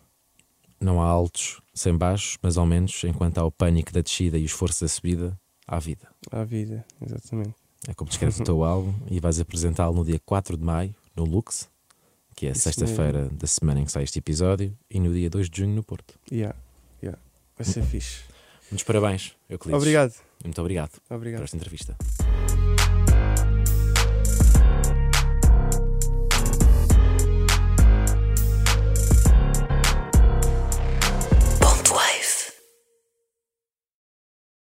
Não 0.79 1.01
há 1.01 1.05
altos 1.07 1.61
sem 1.73 1.95
baixos, 1.95 2.37
mas 2.41 2.57
ao 2.57 2.65
menos 2.65 3.03
enquanto 3.03 3.37
há 3.37 3.43
o 3.45 3.51
pânico 3.51 3.91
da 3.91 4.01
descida 4.01 4.37
e 4.37 4.43
o 4.43 4.45
esforço 4.45 4.83
da 4.83 4.87
subida, 4.87 5.39
há 5.67 5.79
vida. 5.79 6.07
À 6.31 6.43
vida, 6.43 6.85
exatamente. 7.01 7.55
É 7.87 7.93
como 7.93 8.09
descreves 8.09 8.39
o 8.39 8.43
teu 8.43 8.63
álbum 8.65 8.93
e 9.09 9.19
vais 9.19 9.39
apresentá-lo 9.39 9.95
no 9.95 10.05
dia 10.05 10.19
4 10.25 10.57
de 10.57 10.63
maio, 10.63 10.95
no 11.15 11.23
Lux, 11.23 11.69
que 12.35 12.47
é 12.47 12.51
a 12.51 12.55
sexta-feira 12.55 13.29
da 13.29 13.47
semana 13.47 13.81
em 13.81 13.85
que 13.85 13.91
sai 13.91 14.03
este 14.03 14.19
episódio, 14.19 14.75
e 14.89 14.99
no 14.99 15.13
dia 15.13 15.29
2 15.29 15.49
de 15.49 15.61
junho 15.61 15.75
no 15.75 15.83
Porto. 15.83 16.15
Yeah. 16.31 16.55
Yeah. 17.01 17.19
Vai 17.57 17.65
ser 17.65 17.83
fixe. 17.85 18.21
Muitos 18.71 18.83
parabéns, 18.83 19.35
Euclides. 19.49 19.77
Obrigado. 19.81 20.13
Muito 20.43 20.59
obrigado 20.61 20.91
por 21.07 21.15
Obrigado. 21.15 21.43
esta 21.43 21.55
entrevista. 21.55 21.95